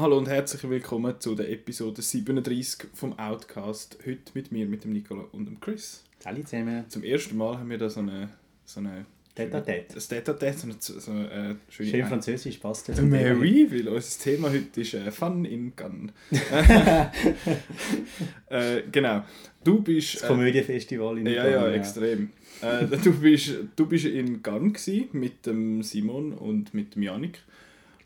Hallo 0.00 0.16
und 0.16 0.28
herzlich 0.30 0.66
willkommen 0.66 1.20
zu 1.20 1.34
der 1.34 1.50
Episode 1.50 2.00
37 2.00 2.88
vom 2.94 3.18
Outcast. 3.18 3.98
Heute 4.06 4.32
mit 4.32 4.50
mir, 4.50 4.64
mit 4.64 4.84
dem 4.84 4.94
Nicola 4.94 5.24
und 5.32 5.44
dem 5.44 5.60
Chris. 5.60 6.04
Hallo 6.24 6.42
zusammen. 6.42 6.86
Zum 6.88 7.02
ersten 7.02 7.36
Mal 7.36 7.58
haben 7.58 7.68
wir 7.68 7.76
da 7.76 7.90
so 7.90 8.00
eine... 8.00 8.30
So 8.64 8.80
eine 8.80 9.04
Tête-à-tête. 9.36 9.92
Das 9.92 10.08
Tête-à-tête, 10.10 10.56
so 10.56 10.68
eine, 10.68 10.76
so 10.80 11.10
eine 11.10 11.30
äh, 11.30 11.54
schöne... 11.68 11.90
Schön 11.90 12.06
französisch, 12.06 12.56
passt 12.56 12.88
ja. 12.88 12.94
The 12.94 13.02
Mary, 13.02 13.70
weil 13.70 13.88
unser 13.88 14.24
Thema 14.24 14.50
heute 14.50 14.80
ist 14.80 14.94
äh, 14.94 15.10
Fun 15.10 15.44
in 15.44 15.76
Gun. 15.76 16.12
äh, 18.48 18.82
genau. 18.90 19.22
Du 19.62 19.82
bist... 19.82 20.14
Das 20.14 20.28
Komödienfestival 20.28 21.18
in 21.18 21.26
Ja, 21.26 21.46
ja, 21.46 21.70
extrem. 21.72 22.30
Äh, 22.62 22.86
du, 22.86 23.12
bist, 23.20 23.52
du 23.76 23.84
bist 23.84 24.06
in 24.06 24.42
Gun 24.42 24.74
mit 25.12 25.44
dem 25.44 25.82
Simon 25.82 26.32
und 26.32 26.72
mit 26.72 26.94
dem 26.94 27.02
Janik. 27.02 27.40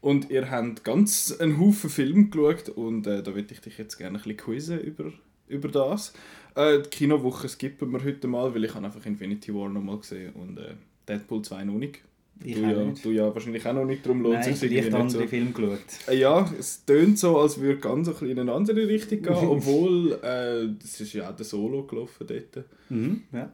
Und 0.05 0.31
ihr 0.31 0.51
habt 0.51 0.85
ganz 0.85 1.35
einen 1.41 1.59
Haufen 1.59 1.89
Filme 1.89 2.27
geschaut 2.27 2.69
und 2.69 3.07
äh, 3.07 3.23
da 3.23 3.35
würde 3.35 3.55
ich 3.55 3.63
dich 3.63 3.79
jetzt 3.79 3.97
gerne 3.97 4.19
ein 4.19 4.23
bisschen 4.23 4.37
quizzen 4.37 4.79
über, 4.81 5.11
über 5.49 5.69
das. 5.69 6.13
Äh, 6.55 6.83
die 6.83 6.91
Kinowoche 6.91 7.49
skippen 7.49 7.91
wir 7.91 8.05
heute 8.05 8.29
mal, 8.29 8.55
weil 8.55 8.65
ich 8.65 8.75
habe 8.75 8.85
einfach 8.85 9.07
Infinity 9.07 9.55
War 9.55 9.71
nochmal 9.71 9.97
gesehen 9.97 10.35
und 10.35 10.59
äh, 10.59 10.75
Deadpool 11.09 11.41
2 11.41 11.65
noch 11.65 11.79
nicht. 11.79 12.01
Ich 12.45 12.55
du, 12.55 12.61
ja, 12.61 12.85
nicht. 12.85 13.03
du 13.03 13.13
ja 13.13 13.35
wahrscheinlich 13.35 13.67
auch 13.67 13.73
noch 13.73 13.87
nicht, 13.87 14.05
darum 14.05 14.21
lohnt 14.21 14.41
Nein, 14.41 14.55
sich 14.55 14.71
irgendwie 14.71 14.95
andere 14.95 15.21
nicht 15.23 15.31
Filme 15.31 15.53
geschaut. 15.53 15.91
so. 15.91 16.13
Äh, 16.13 16.19
ja, 16.19 16.53
es 16.59 16.85
tönt 16.85 17.19
so, 17.19 17.39
als 17.39 17.59
würde 17.59 17.81
ganz 17.81 18.07
ein 18.07 18.13
bisschen 18.13 18.29
in 18.29 18.41
eine 18.41 18.53
andere 18.53 18.87
Richtung 18.87 19.23
gehen, 19.23 19.35
obwohl 19.49 20.13
äh, 20.23 20.69
das 20.83 21.01
ist 21.01 21.15
ja 21.15 21.31
auch 21.31 21.35
der 21.37 21.47
Solo 21.47 21.85
gelaufen 21.85 22.27
dort. 22.27 22.67
Mhm, 22.91 23.23
ja. 23.33 23.51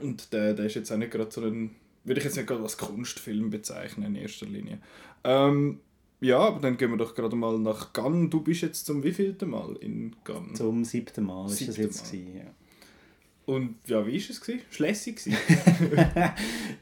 Und 0.00 0.32
der, 0.32 0.54
der 0.54 0.66
ist 0.66 0.76
jetzt 0.76 0.92
auch 0.92 0.98
nicht 0.98 1.10
gerade 1.10 1.32
so 1.32 1.40
ein, 1.40 1.70
würde 2.04 2.20
ich 2.20 2.24
jetzt 2.24 2.36
nicht 2.36 2.46
gerade 2.46 2.62
als 2.62 2.76
Kunstfilm 2.78 3.50
bezeichnen 3.50 4.14
in 4.14 4.22
erster 4.22 4.46
Linie. 4.46 4.78
Ähm, 5.24 5.80
ja, 6.20 6.38
aber 6.38 6.60
dann 6.60 6.76
gehen 6.76 6.90
wir 6.90 6.96
doch 6.96 7.14
gerade 7.14 7.36
mal 7.36 7.58
nach 7.58 7.92
Gun. 7.92 8.30
Du 8.30 8.40
bist 8.40 8.62
jetzt 8.62 8.86
zum 8.86 9.02
wievielten 9.02 9.50
Mal 9.50 9.76
in 9.80 10.14
Gun? 10.24 10.54
Zum 10.54 10.84
siebten 10.84 11.24
Mal 11.24 11.46
ist 11.50 11.68
das 11.68 11.76
jetzt. 11.76 12.04
Mal. 12.04 12.10
Gewesen, 12.12 12.36
ja. 12.36 12.54
Und 13.46 13.74
ja, 13.86 14.06
wie 14.06 14.12
war 14.12 14.30
es? 14.30 14.40
Gewesen? 14.40 14.60
Schlässig 14.70 15.16
gewesen? 15.16 15.36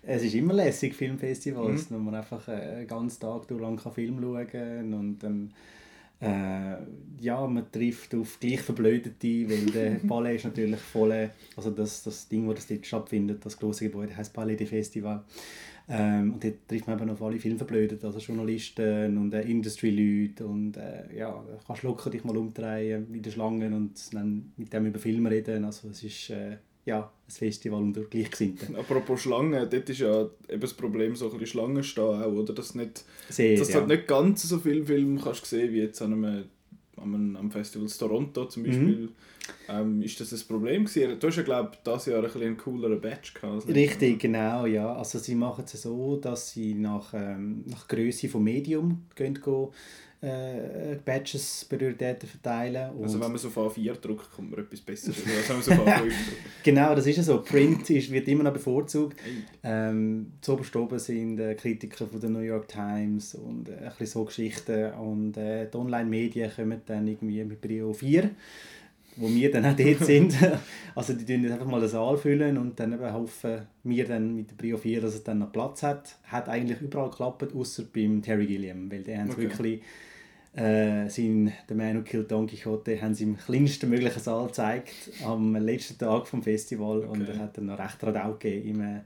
es 0.02 0.22
ist 0.22 0.34
immer 0.34 0.52
lässig, 0.54 0.94
Filmfestivals, 0.94 1.90
Mhm. 1.90 1.94
wo 1.94 1.98
man 1.98 2.14
einfach 2.14 2.46
äh, 2.48 2.52
einen 2.52 2.86
ganzen 2.86 3.20
Tag 3.20 3.50
lang 3.50 3.78
Film 3.80 4.20
schauen 4.20 4.46
kann 4.46 4.94
und 4.94 5.18
dann 5.18 5.52
äh, 6.22 6.76
ja, 7.20 7.46
man 7.46 7.70
trifft 7.70 8.14
auf 8.14 8.38
gleich 8.38 8.60
Verblödete, 8.60 9.48
weil 9.50 9.66
der 9.66 9.90
Palais 10.08 10.36
ist 10.36 10.44
natürlich 10.44 10.80
voll, 10.80 11.30
also 11.56 11.70
das, 11.70 12.02
das 12.04 12.28
Ding, 12.28 12.46
wo 12.46 12.52
das 12.52 12.66
dort 12.66 12.86
stattfindet, 12.86 13.44
das 13.44 13.58
große 13.58 13.84
Gebäude 13.86 14.16
heißt 14.16 14.32
Palais 14.32 14.56
de 14.56 14.66
Festival. 14.66 15.24
Ähm, 15.88 16.34
und 16.34 16.44
dort 16.44 16.68
trifft 16.68 16.86
man 16.86 16.98
eben 16.98 17.10
auf 17.10 17.22
alle 17.22 17.40
Filmverblödeten, 17.40 18.06
also 18.06 18.20
Journalisten 18.20 19.18
und 19.18 19.34
äh, 19.34 19.42
Industry-Leute 19.42 20.46
und 20.46 20.76
äh, 20.76 21.16
ja, 21.16 21.44
kannst 21.66 21.82
locker 21.82 22.08
dich 22.08 22.22
mal 22.22 22.36
umdrehen 22.36 23.12
in 23.12 23.22
den 23.22 23.32
Schlangen 23.32 23.72
und 23.72 24.14
dann 24.14 24.52
mit 24.56 24.72
dem 24.72 24.86
über 24.86 25.00
Filme 25.00 25.30
reden, 25.30 25.64
also 25.64 25.88
es 25.88 26.04
ist 26.04 26.30
äh, 26.30 26.56
ja, 26.84 27.00
ein 27.00 27.30
Festival 27.30 27.80
unter 27.80 28.02
Gleichgesinnten. 28.02 28.76
Apropos 28.76 29.22
Schlangen, 29.22 29.68
dort 29.70 29.88
ist 29.88 30.00
ja 30.00 30.28
eben 30.48 30.60
das 30.60 30.74
Problem, 30.74 31.14
so 31.14 31.26
ein 31.26 31.32
bisschen 31.32 31.46
Schlangen 31.46 31.84
stehen 31.84 32.22
auch, 32.22 32.32
oder? 32.32 32.52
Dass, 32.52 32.74
nicht, 32.74 33.04
Sehr, 33.28 33.56
dass 33.56 33.68
du 33.68 33.74
ja. 33.74 33.80
halt 33.80 33.88
nicht 33.88 34.08
ganz 34.08 34.42
so 34.42 34.58
viele 34.58 34.84
Filme 34.84 35.20
kannst 35.20 35.46
sehen 35.46 35.72
wie 35.72 35.80
jetzt 35.80 36.02
an 36.02 36.12
einem, 36.12 36.44
an 36.96 37.14
einem, 37.14 37.36
am 37.36 37.50
Festival 37.50 37.88
Toronto 37.88 38.46
zum 38.46 38.64
Beispiel. 38.64 39.08
Ähm, 39.68 40.02
ist 40.02 40.20
das 40.20 40.32
ein 40.32 40.46
Problem 40.46 40.84
gewesen? 40.84 41.18
Du 41.18 41.26
hast 41.26 41.36
ja, 41.36 41.42
glaube 41.42 41.70
ich, 41.72 41.78
dieses 41.80 42.06
Jahr 42.06 42.18
ein 42.18 42.24
bisschen 42.24 42.42
einen 42.42 42.56
cooleren 42.56 43.00
Batch 43.00 43.34
gehabt. 43.34 43.66
Richtig, 43.68 44.20
genau, 44.20 44.66
ja. 44.66 44.94
Also 44.94 45.18
sie 45.18 45.34
machen 45.34 45.64
es 45.64 45.82
so, 45.82 46.16
dass 46.16 46.50
sie 46.50 46.74
nach, 46.74 47.12
ähm, 47.14 47.64
nach 47.66 47.88
Größe 47.88 48.28
vom 48.28 48.44
Medium 48.44 49.06
gehen, 49.14 49.34
go, 49.40 49.72
äh, 50.22 50.96
Badges, 51.04 51.66
Prioritäten 51.68 52.28
verteilen. 52.28 52.90
Und 52.92 53.02
Also 53.04 53.20
wenn 53.20 53.28
man 53.30 53.38
so 53.38 53.48
auf 53.48 53.76
A4 53.76 53.94
druckt, 54.00 54.30
kommt 54.30 54.52
man 54.52 54.60
etwas 54.60 54.80
besser 54.80 55.10
über, 55.10 55.36
als 55.36 55.48
wenn 55.48 55.56
man 55.56 55.64
so 55.64 55.72
auf 55.72 55.78
A5 55.88 55.98
druckt. 56.00 56.62
genau, 56.62 56.94
das 56.94 57.06
ist 57.06 57.16
ja 57.16 57.22
so. 57.24 57.42
Print 57.42 57.90
ist, 57.90 58.10
wird 58.10 58.28
immer 58.28 58.44
noch 58.44 58.52
bevorzugt. 58.52 59.18
Ähm, 59.64 60.32
zuoberst 60.40 60.76
oben 60.76 60.98
sind 61.00 61.40
äh, 61.40 61.54
Kritiker 61.56 62.06
von 62.06 62.20
der 62.20 62.30
New 62.30 62.38
York 62.40 62.68
Times 62.68 63.34
und 63.34 63.68
äh, 63.68 63.72
ein 63.72 63.88
bisschen 63.88 64.06
so 64.06 64.24
Geschichten. 64.24 64.92
Und 64.92 65.36
äh, 65.36 65.68
die 65.68 65.76
Online-Medien 65.76 66.50
kommen 66.54 66.80
dann 66.86 67.08
irgendwie 67.08 67.42
mit 67.44 67.60
Brio 67.60 67.92
4, 67.92 68.30
wo 69.16 69.28
wir 69.28 69.50
dann 69.50 69.66
auch 69.66 69.76
dort 69.76 70.04
sind. 70.04 70.36
also 70.94 71.14
die 71.14 71.32
jetzt 71.34 71.52
einfach 71.52 71.66
mal 71.66 71.80
den 71.80 71.88
Saal 71.88 72.16
füllen 72.16 72.58
und 72.58 72.78
dann 72.78 72.92
eben 72.92 73.12
hoffen 73.12 73.62
wir 73.82 74.06
dann 74.06 74.36
mit 74.36 74.50
der 74.50 74.54
Brio 74.54 74.76
4, 74.78 75.00
dass 75.00 75.14
es 75.14 75.24
dann 75.24 75.40
noch 75.40 75.50
Platz 75.50 75.82
hat. 75.82 76.16
Hat 76.24 76.48
eigentlich 76.48 76.80
überall 76.80 77.10
geklappt, 77.10 77.52
außer 77.54 77.82
beim 77.92 78.22
Terry 78.22 78.46
Gilliam, 78.46 78.88
weil 78.88 79.02
der 79.02 79.24
Okay. 79.24 79.36
wirklich 79.42 79.82
äh, 80.54 81.08
sein 81.08 81.52
«The 81.68 81.74
Man 81.74 81.96
Who 81.98 82.02
Killed 82.02 82.30
Don 82.30 82.46
Quixote» 82.46 83.00
haben 83.00 83.14
sie 83.14 83.24
im 83.24 83.36
kleinsten 83.38 83.88
möglichen 83.88 84.20
Saal 84.20 84.46
gezeigt, 84.48 84.92
am 85.24 85.54
letzten 85.56 85.96
Tag 85.98 86.26
vom 86.26 86.42
Festival 86.42 87.00
und 87.00 87.22
Okay. 87.22 87.32
er 87.32 87.38
hat 87.38 87.56
dann 87.56 87.66
noch 87.66 87.78
recht 87.78 88.02
Radau 88.02 88.32
gegeben 88.34 88.68
im, 88.68 88.80
äh, 88.82 89.00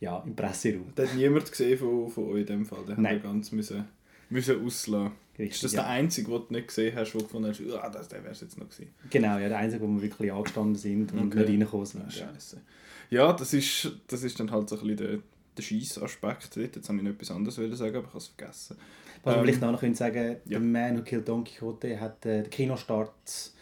ja, 0.00 0.22
im 0.26 0.34
Presseraum. 0.36 0.92
Das 0.94 1.10
hat 1.10 1.16
niemand 1.16 1.50
gesehen 1.50 1.78
von, 1.78 2.08
von 2.10 2.24
euch 2.30 2.40
in 2.40 2.46
dem 2.46 2.66
Fall. 2.66 2.84
Den 2.86 3.06
haben 3.06 3.22
ganz 3.22 3.52
müssen, 3.52 3.84
müssen 4.28 4.64
auslassen. 4.64 5.12
Richtig, 5.38 5.54
Ist 5.54 5.64
das 5.64 5.72
ja. 5.72 5.80
der 5.82 5.90
einzige, 5.90 6.30
den 6.30 6.40
du 6.46 6.52
nicht 6.52 6.68
gesehen 6.68 6.94
hast, 6.94 7.14
wo 7.14 7.18
du 7.20 7.24
gefunden 7.24 7.48
hast, 7.48 7.60
ah, 7.82 7.88
das, 7.88 8.08
der 8.08 8.22
wäre 8.22 8.32
es 8.32 8.42
jetzt 8.42 8.58
noch 8.58 8.68
gewesen? 8.68 8.90
Genau, 9.08 9.38
ja, 9.38 9.48
der 9.48 9.56
Einzige, 9.58 9.82
wo 9.82 9.88
wir 9.88 10.02
wirklich 10.02 10.30
angestanden 10.30 10.74
sind 10.76 11.10
und 11.12 11.28
Okay. 11.28 11.38
nicht 11.38 11.48
reingekommen 11.48 11.86
sind. 11.86 12.02
Ja. 12.04 12.10
Scheiße. 12.10 12.60
Ja, 13.08 13.32
das 13.32 13.54
ist, 13.54 13.92
das 14.08 14.22
ist 14.24 14.38
dann 14.38 14.50
halt 14.50 14.68
so 14.68 14.76
ein 14.78 14.82
bisschen 14.82 14.96
der, 14.98 15.18
der 15.56 15.62
Scheissaspekt. 15.62 16.54
Jetzt 16.56 16.86
habe 16.88 16.98
ich 16.98 17.04
noch 17.04 17.12
etwas 17.12 17.30
anderes 17.30 17.54
sagen, 17.56 17.96
aber 17.96 18.06
ich 18.08 18.12
habe 18.12 18.18
es 18.18 18.26
vergessen. 18.26 18.76
Was 19.24 19.34
wir 19.34 19.38
Ähm, 19.38 19.44
vielleicht 19.46 19.64
auch 19.64 19.72
noch 19.72 19.80
können 19.80 19.94
sagen 19.94 20.36
ja. 20.46 20.58
«The 20.58 20.64
Man 20.64 20.98
Who 20.98 21.02
Killed 21.02 21.28
Don 21.28 21.44
Quixote» 21.44 22.00
hat 22.00 22.24
äh, 22.26 22.42
den 22.42 22.50
Kinostart 22.50 23.52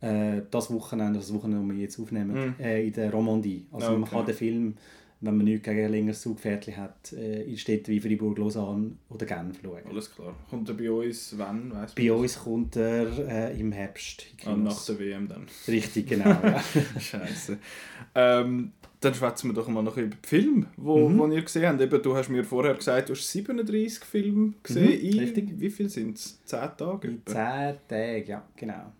äh, 0.00 0.42
das 0.50 0.70
Wochenende, 0.70 1.18
also 1.18 1.32
das 1.32 1.42
Wochenende, 1.42 1.66
das 1.66 1.76
wir 1.76 1.82
jetzt 1.82 1.98
aufnehmen, 1.98 2.54
Mhm. 2.58 2.64
äh, 2.64 2.86
in 2.86 2.92
der 2.92 3.10
Romandie. 3.10 3.66
Also 3.72 3.92
man 3.92 4.02
Okay. 4.02 4.10
kann 4.16 4.26
den 4.26 4.34
Film, 4.34 4.74
wenn 5.22 5.36
man 5.38 5.46
nichts 5.46 5.64
gegen 5.64 5.84
ein 5.86 5.90
längeres 5.90 6.20
Zugpferdchen 6.20 6.76
hat, 6.76 7.12
äh, 7.14 7.44
in 7.44 7.56
Städten 7.56 7.90
wie 7.90 7.98
Fribourg, 8.00 8.36
Lausanne 8.36 8.92
oder 9.08 9.24
Genf 9.24 9.58
schauen. 9.62 9.80
Alles 9.88 10.14
klar. 10.14 10.34
Kommt 10.50 10.68
er 10.68 10.74
bei 10.74 10.90
uns 10.90 11.34
wann? 11.38 11.72
Weiss 11.72 11.94
Bei 11.94 12.12
uns 12.12 12.38
kommt 12.38 12.76
er 12.76 13.06
äh, 13.54 13.58
im 13.58 13.72
Herbst 13.72 14.26
Ah, 14.44 14.54
nach 14.54 14.84
der 14.84 14.98
WM 14.98 15.26
dann. 15.28 15.46
Richtig, 15.66 16.08
genau. 16.08 16.26
ja. 16.28 16.62
Scheiße. 17.00 17.56
Ähm, 18.14 18.72
dann 19.06 19.14
schwätzen 19.14 19.48
wir 19.50 19.54
doch 19.54 19.68
mal 19.68 19.82
noch 19.82 19.96
über 19.96 20.14
die 20.22 20.28
Filme, 20.28 20.66
wo, 20.76 21.08
Mhm. 21.08 21.18
wo 21.18 21.26
ihr 21.28 21.42
gesehen 21.42 21.66
habt. 21.66 21.80
Eben, 21.80 22.02
du 22.02 22.16
hast 22.16 22.28
mir 22.28 22.44
vorher 22.44 22.74
gesagt, 22.74 23.08
du 23.08 23.14
hast 23.14 23.30
37 23.30 24.04
Filme 24.04 24.52
gesehen. 24.62 24.84
Mhm, 25.12 25.18
richtig. 25.20 25.48
Wie 25.60 25.70
viel 25.70 25.88
sind 25.88 26.16
es? 26.18 26.38
10 26.44 26.58
Tage? 26.76 27.08
In 27.08 27.14
etwa? 27.26 27.32
zehn 27.32 27.76
Tagen, 27.88 28.26
ja, 28.30 28.48
genau. 28.56 28.92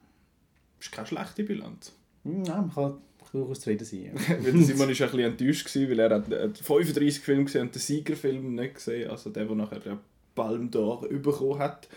ist 0.81 0.93
keine 0.93 1.07
schlechte 1.07 1.43
Bilanz. 1.45 1.93
Hm, 2.25 2.45
Ja, 2.45 2.57
man 2.57 2.73
kann 2.75 2.95
durchaus 3.33 3.61
zufrieden 3.61 3.85
sein. 3.85 4.13
Ja. 4.15 4.37
Simon 4.63 4.79
war 4.81 4.87
ein 4.87 4.89
bisschen 4.89 5.21
enttäuscht, 5.21 5.67
gewesen, 5.67 5.91
weil 5.91 5.99
er 5.99 6.11
hat, 6.15 6.33
er 6.33 6.43
hat 6.49 6.59
35 6.59 7.21
Filme 7.21 7.45
gesehen 7.45 7.63
und 7.63 7.75
den 7.75 7.81
Siegerfilm 7.81 8.55
nicht 8.55 8.75
gesehen. 8.77 9.11
Also 9.11 9.31
der, 9.31 9.45
der 9.45 9.57
nachher 9.57 9.81
den 9.81 9.99
Palm 10.35 10.71
d'Or 10.71 11.07
bekommen 11.19 11.59
hat. 11.59 11.89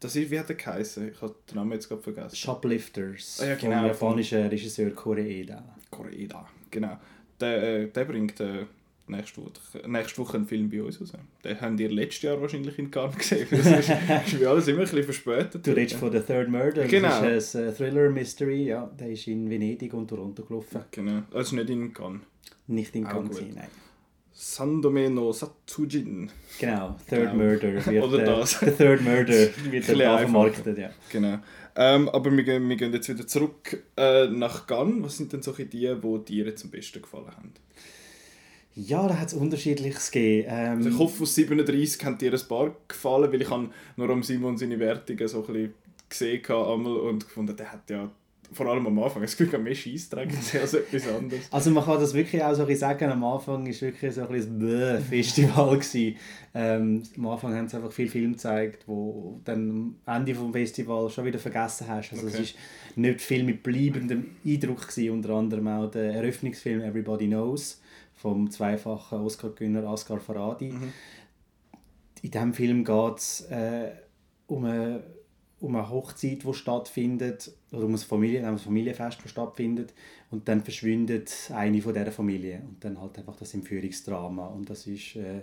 Das 0.00 0.14
ist, 0.14 0.30
wie 0.30 0.38
hat 0.38 0.48
er 0.48 0.54
geheißen? 0.54 1.10
Ich 1.10 1.20
habe 1.20 1.34
den 1.50 1.56
Namen 1.56 1.72
jetzt 1.72 1.88
gerade 1.88 2.00
vergessen. 2.02 2.36
Shoplifters 2.36 3.40
Ah 3.42 3.46
ja, 3.48 3.54
genau, 3.56 3.78
vom 3.78 3.86
japanischen 3.88 4.46
Regisseur 4.46 4.90
Koreeda. 4.90 5.62
Koreeda, 5.90 6.46
genau. 6.70 6.96
Der, 7.40 7.62
äh, 7.82 7.86
der 7.88 8.04
bringt 8.04 8.40
äh, 8.40 8.64
nächste, 9.06 9.40
Woche, 9.42 9.88
nächste 9.88 10.18
Woche 10.20 10.36
einen 10.38 10.46
Film 10.46 10.68
bei 10.70 10.82
uns 10.82 11.00
raus. 11.00 11.12
Den 11.44 11.60
habt 11.60 11.80
ihr 11.80 11.90
letztes 11.90 12.22
Jahr 12.22 12.40
wahrscheinlich 12.40 12.78
in 12.78 12.90
Cannes 12.90 13.16
gesehen. 13.16 13.46
Das 13.50 13.66
ist, 13.66 13.88
ist 14.26 14.40
wie 14.40 14.46
alles 14.46 14.68
immer 14.68 14.78
ein 14.78 14.84
bisschen 14.84 15.04
verspätet. 15.04 15.66
Du 15.66 15.70
redest 15.72 15.96
von 15.96 16.10
«The 16.12 16.20
Third 16.20 16.48
Murder», 16.48 16.84
Genau. 16.86 17.08
das 17.22 17.54
ist 17.54 17.56
ein 17.56 17.68
äh, 17.68 17.72
Thriller-Mystery, 17.72 18.64
ja, 18.66 18.90
der 18.98 19.10
ist 19.10 19.26
in 19.26 19.48
Venedig 19.48 19.94
und 19.94 20.08
Toronto 20.08 20.42
gelaufen. 20.44 20.80
Genau, 20.90 21.22
also 21.32 21.56
nicht 21.56 21.70
in 21.70 21.92
Cannes. 21.92 22.20
Nicht 22.66 22.94
in 22.96 23.04
Cannes, 23.04 23.40
nein. 23.54 23.68
Sandome 24.32 25.10
no 25.10 25.32
Satsujin. 25.32 26.30
Genau, 26.60 26.94
«Third 27.08 27.32
Genau. 27.32 27.34
Murder» 27.34 27.86
wird 27.86 28.04
Oder 28.04 28.22
äh, 28.22 28.24
das. 28.26 28.60
«The 28.60 28.70
Third 28.70 29.00
Murder» 29.02 29.34
wird 29.70 29.88
einfacher. 29.90 30.18
vermarktet, 30.18 30.78
ja. 30.78 30.90
Genau. 31.10 31.38
Ähm, 31.80 32.08
aber 32.08 32.36
wir 32.36 32.42
gehen, 32.42 32.68
wir 32.68 32.74
gehen 32.74 32.92
jetzt 32.92 33.08
wieder 33.08 33.24
zurück 33.24 33.84
äh, 33.96 34.26
nach 34.26 34.66
Cannes. 34.66 35.04
Was 35.04 35.16
sind 35.16 35.32
denn 35.32 35.42
solche 35.42 35.64
die, 35.64 35.94
die 35.94 36.24
dir 36.24 36.46
jetzt 36.46 36.64
am 36.64 36.70
besten 36.70 37.00
gefallen 37.00 37.28
haben? 37.28 37.52
Ja, 38.74 39.06
da 39.06 39.16
hat 39.16 39.28
es 39.28 39.34
unterschiedliches 39.34 40.10
gegeben. 40.10 40.48
Ähm, 40.50 40.76
Also 40.78 40.88
ich 40.88 40.98
hoffe, 40.98 41.22
aus 41.22 41.36
37 41.36 42.04
haben 42.04 42.18
dir 42.18 42.32
ein 42.32 42.48
paar 42.48 42.74
gefallen, 42.88 43.32
weil 43.32 43.42
ich 43.42 43.48
habe 43.48 43.70
nur 43.96 44.10
am 44.10 44.24
Simon 44.24 44.58
seine 44.58 44.80
Wertungen 44.80 45.28
so 45.28 45.40
ein 45.40 45.46
bisschen 45.46 45.74
gesehen 46.08 46.42
habe 46.48 47.00
und 47.02 47.26
gefunden, 47.28 47.56
der 47.56 47.70
hat 47.70 47.88
ja 47.90 48.10
vor 48.52 48.66
allem 48.66 48.86
am 48.86 48.98
Anfang 49.02 49.22
das 49.22 49.36
Gefühl, 49.36 49.58
mehr 49.58 49.74
Scheissdreck 49.74 50.30
gesehen 50.30 50.62
als 50.62 50.74
etwas 50.74 51.06
anderes. 51.08 51.52
Also 51.52 51.70
man 51.70 51.84
kann 51.84 52.00
das 52.00 52.14
wirklich 52.14 52.42
auch 52.42 52.54
so 52.54 52.66
sagen, 52.74 53.10
am 53.10 53.22
Anfang 53.24 53.66
war 53.66 53.80
wirklich 53.80 54.14
so 54.14 54.22
ein 54.22 54.28
bisschen 54.28 54.96
ein 54.96 55.02
Festival. 55.08 55.80
Ähm, 56.54 57.02
am 57.16 57.26
Anfang 57.26 57.54
haben 57.54 57.68
sie 57.68 57.76
einfach 57.76 57.92
viel 57.92 58.08
Film 58.08 58.32
gezeigt, 58.32 58.84
wo 58.86 59.12
du 59.36 59.40
dann 59.44 59.96
am 60.06 60.16
Ende 60.16 60.32
des 60.32 60.42
Festivals 60.52 61.12
schon 61.14 61.24
wieder 61.26 61.38
vergessen 61.38 61.86
hast. 61.88 62.12
Also 62.12 62.26
Okay. 62.26 62.38
es 62.42 62.54
war 62.54 62.60
nicht 62.96 63.20
viel 63.20 63.44
mit 63.44 63.62
bleibendem 63.62 64.30
Eindruck, 64.44 64.88
gewesen, 64.88 65.10
unter 65.10 65.30
anderem 65.30 65.68
auch 65.68 65.90
der 65.90 66.14
Eröffnungsfilm 66.14 66.80
«Everybody 66.80 67.26
Knows» 67.26 67.80
vom 68.14 68.50
zweifachen 68.50 69.20
Oscar-Gewinner 69.20 69.84
Asghar 69.84 70.18
Farhadi. 70.20 70.72
Mhm. 70.72 70.92
In 72.22 72.30
diesem 72.30 72.54
Film 72.54 72.84
geht 72.84 73.18
es 73.18 73.42
äh, 73.50 73.92
um 74.48 74.64
eine 74.64 75.02
um 75.60 75.76
eine 75.76 75.88
Hochzeit, 75.88 76.44
die 76.44 76.54
stattfindet, 76.54 77.52
oder 77.72 77.84
um 77.84 77.92
ein, 77.92 77.98
Familie, 77.98 78.46
ein 78.46 78.58
Familienfest, 78.58 79.20
das 79.22 79.30
stattfindet, 79.30 79.92
und 80.30 80.48
dann 80.48 80.62
verschwindet 80.62 81.32
eine 81.54 81.80
von 81.82 81.94
dieser 81.94 82.12
Familie. 82.12 82.62
Und 82.68 82.84
dann 82.84 83.00
halt 83.00 83.18
einfach 83.18 83.36
das 83.36 83.54
Entführungsdrama. 83.54 84.46
Und 84.46 84.70
das 84.70 84.86
ist... 84.86 85.16
Äh, 85.16 85.42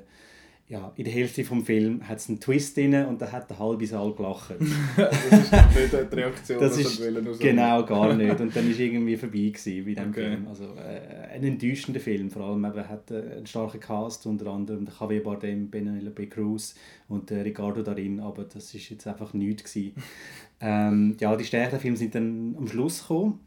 ja, 0.67 0.91
in 0.95 1.03
der 1.03 1.13
Hälfte 1.13 1.44
des 1.44 1.63
Films 1.63 2.07
hat 2.07 2.17
es 2.17 2.27
einen 2.27 2.39
Twist 2.39 2.75
drin 2.75 3.06
und 3.06 3.21
da 3.21 3.31
hat 3.31 3.47
der 3.51 3.59
halbe 3.59 3.85
Saal 3.85 4.13
gelacht. 4.13 4.56
das 4.97 5.31
ist 5.31 5.51
nicht 5.51 6.12
die 6.12 6.15
Reaktion, 6.15 6.59
das 6.59 6.77
ist 6.79 7.39
Genau, 7.39 7.85
gar 7.85 8.15
nicht. 8.15 8.39
Und 8.39 8.56
dann 8.56 8.67
war 8.67 8.79
irgendwie 8.79 9.15
vorbei 9.15 9.51
gewesen 9.53 9.85
bei 9.85 9.94
diesem 9.94 10.09
okay. 10.09 10.29
Film. 10.29 10.47
Also 10.47 10.63
äh, 10.63 11.35
ein 11.35 11.44
enttäuschender 11.44 12.00
Film, 12.00 12.31
vor 12.31 12.45
allem 12.45 12.65
eben 12.65 12.89
hat 12.89 13.12
äh, 13.12 13.35
einen 13.35 13.45
starken 13.45 13.79
Cast, 13.79 14.25
unter 14.25 14.47
anderem 14.47 14.85
der 14.85 14.95
Javier 15.00 15.21
Bardem, 15.23 15.69
Penelope 15.69 16.25
Cruz 16.27 16.73
und 17.09 17.29
äh, 17.29 17.41
Ricardo 17.41 17.83
darin, 17.83 18.19
aber 18.19 18.45
das 18.45 18.73
ist 18.73 18.89
jetzt 18.89 19.06
einfach 19.06 19.35
nichts 19.35 19.71
gewesen. 19.71 19.94
ähm, 20.62 21.15
ja, 21.19 21.35
die 21.35 21.45
Stärken 21.45 21.79
Filme 21.79 21.97
sind 21.97 22.15
dann 22.15 22.56
am 22.57 22.67
Schluss 22.67 23.01
gekommen. 23.01 23.39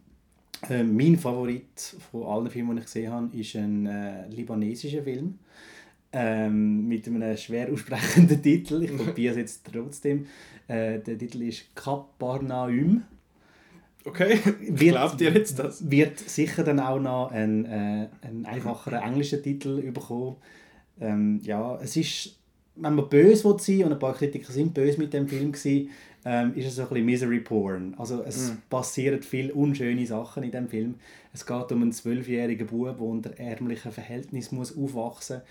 Äh, 0.71 0.85
mein 0.85 1.17
Favorit 1.17 1.97
von 2.13 2.23
allen 2.23 2.49
Filmen, 2.49 2.77
die 2.77 2.83
ich 2.83 2.87
gesehen 2.87 3.11
habe, 3.11 3.37
ist 3.37 3.57
ein 3.57 3.87
äh, 3.87 4.29
libanesischer 4.29 5.03
Film 5.03 5.35
ähm, 6.13 6.89
mit 6.89 7.07
einem 7.07 7.37
schwer 7.37 7.73
aussprechenden 7.73 8.43
Titel. 8.43 8.83
Ich 8.83 8.97
probiere 8.97 9.33
es 9.33 9.39
jetzt 9.39 9.69
trotzdem. 9.71 10.27
Äh, 10.67 11.01
der 11.01 11.19
Titel 11.19 11.43
ist 11.43 11.75
Kaparnaum. 11.75 13.03
Okay, 14.05 14.39
wird, 14.61 14.95
glaubt 14.95 15.21
ihr 15.21 15.33
jetzt 15.33 15.59
das? 15.59 15.91
Wird 15.91 16.19
sicher 16.19 16.65
dann 16.65 16.81
auch 16.81 17.01
noch 17.01 17.31
einen, 17.31 17.65
äh, 17.67 18.09
einen 18.23 18.47
einfacheren 18.47 19.03
englischen 19.03 19.43
Titel 19.43 19.83
bekommen. 19.93 20.37
Ähm, 21.01 21.41
ja, 21.43 21.79
es 21.83 21.97
ist, 21.97 22.39
wenn 22.77 22.95
man 22.95 23.09
böse 23.09 23.45
will 23.45 23.59
sein 23.59 23.85
und 23.85 23.93
ein 23.93 23.99
paar 23.99 24.15
Kritiker 24.15 24.53
sind 24.53 24.73
böse 24.73 24.99
mit 24.99 25.13
dem 25.13 25.29
Film 25.29 25.53
gewesen, 25.53 25.91
ähm, 26.25 26.55
ist 26.55 26.67
es 26.67 26.77
so 26.77 26.83
ein 26.83 26.89
bisschen 26.89 27.05
Misery 27.07 27.41
Porn. 27.41 27.95
Also 27.99 28.23
es 28.23 28.51
mm. 28.51 28.57
passieren 28.69 29.23
viele 29.23 29.55
unschöne 29.55 30.07
Sachen 30.07 30.43
in 30.43 30.51
dem 30.51 30.69
Film. 30.69 30.97
Es 31.33 31.47
geht 31.47 31.71
um 31.71 31.83
einen 31.83 31.93
zwölfjährigen 31.93 32.67
Bub, 32.67 32.97
der 32.97 33.07
unter 33.07 33.39
ärmlichen 33.39 33.93
Verhältnissen 33.93 34.57
muss 34.57 34.77
aufwachsen 34.77 35.37
muss 35.37 35.47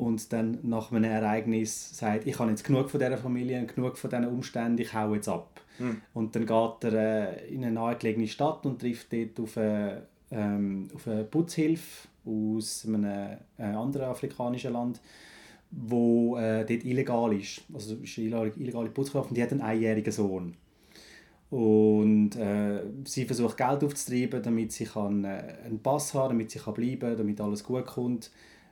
und 0.00 0.32
dann 0.32 0.58
nach 0.62 0.90
einem 0.90 1.04
Ereignis 1.04 1.96
sagt, 1.96 2.26
ich 2.26 2.38
habe 2.38 2.50
jetzt 2.50 2.64
genug 2.64 2.90
von 2.90 2.98
dieser 2.98 3.18
Familie, 3.18 3.66
genug 3.66 3.98
von 3.98 4.08
diesen 4.08 4.26
Umständen, 4.28 4.80
ich 4.80 4.94
hau 4.94 5.14
jetzt 5.14 5.28
ab. 5.28 5.60
Mhm. 5.78 6.00
Und 6.14 6.34
dann 6.34 6.46
geht 6.46 6.84
er 6.84 7.36
äh, 7.38 7.54
in 7.54 7.64
eine 7.64 7.72
nahegelegene 7.72 8.26
Stadt 8.26 8.64
und 8.64 8.80
trifft 8.80 9.12
dort 9.12 9.38
auf 9.38 9.58
eine, 9.58 10.06
ähm, 10.30 10.88
auf 10.94 11.06
eine 11.06 11.24
Putzhilfe 11.24 12.08
aus 12.24 12.86
einem 12.86 13.04
äh, 13.04 13.62
anderen 13.62 14.06
afrikanischen 14.06 14.72
Land, 14.72 15.00
wo 15.70 16.36
äh, 16.36 16.64
dort 16.64 16.84
illegal 16.84 17.32
ist. 17.34 17.62
Also 17.72 17.96
ist 17.96 18.18
eine 18.18 18.52
illegale 18.56 18.88
Putzkraft 18.90 19.28
und 19.28 19.36
die 19.36 19.42
hat 19.42 19.52
einen 19.52 19.60
einjährigen 19.60 20.12
Sohn. 20.12 20.54
Und 21.50 22.36
äh, 22.36 22.80
sie 23.04 23.24
versucht 23.24 23.56
Geld 23.56 23.84
aufzutreiben, 23.84 24.42
damit 24.42 24.72
sie 24.72 24.84
kann, 24.84 25.24
äh, 25.24 25.56
einen 25.66 25.80
Pass 25.82 26.14
haben 26.14 26.30
damit 26.30 26.50
sie 26.50 26.58
kann 26.60 26.74
bleiben 26.74 27.00
kann, 27.00 27.16
damit 27.18 27.40
alles 27.40 27.64
gut 27.64 27.86
kommt. 27.86 28.30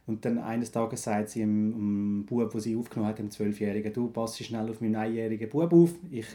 Und 0.09 0.25
dann 0.25 0.39
eines 0.39 0.73
Tages 0.73 1.03
sagt 1.03 1.29
sie 1.29 1.41
dem, 1.41 2.25
Bub, 2.25 2.51
den 2.51 2.61
sie 2.61 2.77
aufgenommen 2.77 3.11
hat, 3.11 3.19
dem 3.19 3.31
Zwölfjährigen, 3.31 3.93
du 3.93 4.09
passt 4.09 4.43
schnell 4.43 4.69
auf 4.71 4.81
meinen 4.81 4.97
einjährigen 4.97 5.51
Bub 5.51 5.71
auf, 5.73 5.95
ich 6.11 6.27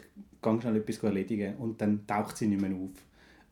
gehe 0.42 0.62
schnell 0.62 0.76
etwas 0.76 1.04
erledigen. 1.04 1.56
Und 1.58 1.82
dann 1.82 2.06
taucht 2.06 2.38
sie 2.38 2.48
nicht 2.48 2.62
mehr 2.62 2.72
auf. 2.72 2.92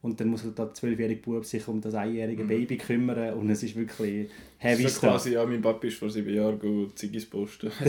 Und 0.04 0.20
dann 0.20 0.30
muss 0.30 0.44
der 0.56 0.74
zwölfjährige 0.74 1.22
Bub 1.22 1.46
sich 1.46 1.68
um 1.68 1.80
das 1.80 1.94
einjährige 1.94 2.44
mhm. 2.44 2.48
Baby 2.48 2.78
kümmern 2.78 3.36
und 3.36 3.52
es 3.52 3.62
ist 3.62 3.76
wirklich 3.76 4.30
heavy 4.58 4.88
so 4.88 5.00
quasi, 5.00 5.34
ja, 5.34 5.46
mein 5.46 5.62
Papa 5.62 5.86
ist 5.86 5.98
vor 5.98 6.10
sieben 6.10 6.34
Jahren 6.34 6.58
gut 6.58 6.98
Ziggis 6.98 7.30
posten. 7.30 7.72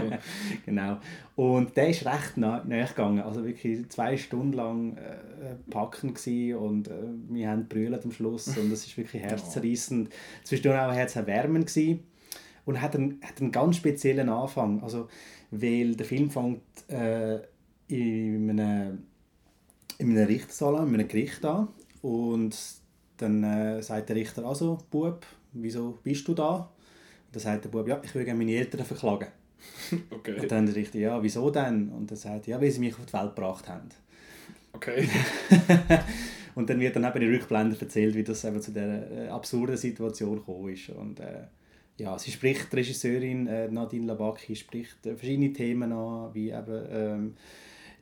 genau. 0.64 0.98
Und 1.34 1.76
der 1.76 1.88
ist 1.88 2.06
recht 2.06 2.36
nah, 2.36 2.62
nah 2.64 2.84
gegangen. 2.84 3.20
Also 3.22 3.44
wirklich 3.44 3.88
zwei 3.88 4.16
Stunden 4.16 4.52
lang 4.52 4.96
äh, 4.98 6.06
gewesen 6.06 6.54
und 6.54 6.86
äh, 6.86 6.92
wir 7.28 7.48
haben 7.48 7.66
brüllt 7.66 8.04
am 8.04 8.12
Schluss 8.12 8.56
und 8.56 8.70
es 8.70 8.86
ist 8.86 8.96
wirklich 8.96 9.20
herzzerreißend. 9.24 10.10
Zwischendurch 10.44 10.78
auch 10.78 10.92
herzerwärmend 10.92 11.66
gewesen. 11.66 12.04
Und 12.66 12.80
hat 12.80 12.94
einen, 12.94 13.20
hat 13.22 13.40
einen 13.40 13.50
ganz 13.50 13.76
speziellen 13.78 14.28
Anfang. 14.28 14.80
Also, 14.84 15.08
weil 15.50 15.96
der 15.96 16.06
Film 16.06 16.30
fängt 16.30 16.62
äh, 16.88 17.40
in 17.88 18.50
einem 18.50 19.09
in 20.00 20.10
einem 20.10 20.26
Richtersaal 20.26 20.86
in 20.86 20.94
einem 20.94 21.08
Gericht 21.08 21.44
an. 21.44 21.68
Und 22.02 22.56
dann 23.18 23.44
äh, 23.44 23.82
sagt 23.82 24.08
der 24.08 24.16
Richter, 24.16 24.44
also, 24.44 24.78
Bub, 24.90 25.26
wieso 25.52 25.98
bist 26.02 26.26
du 26.26 26.34
da? 26.34 26.56
Und 26.56 27.34
dann 27.34 27.42
sagt 27.42 27.64
der 27.64 27.68
Bub, 27.68 27.86
ja, 27.86 28.00
ich 28.02 28.14
will 28.14 28.24
gerne 28.24 28.38
meine 28.38 28.56
Eltern 28.56 28.84
verklagen. 28.84 29.28
Okay. 30.10 30.40
Und 30.40 30.50
dann 30.50 30.64
der 30.64 30.74
Richter, 30.74 30.98
ja, 30.98 31.22
wieso 31.22 31.50
denn? 31.50 31.90
Und 31.90 32.10
dann 32.10 32.16
sagt 32.16 32.46
ja, 32.46 32.58
weil 32.60 32.70
sie 32.70 32.80
mich 32.80 32.94
auf 32.94 33.04
die 33.04 33.12
Welt 33.12 33.34
gebracht 33.34 33.68
haben. 33.68 33.88
Okay. 34.72 35.06
und 36.54 36.70
dann 36.70 36.80
wird 36.80 36.96
dann 36.96 37.04
eben 37.04 37.22
in 37.22 37.34
Rückblenden 37.34 37.78
erzählt, 37.78 38.14
wie 38.14 38.24
das 38.24 38.44
eben 38.44 38.62
zu 38.62 38.70
dieser 38.70 39.10
äh, 39.10 39.28
absurden 39.28 39.76
Situation 39.76 40.36
gekommen 40.36 40.72
ist. 40.72 40.88
Und 40.90 41.20
äh, 41.20 41.44
ja, 41.98 42.18
sie 42.18 42.30
spricht, 42.30 42.72
die 42.72 42.76
Regisseurin 42.76 43.46
äh, 43.46 43.68
Nadine 43.68 44.06
Labaki 44.06 44.56
spricht 44.56 45.04
äh, 45.06 45.14
verschiedene 45.14 45.52
Themen 45.52 45.92
an, 45.92 46.32
wie 46.32 46.50
eben 46.50 46.86
ähm, 46.90 47.34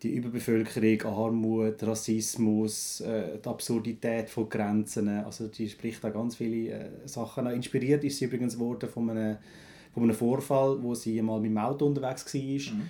die 0.03 0.15
Überbevölkerung, 0.15 1.13
Armut, 1.13 1.83
Rassismus, 1.83 3.01
äh, 3.01 3.39
die 3.39 3.49
Absurdität 3.49 4.31
von 4.31 4.49
Grenzen. 4.49 5.09
Also 5.09 5.49
die 5.49 5.69
spricht 5.69 6.03
da 6.05 6.11
ganz 6.11 6.37
viele 6.37 6.73
äh, 6.73 6.89
Sachen 7.07 7.47
an. 7.47 7.55
Inspiriert 7.55 8.05
ist 8.05 8.19
sie 8.19 8.27
übrigens 8.27 8.59
worden 8.59 8.89
von 8.89 9.11
einem, 9.11 9.37
von 9.93 10.05
einem 10.05 10.15
Vorfall, 10.15 10.83
wo 10.83 10.95
sie 10.95 11.21
mal 11.23 11.41
mit 11.41 11.51
dem 11.51 11.59
Auto 11.59 11.87
unterwegs 11.87 12.33
war. 12.33 12.75
Mhm. 12.75 12.83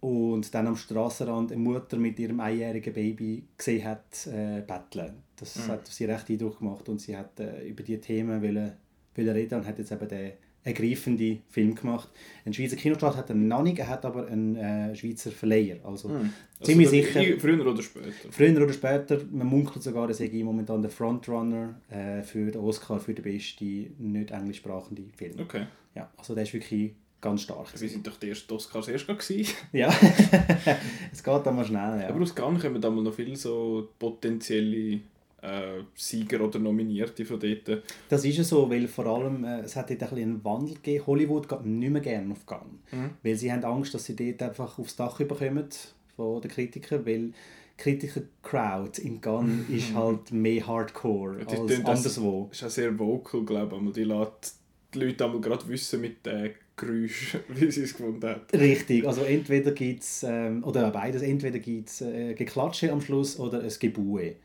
Und 0.00 0.54
dann 0.54 0.66
am 0.66 0.76
Straßenrand 0.76 1.52
eine 1.52 1.60
Mutter 1.60 1.96
mit 1.96 2.18
ihrem 2.18 2.40
einjährigen 2.40 2.92
Baby 2.92 3.44
gesehen 3.56 3.84
hat, 3.84 4.26
äh, 4.26 4.60
betteln. 4.60 5.14
Das 5.36 5.56
mhm. 5.56 5.72
hat 5.72 5.86
sie 5.86 6.04
recht 6.04 6.28
Eindruck 6.30 6.58
gemacht 6.58 6.88
und 6.88 7.00
sie 7.00 7.16
hat 7.16 7.38
äh, 7.40 7.66
über 7.66 7.82
diese 7.82 8.00
Themen 8.00 8.42
wollen, 8.42 8.72
wollen 9.14 9.28
reden 9.28 9.60
und 9.60 9.66
hat 9.66 9.78
jetzt 9.78 9.92
eben 9.92 10.08
den 10.08 10.32
ergreifende 10.66 11.38
Film 11.48 11.76
gemacht. 11.76 12.08
Ein 12.44 12.52
Schweizer 12.52 12.74
Kinostart 12.74 13.16
hat 13.16 13.28
er 13.30 13.36
noch 13.36 13.62
nicht, 13.62 13.78
er 13.78 13.88
hat 13.88 14.04
aber 14.04 14.26
einen 14.26 14.56
äh, 14.56 14.96
Schweizer 14.96 15.30
Verleiher. 15.30 15.76
Also, 15.84 16.08
hm. 16.08 16.32
also 16.58 16.72
ziemlich 16.72 16.88
sicher. 16.88 17.22
Früher 17.38 17.64
oder 17.64 17.80
später. 17.80 18.10
Früher 18.30 18.62
oder 18.62 18.72
später. 18.72 19.20
Man 19.30 19.46
munkelt 19.46 19.84
sogar, 19.84 20.08
dass 20.08 20.18
er 20.18 20.28
momentan 20.44 20.82
der 20.82 20.90
Frontrunner 20.90 21.80
äh, 21.88 22.22
für 22.22 22.50
den 22.50 22.60
Oscar 22.60 22.98
für 22.98 23.14
den 23.14 23.22
besten 23.22 23.94
nicht 23.98 24.32
englischsprachigen 24.32 25.12
Film. 25.16 25.38
Okay. 25.38 25.66
Ja, 25.94 26.10
also 26.16 26.34
der 26.34 26.42
ist 26.42 26.52
wirklich 26.52 26.94
ganz 27.20 27.42
stark. 27.42 27.80
Wir 27.80 27.88
sind 27.88 28.04
doch 28.04 28.16
die 28.16 28.28
ersten 28.30 28.52
Oscars 28.52 28.88
erst 28.88 29.06
gewesen. 29.06 29.54
ja, 29.72 29.88
es 31.12 31.22
geht 31.22 31.46
dann 31.46 31.54
mal 31.54 31.64
schnell. 31.64 32.00
Ja. 32.00 32.08
Aber 32.08 32.20
aus 32.20 32.34
Cannes 32.34 32.60
kommen 32.60 32.80
da 32.80 32.90
mal 32.90 33.04
noch 33.04 33.14
viele 33.14 33.36
so 33.36 33.88
potenzielle 34.00 35.00
äh, 35.42 35.82
Sieger 35.94 36.40
oder 36.40 36.58
Nominierte 36.58 37.24
von 37.24 37.38
dort. 37.38 37.82
Das 38.08 38.24
ist 38.24 38.38
ja 38.38 38.44
so, 38.44 38.70
weil 38.70 38.88
vor 38.88 39.06
allem 39.06 39.44
äh, 39.44 39.60
es 39.60 39.76
hat 39.76 39.90
dort 39.90 40.12
ein 40.12 40.18
einen 40.18 40.44
Wandel 40.44 40.74
gegeben. 40.74 41.06
Hollywood 41.06 41.48
geht 41.48 41.64
nicht 41.64 41.90
mehr 41.90 42.00
gerne 42.00 42.32
auf 42.32 42.46
Cannes, 42.46 42.80
mhm. 42.92 43.10
weil 43.22 43.36
sie 43.36 43.52
haben 43.52 43.64
Angst, 43.64 43.94
dass 43.94 44.04
sie 44.04 44.16
dort 44.16 44.42
einfach 44.42 44.78
aufs 44.78 44.96
Dach 44.96 45.20
überkommen 45.20 45.68
von 46.16 46.40
den 46.40 46.50
Kritikern, 46.50 47.04
weil 47.04 47.32
Kritiker-Crowd 47.76 49.00
in 49.02 49.20
Cannes 49.20 49.68
ist 49.68 49.94
halt 49.94 50.32
mehr 50.32 50.66
Hardcore 50.66 51.40
ja, 51.40 51.46
als 51.46 51.84
anderswo. 51.84 52.46
Das 52.48 52.58
ist 52.58 52.66
auch 52.66 52.70
sehr 52.70 52.98
vocal, 52.98 53.44
glaube 53.44 53.78
ich. 53.84 53.92
Die 53.92 54.04
lässt 54.04 54.56
die 54.94 55.00
Leute 55.00 55.24
einmal 55.24 55.40
gerade 55.40 55.68
wissen 55.68 56.00
mit 56.00 56.24
den 56.24 56.52
Geräusch, 56.76 57.36
wie 57.48 57.70
sie 57.70 57.82
es 57.82 57.96
gefunden 57.96 58.26
hat. 58.26 58.52
Richtig, 58.52 59.06
also 59.06 59.22
entweder 59.22 59.72
gibt 59.72 60.02
es, 60.02 60.24
ähm, 60.26 60.62
oder 60.64 60.90
beides, 60.90 61.22
entweder 61.22 61.58
gibt 61.58 61.88
es 61.88 62.00
äh, 62.00 62.34
Geklatsche 62.34 62.92
am 62.92 63.00
Schluss 63.00 63.38
oder 63.38 63.64
es 63.64 63.78
Gebue. 63.78 64.36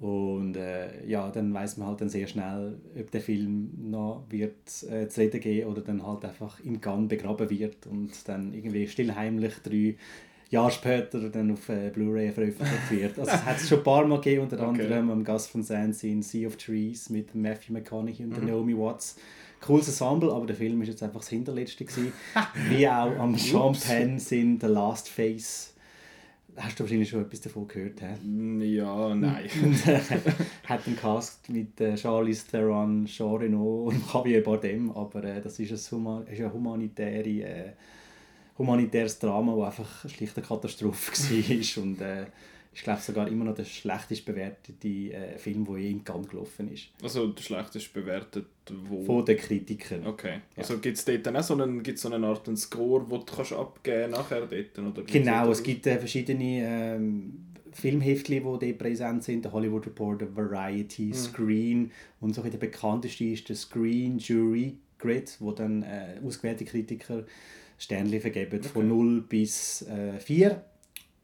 Und 0.00 0.56
äh, 0.56 1.04
ja, 1.06 1.28
dann 1.30 1.52
weiß 1.52 1.76
man 1.76 1.88
halt 1.88 2.00
dann 2.00 2.08
sehr 2.08 2.28
schnell, 2.28 2.78
ob 2.98 3.10
der 3.10 3.20
Film 3.20 3.70
noch 3.90 4.24
wird 4.28 4.54
äh, 4.88 5.08
zu 5.08 5.20
reden 5.20 5.40
gehen 5.40 5.66
oder 5.66 5.80
dann 5.80 6.06
halt 6.06 6.24
einfach 6.24 6.60
im 6.60 6.80
Gang 6.80 7.08
begraben 7.08 7.50
wird 7.50 7.86
und 7.88 8.10
dann 8.26 8.54
irgendwie 8.54 8.86
stillheimlich 8.86 9.54
drei 9.64 9.96
Jahre 10.50 10.70
später 10.70 11.28
dann 11.28 11.50
auf 11.50 11.68
äh, 11.68 11.90
Blu-ray 11.90 12.30
veröffentlicht 12.30 12.90
wird. 12.90 13.18
Also 13.18 13.32
es 13.32 13.44
hat 13.44 13.56
es 13.56 13.68
schon 13.68 13.78
ein 13.78 13.84
paar 13.84 14.06
Mal 14.06 14.20
gegeben, 14.20 14.44
unter 14.44 14.56
okay. 14.68 14.82
anderem 14.82 15.10
am 15.10 15.24
Gast 15.24 15.50
von 15.50 15.64
Sands 15.64 16.04
in 16.04 16.22
Sea 16.22 16.46
of 16.46 16.56
Trees 16.56 17.10
mit 17.10 17.34
Matthew 17.34 17.72
McConaughey 17.72 18.24
und 18.24 18.40
mhm. 18.40 18.48
Naomi 18.48 18.78
Watts. 18.78 19.16
Cooles 19.60 19.88
Ensemble, 19.88 20.32
aber 20.32 20.46
der 20.46 20.54
Film 20.54 20.80
ist 20.82 20.88
jetzt 20.88 21.02
einfach 21.02 21.18
das 21.18 21.30
Hinterletzte 21.30 21.84
gewesen. 21.84 22.12
Wie 22.68 22.88
auch 22.88 23.18
am 23.18 23.36
Sean 23.36 23.74
Penn 23.74 24.20
The 24.20 24.66
Last 24.68 25.08
Face 25.08 25.74
Hast 26.60 26.78
du 26.78 26.84
wahrscheinlich 26.84 27.08
schon 27.08 27.22
etwas 27.22 27.40
davon 27.40 27.68
gehört? 27.68 28.00
He? 28.00 28.76
Ja, 28.76 29.14
nein. 29.14 29.48
hat 30.64 30.86
einen 30.86 30.96
Cast 30.96 31.48
mit 31.48 31.80
äh, 31.80 31.96
Charlize 31.96 32.48
Theron, 32.50 33.06
Jean 33.06 33.36
Reno 33.36 33.84
und 33.88 34.02
Javier 34.12 34.42
Bardem, 34.42 34.90
aber 34.90 35.22
äh, 35.22 35.40
das 35.40 35.60
ist 35.60 35.70
ein, 35.70 35.98
Huma 35.98 36.22
ist 36.22 36.40
ein 36.40 36.52
humanitäre, 36.52 37.28
äh, 37.28 37.72
humanitäres 38.58 39.18
Drama, 39.20 39.54
das 39.56 39.66
einfach 39.66 40.08
schlicht 40.10 40.36
eine 40.36 40.46
Katastrophe 40.46 41.12
war 41.12 41.82
und 41.82 42.00
äh, 42.00 42.26
ist 42.78 42.84
glaube 42.84 43.00
sogar 43.00 43.28
immer 43.28 43.44
noch 43.44 43.56
der 43.56 43.64
schlechtest 43.64 44.24
bewertete 44.24 44.88
äh, 44.88 45.36
Film, 45.36 45.64
der 45.64 45.78
je 45.78 45.90
in 45.90 46.04
Cannes 46.04 46.28
gelaufen 46.28 46.72
ist. 46.72 46.90
Also 47.02 47.26
der 47.26 47.42
schlechtest 47.42 47.92
bewertet 47.92 48.46
wo? 48.88 49.02
Von 49.02 49.24
den 49.24 49.36
Kritikern. 49.36 50.06
Okay. 50.06 50.42
Also 50.54 50.74
ja. 50.74 50.80
gibt 50.80 50.96
es 50.96 51.04
dort 51.04 51.26
dann 51.26 51.36
auch 51.36 51.42
so, 51.42 51.54
einen, 51.54 51.82
gibt's 51.82 52.02
so 52.02 52.10
eine 52.10 52.24
Art 52.24 52.46
einen 52.46 52.56
Score, 52.56 53.04
den 53.04 53.18
du 53.18 53.24
kannst 53.24 53.52
abgeben 53.52 54.12
nachher 54.12 54.46
dort? 54.46 54.78
Oder 54.78 55.02
genau, 55.02 55.50
es 55.50 55.62
gibt 55.62 55.86
äh, 55.88 55.98
verschiedene 55.98 56.94
ähm, 56.94 57.46
Filmheftchen, 57.72 58.36
die 58.36 58.42
dort 58.42 58.78
präsent 58.78 59.24
sind. 59.24 59.44
Der 59.44 59.52
Hollywood 59.52 59.86
Reporter, 59.86 60.28
Variety, 60.36 61.06
mhm. 61.06 61.14
Screen 61.14 61.90
und 62.20 62.34
so 62.34 62.42
der 62.42 62.58
bekannteste 62.58 63.24
ist 63.24 63.48
der 63.48 63.56
Screen 63.56 64.18
Jury 64.18 64.76
Grid, 64.98 65.36
wo 65.40 65.50
dann 65.50 65.82
äh, 65.82 66.20
ausgewählte 66.24 66.64
Kritiker 66.64 67.24
Sternchen 67.76 68.20
vergeben, 68.20 68.58
okay. 68.58 68.68
von 68.68 68.88
0 68.88 69.22
bis 69.22 69.82
äh, 69.82 70.18
4. 70.20 70.62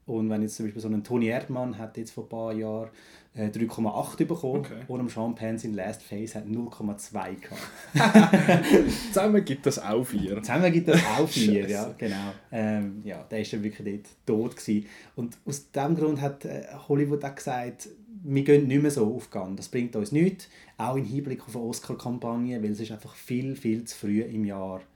Und 0.06 0.28
wenn 0.28 0.42
jetzt 0.42 0.56
zum 0.56 0.66
Beispiel 0.66 0.82
so 0.82 0.88
ein 0.88 1.02
Tony 1.02 1.26
Erdmann 1.26 1.78
hat 1.78 1.96
jetzt 1.96 2.10
vor 2.10 2.24
ein 2.24 2.28
paar 2.28 2.52
Jahren 2.52 2.90
äh, 3.34 3.46
3,8 3.46 4.24
bekommen 4.26 4.60
okay. 4.60 4.82
und 4.86 5.16
am 5.16 5.34
Penn 5.34 5.58
in 5.62 5.74
Last 5.74 6.02
Phase 6.02 6.34
hat 6.36 6.46
0,2 6.46 7.36
gehabt. 7.40 8.64
Zusammen 9.12 9.44
gibt 9.44 9.66
das 9.66 9.78
auch 9.78 10.04
4. 10.04 10.42
Zusammen 10.42 10.72
gibt 10.72 10.88
das 10.88 11.00
auch 11.18 11.28
4, 11.28 11.68
ja, 11.68 11.94
genau. 11.98 12.32
Ähm, 12.52 13.00
ja, 13.04 13.22
der 13.24 13.38
war 13.38 13.46
dann 13.50 13.62
wirklich 13.62 14.02
dort 14.26 14.52
tot. 14.52 14.56
Gewesen. 14.56 14.86
Und 15.16 15.38
aus 15.46 15.70
diesem 15.70 15.96
Grund 15.96 16.20
hat 16.20 16.44
äh, 16.44 16.64
Hollywood 16.88 17.24
auch 17.24 17.34
gesagt, 17.34 17.88
wir 18.26 18.44
gehen 18.44 18.68
nicht 18.68 18.82
mehr 18.82 18.90
so 18.90 19.14
aufgehen. 19.14 19.56
Das 19.56 19.68
bringt 19.68 19.96
uns 19.96 20.12
nichts, 20.12 20.48
auch 20.78 20.96
im 20.96 21.04
Hinblick 21.04 21.42
auf 21.46 21.56
eine 21.56 21.64
Oscar-Kampagne, 21.64 22.62
weil 22.62 22.70
es 22.70 22.80
ist 22.80 22.92
einfach 22.92 23.14
viel, 23.14 23.56
viel 23.56 23.84
zu 23.84 23.96
früh 23.96 24.20
im 24.20 24.44
Jahr 24.44 24.80
ist 24.80 24.93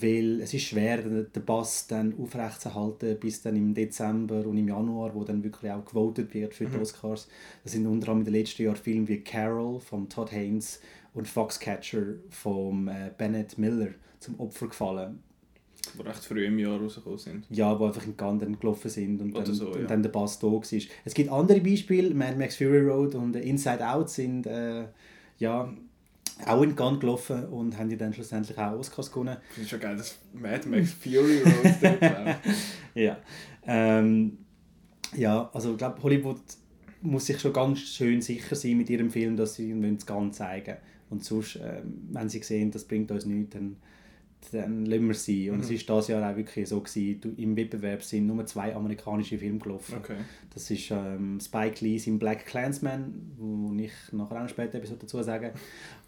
weil 0.00 0.40
es 0.40 0.54
ist 0.54 0.64
schwer, 0.64 0.98
den 0.98 1.44
Bass 1.44 1.86
dann 1.86 2.14
aufrechtzuerhalten 2.18 3.18
bis 3.18 3.42
dann 3.42 3.56
im 3.56 3.74
Dezember 3.74 4.46
und 4.46 4.56
im 4.56 4.68
Januar, 4.68 5.14
wo 5.14 5.24
dann 5.24 5.42
wirklich 5.44 5.70
auch 5.70 5.84
gewotet 5.84 6.32
wird 6.34 6.54
für 6.54 6.66
die 6.66 6.76
mhm. 6.76 6.82
Oscars. 6.82 7.28
Das 7.62 7.72
sind 7.72 7.86
unter 7.86 8.08
anderem 8.08 8.20
in 8.20 8.24
den 8.24 8.34
letzten 8.34 8.62
Jahren 8.64 8.76
Filme 8.76 9.08
wie 9.08 9.20
Carol 9.20 9.80
von 9.80 10.08
Todd 10.08 10.32
Haynes 10.32 10.80
und 11.12 11.28
Foxcatcher 11.28 12.14
von 12.30 12.88
äh, 12.88 13.10
Bennett 13.16 13.56
Miller 13.58 13.90
zum 14.20 14.38
Opfer 14.40 14.68
gefallen. 14.68 15.22
Die 15.96 16.02
recht 16.02 16.24
früh 16.24 16.46
im 16.46 16.58
Jahr 16.58 16.80
rausgekommen 16.80 17.18
sind. 17.18 17.46
Ja, 17.50 17.74
die 17.74 17.84
einfach 17.84 18.06
in 18.06 18.16
Gandern 18.16 18.58
gelaufen 18.58 18.90
sind 18.90 19.20
und, 19.20 19.36
dann, 19.36 19.46
so, 19.46 19.72
ja. 19.72 19.80
und 19.80 19.90
dann 19.90 20.02
der 20.02 20.10
Bass 20.10 20.38
da 20.38 20.46
war. 20.46 20.62
Es 21.04 21.14
gibt 21.14 21.30
andere 21.30 21.60
Beispiele, 21.60 22.14
Mad 22.14 22.36
Max 22.36 22.56
Fury 22.56 22.80
Road 22.80 23.14
und 23.14 23.36
Inside 23.36 23.86
Out 23.86 24.08
sind 24.10 24.46
äh, 24.46 24.86
ja, 25.38 25.72
auch 26.46 26.62
in 26.62 26.74
Cannes 26.74 27.00
gelaufen 27.00 27.46
und 27.46 27.78
haben 27.78 27.88
die 27.88 27.96
dann 27.96 28.12
schlussendlich 28.12 28.58
auch 28.58 28.72
Oscars 28.72 29.10
gewonnen. 29.10 29.36
Das 29.50 29.58
ist 29.58 29.70
schon 29.70 29.80
geil, 29.80 29.96
das 29.96 30.18
Mad 30.32 30.68
Max 30.68 30.92
Fury 30.92 31.42
Road 31.42 32.36
Ja. 32.94 33.18
Ähm, 33.66 34.38
ja, 35.16 35.50
also 35.52 35.72
ich 35.72 35.78
glaube, 35.78 36.02
Hollywood 36.02 36.40
muss 37.02 37.26
sich 37.26 37.40
schon 37.40 37.52
ganz 37.52 37.80
schön 37.80 38.20
sicher 38.20 38.56
sein 38.56 38.76
mit 38.76 38.90
ihrem 38.90 39.10
Film, 39.10 39.36
dass 39.36 39.54
sie 39.54 39.70
es 39.70 40.06
ganz 40.06 40.36
zeigen 40.38 40.76
Und 41.10 41.24
sonst, 41.24 41.56
ähm, 41.62 42.08
wenn 42.10 42.28
sie 42.28 42.42
sehen, 42.42 42.70
das 42.70 42.84
bringt 42.84 43.10
uns 43.10 43.26
nichts, 43.26 43.54
dann, 43.54 43.76
dann 44.52 44.86
lassen 44.86 45.06
wir 45.06 45.14
sie. 45.14 45.50
Und 45.50 45.58
mhm. 45.58 45.74
es 45.74 45.88
war 45.88 45.96
dieses 45.96 46.08
Jahr 46.08 46.30
auch 46.30 46.36
wirklich 46.36 46.68
so, 46.68 46.80
gewesen, 46.80 47.34
im 47.36 47.56
Wettbewerb 47.56 48.02
sind 48.02 48.26
nur 48.26 48.44
zwei 48.46 48.74
amerikanische 48.74 49.38
Filme 49.38 49.58
gelaufen. 49.58 49.96
Okay. 49.98 50.16
Das 50.52 50.70
ist 50.70 50.90
ähm, 50.90 51.38
Spike 51.40 51.84
Lee 51.84 52.00
in 52.06 52.18
Black 52.18 52.46
Clansman, 52.46 53.32
wo 53.38 53.74
ich 53.74 53.92
nachher 54.12 54.44
auch 54.44 54.48
später 54.48 54.78
etwas 54.78 54.98
dazu 54.98 55.22
sagen 55.22 55.50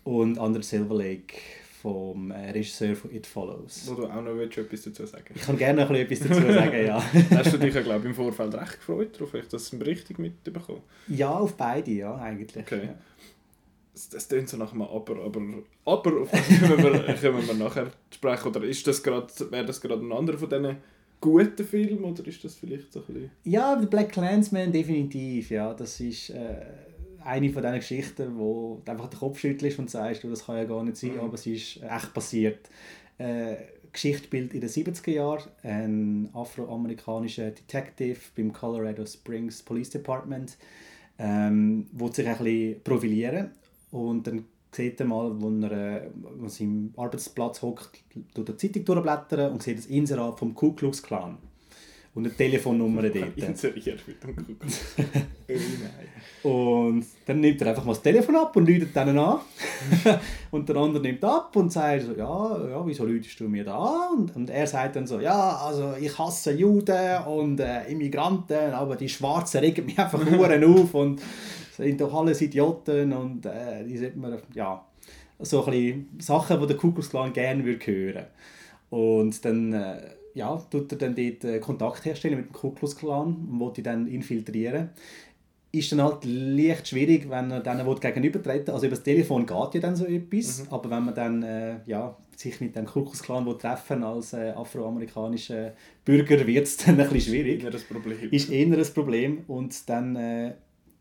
und 0.04 0.38
Under 0.38 0.62
Silver 0.62 0.94
Lake 0.94 1.34
vom 1.82 2.30
äh, 2.30 2.50
Regisseur 2.50 2.96
von 2.96 3.14
It 3.14 3.26
Follows. 3.26 3.84
Wo 3.86 3.94
du 3.94 4.06
auch 4.06 4.22
noch 4.22 4.36
etwas 4.36 4.82
dazu 4.82 5.06
sagen 5.06 5.26
Ich 5.34 5.42
kann 5.42 5.56
gerne 5.56 5.84
noch 5.84 5.90
etwas 5.90 6.20
dazu 6.20 6.40
sagen, 6.52 6.86
ja. 6.86 7.02
Hast 7.30 7.52
du 7.52 7.58
dich, 7.58 7.72
glaube 7.72 8.00
ich, 8.00 8.04
im 8.06 8.14
Vorfeld 8.14 8.54
recht 8.54 8.78
gefreut 8.78 9.14
darauf, 9.14 9.32
dass 9.48 9.70
du 9.70 9.76
es 9.76 9.86
richtig 9.86 10.18
mitbekommen 10.18 10.82
Ja, 11.08 11.30
auf 11.30 11.56
beide, 11.56 11.90
ja, 11.90 12.16
eigentlich. 12.16 12.64
Okay. 12.64 12.86
Ja. 12.86 12.94
Das, 14.12 14.28
klingt 14.28 14.48
so 14.48 14.56
nach 14.56 14.72
einem 14.72 14.82
Aber, 14.82 15.24
aber, 15.24 15.40
aber 15.84 16.20
auf 16.20 16.30
das 16.30 16.46
können 16.48 16.82
wir, 16.82 17.14
können 17.20 17.46
wir 17.46 17.54
nachher 17.54 17.90
sprechen. 18.10 18.48
Oder 18.48 18.64
ist 18.64 18.86
das 18.86 19.02
grad, 19.02 19.32
wäre 19.50 19.64
das 19.64 19.80
gerade 19.80 20.04
ein 20.04 20.12
anderer 20.12 20.38
von 20.38 20.50
diesen 20.50 20.76
guten 21.20 21.64
Filmen, 21.64 22.04
oder 22.04 22.26
ist 22.26 22.44
das 22.44 22.56
vielleicht 22.56 22.92
so 22.92 23.00
ein 23.00 23.06
bisschen... 23.06 23.30
Ja, 23.44 23.78
The 23.80 23.86
Black 23.86 24.12
Clansman 24.12 24.70
definitiv, 24.70 25.50
ja. 25.50 25.72
Das 25.74 26.00
ist... 26.00 26.30
Äh 26.30 26.60
eine 27.26 27.50
von 27.50 27.62
diesen 27.62 27.76
Geschichten, 27.76 28.38
wo 28.38 28.80
du 28.84 28.92
einfach 28.92 29.08
den 29.08 29.18
Kopf 29.18 29.40
schüttelst 29.40 29.78
und 29.78 29.90
sagst, 29.90 30.22
du, 30.22 30.30
das 30.30 30.46
kann 30.46 30.56
ja 30.56 30.64
gar 30.64 30.82
nicht 30.84 30.96
sein, 30.96 31.14
mhm. 31.14 31.20
aber 31.20 31.34
es 31.34 31.46
ist 31.46 31.82
echt 31.82 32.14
passiert. 32.14 32.70
Äh, 33.18 33.56
Geschichte 33.92 34.24
spielt 34.24 34.54
in 34.54 34.60
den 34.60 34.70
70er 34.70 35.10
Jahren. 35.10 35.50
Ein 35.62 36.30
afroamerikanischer 36.32 37.50
Detective 37.50 38.18
beim 38.36 38.52
Colorado 38.52 39.04
Springs 39.06 39.62
Police 39.62 39.90
Department 39.90 40.56
ähm, 41.18 41.86
will 41.92 42.12
sich 42.12 42.28
ein 42.28 42.38
bisschen 42.38 42.82
profilieren 42.82 43.50
und 43.90 44.26
dann 44.26 44.44
sieht 44.72 45.00
er 45.00 45.06
mal, 45.06 45.40
wo 45.40 45.48
er 45.64 45.72
äh, 45.72 46.10
an 46.42 46.48
seinem 46.48 46.92
Arbeitsplatz 46.96 47.62
hockt, 47.62 48.02
durch 48.34 48.46
die 48.46 48.56
Zeitung 48.56 48.84
durchblättern 48.84 49.52
und 49.52 49.62
sieht 49.62 49.78
das 49.78 49.86
Inserat 49.86 50.38
vom 50.38 50.54
Ku 50.54 50.72
Klux 50.72 51.02
Klan 51.02 51.38
und 52.16 52.24
eine 52.24 52.34
Telefonnummer 52.34 53.02
dort. 53.02 53.36
Inseriert 53.36 54.00
mit 54.08 54.22
dem 54.22 54.56
Und 56.42 57.04
dann 57.26 57.40
nimmt 57.40 57.60
er 57.60 57.68
einfach 57.68 57.84
mal 57.84 57.92
das 57.92 58.00
Telefon 58.00 58.36
ab 58.36 58.56
und 58.56 58.66
läutet 58.66 58.96
dann 58.96 59.18
an. 59.18 59.40
und 60.50 60.66
der 60.66 60.76
andere 60.76 61.02
nimmt 61.02 61.22
ab 61.22 61.54
und 61.56 61.70
sagt 61.70 62.04
so, 62.04 62.12
ja, 62.12 62.68
ja 62.70 62.86
wieso 62.86 63.04
läutest 63.04 63.38
du 63.38 63.48
mir 63.48 63.64
da 63.64 63.76
an? 63.76 64.18
Und, 64.18 64.36
und 64.36 64.50
er 64.50 64.66
sagt 64.66 64.96
dann 64.96 65.06
so, 65.06 65.20
ja, 65.20 65.56
also 65.56 65.92
ich 66.00 66.18
hasse 66.18 66.52
Juden 66.52 67.22
und 67.26 67.60
äh, 67.60 67.84
Immigranten, 67.90 68.72
aber 68.72 68.96
die 68.96 69.10
Schwarzen 69.10 69.60
regen 69.60 69.84
mich 69.84 69.98
einfach 69.98 70.24
nur 70.30 70.48
auf 70.48 70.94
und 70.94 71.20
sind 71.76 72.00
doch 72.00 72.14
alles 72.14 72.40
Idioten 72.40 73.12
und 73.12 73.46
äh, 73.46 73.84
die 73.84 73.98
sollte 73.98 74.18
man, 74.18 74.38
ja, 74.54 74.84
so 75.38 75.64
ein 75.64 75.70
bisschen 75.70 76.08
Sachen, 76.18 76.60
die 76.60 76.66
der 76.66 76.76
Kuckucksklan 76.76 77.32
gerne 77.32 77.64
würde 77.64 77.86
hören. 77.86 78.24
Und 78.90 79.44
dann... 79.44 79.72
Äh, 79.72 79.96
ja, 80.36 80.54
tut 80.70 80.92
er 80.92 80.98
dann 80.98 81.14
dort 81.14 81.44
äh, 81.44 81.58
Kontakt 81.58 82.04
herstellen 82.04 82.36
mit 82.36 82.48
dem 82.48 82.52
Ku 82.52 82.70
Klux 82.70 82.94
Klan 82.94 83.48
und 83.50 83.58
will 83.58 83.72
die 83.74 83.82
dann 83.82 84.06
infiltrieren. 84.06 84.90
Ist 85.72 85.90
dann 85.92 86.02
halt 86.02 86.24
leicht 86.24 86.88
schwierig, 86.88 87.28
wenn 87.30 87.50
er 87.50 87.60
denen 87.60 88.00
gegenübertreten 88.00 88.72
Also 88.72 88.86
über 88.86 88.96
das 88.96 89.02
Telefon 89.02 89.46
geht 89.46 89.74
ja 89.74 89.80
dann 89.80 89.96
so 89.96 90.04
etwas, 90.04 90.62
mhm. 90.62 90.66
aber 90.70 90.90
wenn 90.90 91.04
man 91.06 91.14
dann 91.14 91.42
äh, 91.42 91.76
ja, 91.86 92.14
sich 92.36 92.60
mit 92.60 92.76
dem 92.76 92.84
Ku 92.84 93.02
Klux 93.02 93.22
Klan 93.22 93.46
treffen 93.58 94.04
als 94.04 94.34
äh, 94.34 94.50
afroamerikanischer 94.50 95.72
Bürger, 96.04 96.46
wird 96.46 96.66
es 96.66 96.76
dann 96.76 97.00
ein 97.00 97.08
bisschen 97.08 97.32
schwierig. 97.32 97.64
Ist 97.64 97.64
eher 97.64 97.80
ein 97.80 98.02
Problem. 98.02 98.30
Ist 98.30 98.50
eher 98.50 98.78
ein 98.78 98.94
Problem 98.94 99.38
und 99.48 99.88
dann 99.88 100.16
äh, 100.16 100.52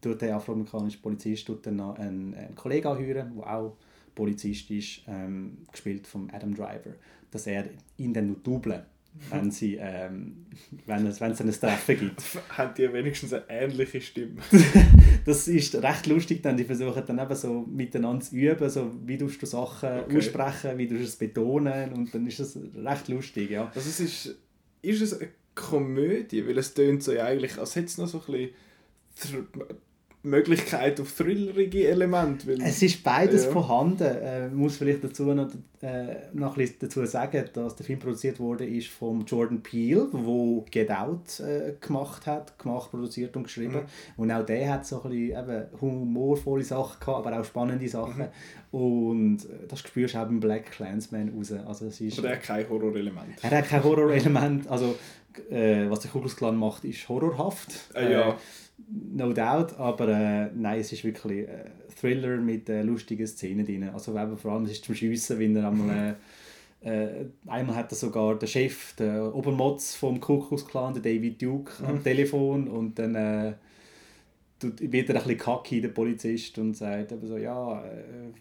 tut 0.06 0.22
der 0.22 0.36
afroamerikanische 0.36 1.00
Polizist 1.00 1.48
tut 1.48 1.66
dann 1.66 1.78
noch 1.78 1.98
einen, 1.98 2.34
einen 2.34 2.56
Kollegen 2.56 2.88
anhören, 2.88 3.34
der 3.36 3.56
auch 3.56 3.78
Polizist 4.14 4.72
ist, 4.72 5.02
ähm, 5.08 5.58
gespielt 5.72 6.08
von 6.08 6.30
Adam 6.32 6.54
Driver, 6.54 6.96
dass 7.32 7.48
er 7.48 7.66
ihn 7.98 8.14
dann 8.14 8.28
noch 8.28 8.40
dubeln 8.40 8.84
wenn, 9.30 9.52
sie, 9.52 9.78
ähm, 9.80 10.46
wenn, 10.86 11.08
es, 11.08 11.22
wenn 11.22 11.32
es 11.32 11.42
ein 11.42 11.52
Treffen 11.52 12.00
gibt. 12.00 12.22
Haben 12.50 12.74
die 12.76 12.92
wenigstens 12.92 13.34
eine 13.34 13.46
ähnliche 13.50 14.02
Stimme? 14.02 14.42
das 15.26 15.48
ist 15.48 15.76
recht 15.76 16.08
lustig, 16.08 16.42
dann 16.42 16.58
die 16.58 16.66
versuchen 16.66 17.04
dann 17.06 17.20
eben 17.20 17.36
so 17.36 17.66
miteinander 17.68 18.26
zu 18.26 18.36
üben, 18.36 18.70
so 18.70 18.92
wie 19.06 19.18
du 19.18 19.30
Sachen 19.30 20.00
okay. 20.00 20.18
aussprechen, 20.18 20.78
wie 20.78 20.88
du 20.88 20.96
es 20.96 21.16
betonen 21.16 21.94
und 21.94 22.14
dann 22.14 22.28
ist 22.28 22.40
das 22.40 22.58
recht 22.76 23.08
lustig, 23.08 23.52
ja. 23.52 23.72
Also 23.74 23.90
es 23.90 24.00
ist, 24.00 24.38
ist 24.82 25.02
es 25.02 25.20
eine 25.20 25.30
Komödie, 25.56 26.46
weil 26.46 26.58
es 26.58 26.74
tönt 26.74 27.02
so 27.02 27.14
ja 27.14 27.26
eigentlich, 27.26 27.58
als 27.58 27.76
hätte 27.76 27.88
es 27.88 27.98
noch 27.98 28.08
so 28.08 28.22
ein 28.28 28.50
bisschen 29.14 29.48
Möglichkeit 30.26 31.00
auf 31.00 31.12
thrillerige 31.12 31.88
Elemente. 31.88 32.48
Weil, 32.48 32.62
es 32.62 32.82
ist 32.82 33.04
beides 33.04 33.46
ja. 33.46 33.52
vorhanden. 33.52 34.04
Äh, 34.04 34.50
muss 34.50 34.78
vielleicht 34.78 35.04
dazu 35.04 35.24
noch, 35.34 35.50
äh, 35.82 36.16
noch 36.34 36.58
ein 36.58 36.70
dazu 36.80 37.06
sagen, 37.06 37.46
dass 37.54 37.76
der 37.76 37.86
Film 37.86 38.00
produziert 38.00 38.40
wurde 38.40 38.66
ist 38.66 38.88
von 38.88 39.26
Jordan 39.26 39.62
Peele, 39.62 40.08
wo 40.12 40.66
Get 40.72 40.92
Out 40.92 41.40
äh, 41.40 41.74
gemacht 41.80 42.26
hat, 42.26 42.58
gemacht, 42.60 42.92
produziert 42.92 43.36
und 43.38 43.44
geschrieben. 43.44 43.76
Mhm. 43.76 44.24
Und 44.24 44.32
auch 44.32 44.46
der 44.46 44.74
hat 44.74 44.86
so 44.86 45.04
ein 45.04 45.10
bisschen 45.10 45.40
eben, 45.40 45.66
humorvolle 45.80 46.64
Sachen 46.64 47.00
gehabt, 47.00 47.26
aber 47.26 47.40
auch 47.40 47.46
spannende 47.46 47.88
Sachen. 47.88 48.28
Mhm. 48.72 48.80
Und 48.80 49.46
äh, 49.46 49.68
das 49.68 49.80
spürst 49.80 50.16
du 50.16 50.20
auch 50.20 50.26
beim 50.26 50.40
Black 50.40 50.72
Clansman 50.72 51.32
raus. 51.36 51.52
Also 51.52 51.86
es 51.86 52.02
ist, 52.02 52.20
aber 52.20 52.30
der 52.30 52.38
hat 52.38 52.44
kein 52.44 52.70
Horrorelement. 52.70 53.44
Er 53.44 53.52
hat 53.52 53.68
kein 53.68 53.84
Horrorelement. 53.84 54.68
Also 54.68 54.96
äh, 55.50 55.90
was 55.90 56.00
der 56.00 56.12
Kugelsklan 56.12 56.56
macht, 56.56 56.84
ist 56.86 57.08
horrorhaft. 57.08 57.94
Äh, 57.94 58.12
ja 58.12 58.38
no 58.78 59.34
doubt, 59.34 59.78
aber 59.80 60.08
äh, 60.10 60.50
nein, 60.54 60.80
es 60.80 60.92
ist 60.92 61.04
wirklich 61.04 61.48
ein 61.48 61.72
Thriller 62.00 62.38
mit 62.38 62.70
äh, 62.70 62.82
lustigen 62.82 63.28
Szenen 63.28 63.66
drin. 63.66 63.90
Also 63.90 64.18
eben, 64.18 64.38
vor 64.38 64.52
allem 64.52 64.66
es 64.66 64.72
ist 64.72 64.86
zum 64.86 64.96
Schiessen, 64.96 65.40
wenn 65.40 65.56
er 65.56 65.68
einmal, 65.68 66.18
äh, 66.84 67.04
äh, 67.04 67.26
einmal 67.48 67.76
hat 67.76 67.92
er 67.92 67.96
sogar 67.96 68.38
der 68.38 68.48
Chef, 68.48 68.96
der 68.96 69.34
Obermotz 69.34 69.96
vom 69.96 70.20
Kuckucksklan, 70.20 70.94
der 70.94 71.02
David 71.02 71.42
Duke, 71.42 71.72
mhm. 71.82 71.88
am 71.88 72.04
Telefon 72.04 72.68
und 72.68 73.00
dann 73.00 73.16
äh, 73.16 73.54
wird 74.62 75.10
er 75.10 75.16
ein 75.16 75.24
bisschen 75.24 75.38
kacki, 75.38 75.82
der 75.82 75.90
Polizist, 75.90 76.58
und 76.58 76.76
sagt 76.76 77.12
eben 77.12 77.28
so, 77.28 77.38
ja, 77.38 77.84
äh, 77.86 78.32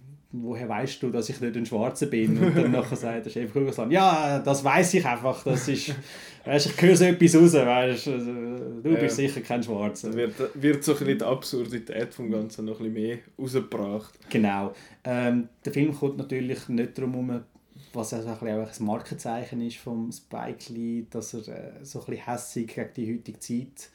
woher 0.42 0.68
weißt 0.68 1.02
du, 1.02 1.10
dass 1.10 1.28
ich 1.28 1.40
nicht 1.40 1.56
ein 1.56 1.66
Schwarzer 1.66 2.06
bin? 2.06 2.36
Und 2.42 2.56
dann 2.56 2.70
nachher 2.72 2.96
sagt 2.96 3.26
der 3.26 3.30
Chef 3.30 3.52
Kugelsland, 3.52 3.92
ja, 3.92 4.38
das 4.40 4.64
weiß 4.64 4.94
ich 4.94 5.06
einfach, 5.06 5.42
das 5.44 5.68
ist, 5.68 5.94
weißt, 6.44 6.66
ich 6.66 6.82
höre 6.82 6.96
so 6.96 7.04
etwas 7.04 7.36
raus, 7.36 7.54
weißt, 7.54 8.08
also, 8.08 8.32
du 8.82 8.90
ja. 8.90 9.00
bist 9.00 9.16
sicher 9.16 9.40
kein 9.40 9.62
Schwarzer. 9.62 10.10
Da 10.10 10.16
wird, 10.16 10.34
wird 10.54 10.84
so 10.84 10.92
ein 10.92 10.98
bisschen 10.98 11.18
die 11.18 11.24
Absurdität 11.24 12.14
vom 12.14 12.30
Ganzen 12.30 12.64
noch 12.64 12.80
ein 12.80 12.92
bisschen 12.92 13.06
mehr 13.06 13.18
rausgebracht. 13.38 14.18
Genau. 14.30 14.72
Ähm, 15.04 15.48
der 15.64 15.72
Film 15.72 15.94
kommt 15.94 16.18
natürlich 16.18 16.68
nicht 16.68 16.98
darum 16.98 17.12
herum, 17.12 17.42
was 17.92 18.12
also 18.12 18.28
ein, 18.28 18.34
auch 18.34 18.80
ein 18.80 18.86
Markenzeichen 18.86 19.60
ist 19.60 19.76
vom 19.76 20.10
Spike 20.10 20.72
Lee, 20.72 21.06
dass 21.10 21.34
er 21.34 21.48
äh, 21.48 21.84
so 21.84 22.00
ein 22.00 22.06
bisschen 22.06 22.26
hässig 22.26 22.74
gegen 22.74 22.90
die 22.96 23.14
heutige 23.14 23.38
Zeit 23.38 23.90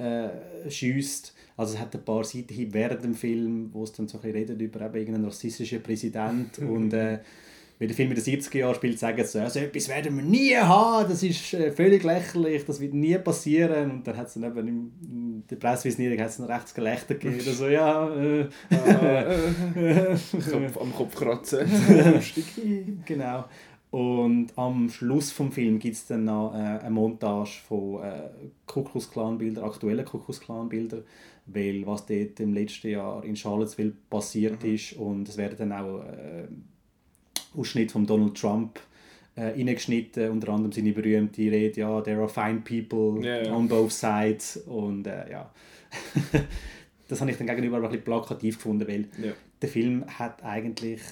äh, 0.00 0.70
schießt. 0.70 1.34
Also 1.56 1.74
es 1.74 1.80
hat 1.80 1.94
ein 1.94 2.04
paar 2.04 2.24
Seiten 2.24 2.72
während 2.72 3.04
dem 3.04 3.14
Film, 3.14 3.70
wo 3.72 3.84
es 3.84 3.92
dann 3.92 4.08
so 4.08 4.18
ein 4.18 4.22
bisschen 4.22 4.38
redet 4.38 4.60
über 4.60 4.80
eben 4.80 4.94
irgendeinen 4.94 5.26
rassistischen 5.26 5.82
Präsident 5.82 6.58
und 6.58 6.92
äh, 6.92 7.18
wenn 7.80 7.88
der 7.88 7.96
Film 7.96 8.10
in 8.10 8.14
den 8.14 8.24
70er 8.24 8.58
Jahren 8.58 8.74
spielt, 8.74 8.98
sagen 8.98 9.24
sie, 9.24 9.40
also 9.40 9.58
etwas 9.58 9.88
werden 9.88 10.14
wir 10.14 10.22
nie 10.22 10.54
haben, 10.54 11.08
das 11.08 11.22
ist 11.22 11.54
äh, 11.54 11.72
völlig 11.72 12.04
lächerlich, 12.04 12.62
das 12.66 12.78
wird 12.78 12.92
nie 12.92 13.16
passieren. 13.16 13.90
Und 13.90 14.06
dann 14.06 14.18
hat 14.18 14.26
es 14.26 14.34
dann 14.34 14.44
eben 14.44 14.68
in, 14.68 14.92
in 15.02 15.44
der 15.48 15.56
Pressevisnierung 15.56 16.20
hat's 16.20 16.38
ein 16.38 16.44
rechts 16.44 16.74
Gelächter 16.74 17.14
gegeben, 17.14 17.40
so, 17.40 17.68
ja, 17.68 18.06
äh, 18.14 18.46
ah, 18.70 19.32
äh, 19.76 20.14
Kopf, 20.50 20.78
am 20.78 20.94
Kopf 20.94 21.14
kratzen. 21.14 21.66
genau. 23.06 23.46
Und 23.90 24.52
am 24.56 24.88
Schluss 24.88 25.34
des 25.34 25.54
Films 25.54 25.82
gibt 25.82 25.96
es 25.96 26.06
dann 26.06 26.24
noch 26.24 26.54
äh, 26.54 26.58
eine 26.58 26.90
Montage 26.90 27.60
von 27.66 28.02
äh, 28.02 28.28
Kuckucksklan-Bildern, 28.66 29.64
aktuellen 29.64 30.04
Kuckucksklan-Bildern, 30.04 31.02
weil 31.46 31.84
was 31.86 32.06
dort 32.06 32.38
im 32.38 32.54
letzten 32.54 32.90
Jahr 32.90 33.24
in 33.24 33.34
Charlottesville 33.34 33.92
passiert 34.08 34.62
mhm. 34.62 34.74
ist 34.74 34.92
und 34.92 35.28
es 35.28 35.36
werden 35.36 35.56
dann 35.58 35.72
auch 35.72 36.04
äh, 36.04 36.46
Ausschnitte 37.58 37.92
von 37.92 38.06
Donald 38.06 38.36
Trump 38.36 38.78
äh, 39.34 39.46
reingeschnitten, 39.46 40.30
unter 40.30 40.50
anderem 40.50 40.70
seine 40.70 40.92
berühmte 40.92 41.42
Rede, 41.42 41.80
ja, 41.80 42.00
there 42.00 42.20
are 42.20 42.28
fine 42.28 42.60
people 42.60 43.20
yeah. 43.24 43.52
on 43.52 43.66
both 43.66 43.90
sides. 43.90 44.56
Und 44.68 45.08
äh, 45.08 45.32
ja, 45.32 45.50
das 47.08 47.20
habe 47.20 47.32
ich 47.32 47.38
dann 47.38 47.48
gegenüber 47.48 47.78
ein 47.78 47.82
bisschen 47.82 48.04
plakativ 48.04 48.56
gefunden, 48.56 48.86
weil 48.86 49.08
yeah 49.20 49.34
der 49.62 49.68
Film 49.68 50.04
hat 50.06 50.42
eigentlich 50.42 51.02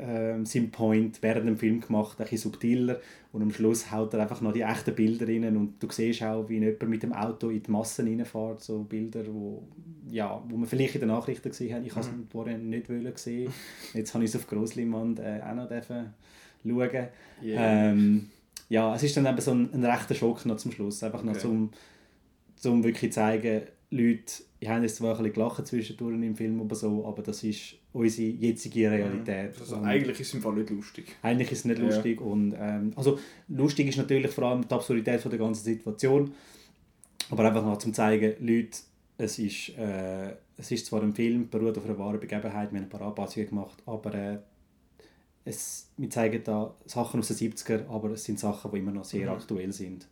äh, 0.00 0.42
seinen 0.44 0.70
Point 0.70 1.22
während 1.22 1.46
dem 1.46 1.58
Film 1.58 1.80
gemacht, 1.80 2.18
ein 2.18 2.22
bisschen 2.24 2.50
subtiler 2.50 3.00
und 3.32 3.42
am 3.42 3.52
Schluss 3.52 3.90
haut 3.90 4.14
er 4.14 4.20
einfach 4.20 4.40
noch 4.40 4.52
die 4.52 4.62
echten 4.62 4.94
Bilder 4.94 5.28
rein 5.28 5.56
und 5.56 5.82
du 5.82 5.90
siehst 5.90 6.22
auch, 6.22 6.48
wie 6.48 6.58
jemand 6.58 6.88
mit 6.88 7.02
dem 7.02 7.12
Auto 7.12 7.50
in 7.50 7.62
die 7.62 7.70
Massen 7.70 8.06
reinfährt, 8.06 8.62
so 8.62 8.82
Bilder, 8.84 9.24
wo, 9.26 9.62
ja, 10.10 10.42
wo 10.48 10.56
man 10.56 10.66
vielleicht 10.66 10.94
in 10.94 11.00
den 11.00 11.10
Nachrichten 11.10 11.50
gesehen 11.50 11.74
hat. 11.74 11.84
Ich 11.84 11.90
habe 11.90 12.00
es 12.00 12.10
mhm. 12.10 12.26
vorher 12.30 12.56
nicht 12.56 12.86
gesehen. 12.86 13.52
Jetzt 13.92 14.14
habe 14.14 14.24
ich 14.24 14.30
es 14.30 14.36
auf 14.36 14.46
Grossleinwand 14.46 15.20
äh, 15.20 15.40
auch 15.42 15.54
noch 15.54 15.68
schauen. 15.68 17.08
Yeah. 17.42 17.90
Ähm, 17.90 18.30
ja, 18.70 18.94
es 18.94 19.02
ist 19.02 19.16
dann 19.16 19.26
eben 19.26 19.40
so 19.40 19.52
ein, 19.52 19.72
ein 19.72 19.84
rechter 19.84 20.14
Schock 20.14 20.46
noch 20.46 20.56
zum 20.56 20.72
Schluss, 20.72 21.02
einfach 21.02 21.20
okay. 21.20 21.28
noch 21.28 21.36
zum, 21.36 21.70
zum 22.56 22.82
wirklich 22.84 23.12
zeigen, 23.12 23.62
Leute, 23.90 24.42
ich 24.60 24.68
habe 24.68 24.82
jetzt 24.82 24.96
zwar 24.96 25.12
ein 25.12 25.18
bisschen 25.18 25.34
gelacht 25.34 25.66
zwischendurch 25.66 26.14
im 26.14 26.36
Film 26.36 26.60
oder 26.60 26.74
so, 26.74 27.06
aber 27.06 27.22
das 27.22 27.42
ist 27.44 27.76
unsere 27.98 28.28
jetzige 28.28 28.90
Realität. 28.90 29.54
Also 29.60 29.76
eigentlich 29.76 30.20
ist 30.20 30.28
es 30.28 30.34
im 30.34 30.42
Fall 30.42 30.54
nicht 30.54 30.70
lustig. 30.70 31.16
Eigentlich 31.22 31.52
ist 31.52 31.60
es 31.60 31.64
nicht 31.64 31.80
lustig. 31.80 32.20
Ja. 32.20 32.26
Und, 32.26 32.54
ähm, 32.58 32.92
also 32.96 33.18
lustig 33.48 33.88
ist 33.88 33.98
natürlich 33.98 34.30
vor 34.30 34.44
allem 34.44 34.66
die 34.66 34.74
Absurdität 34.74 35.20
von 35.20 35.30
der 35.30 35.38
ganzen 35.38 35.64
Situation, 35.64 36.32
aber 37.30 37.44
einfach 37.44 37.64
noch 37.64 37.78
zum 37.78 37.92
zeigen, 37.92 38.34
Leute, 38.40 38.78
es 39.18 39.38
ist, 39.38 39.70
äh, 39.76 40.32
es 40.56 40.70
ist 40.70 40.86
zwar 40.86 41.02
ein 41.02 41.14
Film, 41.14 41.48
beruht 41.48 41.76
auf 41.76 41.84
einer 41.84 41.98
wahren 41.98 42.20
Begebenheit, 42.20 42.72
wir 42.72 42.78
haben 42.78 42.86
ein 42.86 42.88
paar 42.88 43.02
Anpassungen 43.02 43.48
gemacht, 43.48 43.82
aber 43.84 44.14
äh, 44.14 44.38
es, 45.44 45.88
wir 45.96 46.10
zeigen 46.10 46.42
da 46.44 46.74
Sachen 46.86 47.20
aus 47.20 47.28
den 47.28 47.36
70er, 47.36 47.88
aber 47.88 48.10
es 48.10 48.24
sind 48.24 48.38
Sachen, 48.38 48.70
die 48.70 48.78
immer 48.78 48.92
noch 48.92 49.04
sehr 49.04 49.30
mhm. 49.30 49.36
aktuell 49.36 49.72
sind 49.72 50.06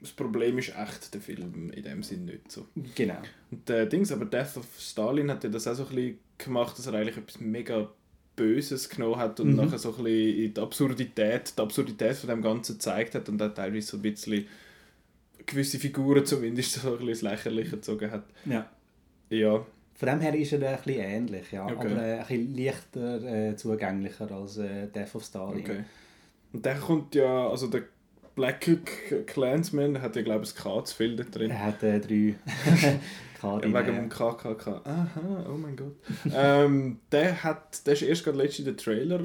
das 0.00 0.10
Problem 0.12 0.58
ist 0.58 0.74
echt 0.76 1.12
der 1.12 1.20
Film 1.20 1.70
in 1.70 1.82
dem 1.82 2.02
Sinn 2.02 2.24
nicht 2.24 2.50
so. 2.50 2.66
Genau. 2.94 3.18
Und 3.50 3.68
der 3.68 3.86
Dings, 3.86 4.10
aber 4.12 4.24
Death 4.24 4.56
of 4.56 4.66
Stalin 4.78 5.30
hat 5.30 5.44
ja 5.44 5.50
das 5.50 5.66
auch 5.66 5.74
so 5.74 5.84
ein 5.84 5.94
bisschen 5.94 6.18
gemacht, 6.38 6.78
dass 6.78 6.86
er 6.86 6.94
eigentlich 6.94 7.16
etwas 7.16 7.40
mega 7.40 7.88
Böses 8.36 8.88
genommen 8.88 9.16
hat 9.16 9.38
und 9.40 9.50
mhm. 9.50 9.56
nachher 9.56 9.78
so 9.78 9.94
ein 9.94 10.04
bisschen 10.04 10.54
die 10.54 10.60
Absurdität, 10.60 11.52
die 11.56 11.62
Absurdität 11.62 12.16
von 12.16 12.30
dem 12.30 12.42
Ganzen 12.42 12.74
gezeigt 12.74 13.14
hat 13.14 13.28
und 13.28 13.38
dann 13.38 13.54
teilweise 13.54 13.88
so 13.88 13.96
ein 13.98 14.02
bisschen 14.02 14.46
gewisse 15.44 15.78
Figuren 15.78 16.24
zumindest 16.24 16.72
so 16.80 16.88
ein 16.88 16.92
bisschen 16.92 17.08
ins 17.08 17.22
Lächerliche 17.22 17.70
gezogen 17.72 18.10
hat. 18.10 18.24
Ja. 18.46 18.70
Ja. 19.28 19.66
Von 19.94 20.08
dem 20.08 20.20
her 20.20 20.34
ist 20.34 20.52
er 20.52 20.66
ein 20.66 20.76
bisschen 20.82 21.02
ähnlich, 21.02 21.52
ja. 21.52 21.66
Okay. 21.66 21.74
aber 21.74 22.02
äh, 22.02 22.18
ein 22.20 22.26
bisschen 22.26 22.56
leichter 22.56 23.22
äh, 23.22 23.56
zugänglicher 23.56 24.30
als 24.30 24.56
äh, 24.56 24.86
Death 24.86 25.14
of 25.14 25.24
Stalin. 25.24 25.60
Okay. 25.60 25.84
Und 26.52 26.64
der 26.64 26.76
kommt 26.76 27.14
ja, 27.14 27.48
also 27.48 27.66
der 27.66 27.82
Black 28.34 28.66
Clansman 29.26 30.00
hat 30.00 30.16
ja, 30.16 30.22
glaube 30.22 30.44
ich, 30.44 30.56
ein 30.56 30.62
K 30.62 30.84
zu 30.84 30.96
viel 30.96 31.16
drin. 31.16 31.50
Er 31.50 31.64
hat 31.66 31.82
äh, 31.82 32.00
drei 32.00 32.36
K 33.40 33.58
drin. 33.58 33.72
Ja, 33.72 33.86
wegen 33.86 33.96
dem 33.96 34.08
KKK. 34.08 34.82
Aha, 34.84 35.46
oh 35.48 35.56
mein 35.56 35.76
Gott. 35.76 35.96
ähm, 36.34 36.98
der, 37.10 37.42
hat, 37.42 37.86
der 37.86 37.94
ist 37.94 38.02
erst 38.02 38.24
gerade 38.24 38.38
letztens 38.38 38.66
der 38.66 38.76
Trailer 38.76 39.20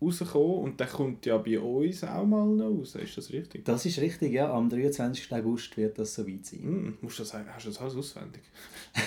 rausgekommen 0.00 0.58
und 0.58 0.80
der 0.80 0.86
kommt 0.86 1.24
ja 1.26 1.38
bei 1.38 1.58
uns 1.58 2.04
auch 2.04 2.26
mal 2.26 2.46
noch 2.46 2.66
raus. 2.66 2.94
Ist 2.96 3.16
das 3.16 3.32
richtig? 3.32 3.64
Das 3.64 3.86
ist 3.86 3.98
richtig, 4.00 4.32
ja. 4.32 4.52
Am 4.52 4.68
23. 4.68 5.32
August 5.32 5.76
wird 5.76 5.98
das 5.98 6.14
soweit 6.14 6.44
sein. 6.44 6.60
Mm, 6.60 6.98
musst 7.00 7.18
du 7.18 7.22
das, 7.22 7.34
hast 7.34 7.64
du 7.64 7.70
das 7.70 7.80
alles 7.80 7.96
auswendig? 7.96 8.42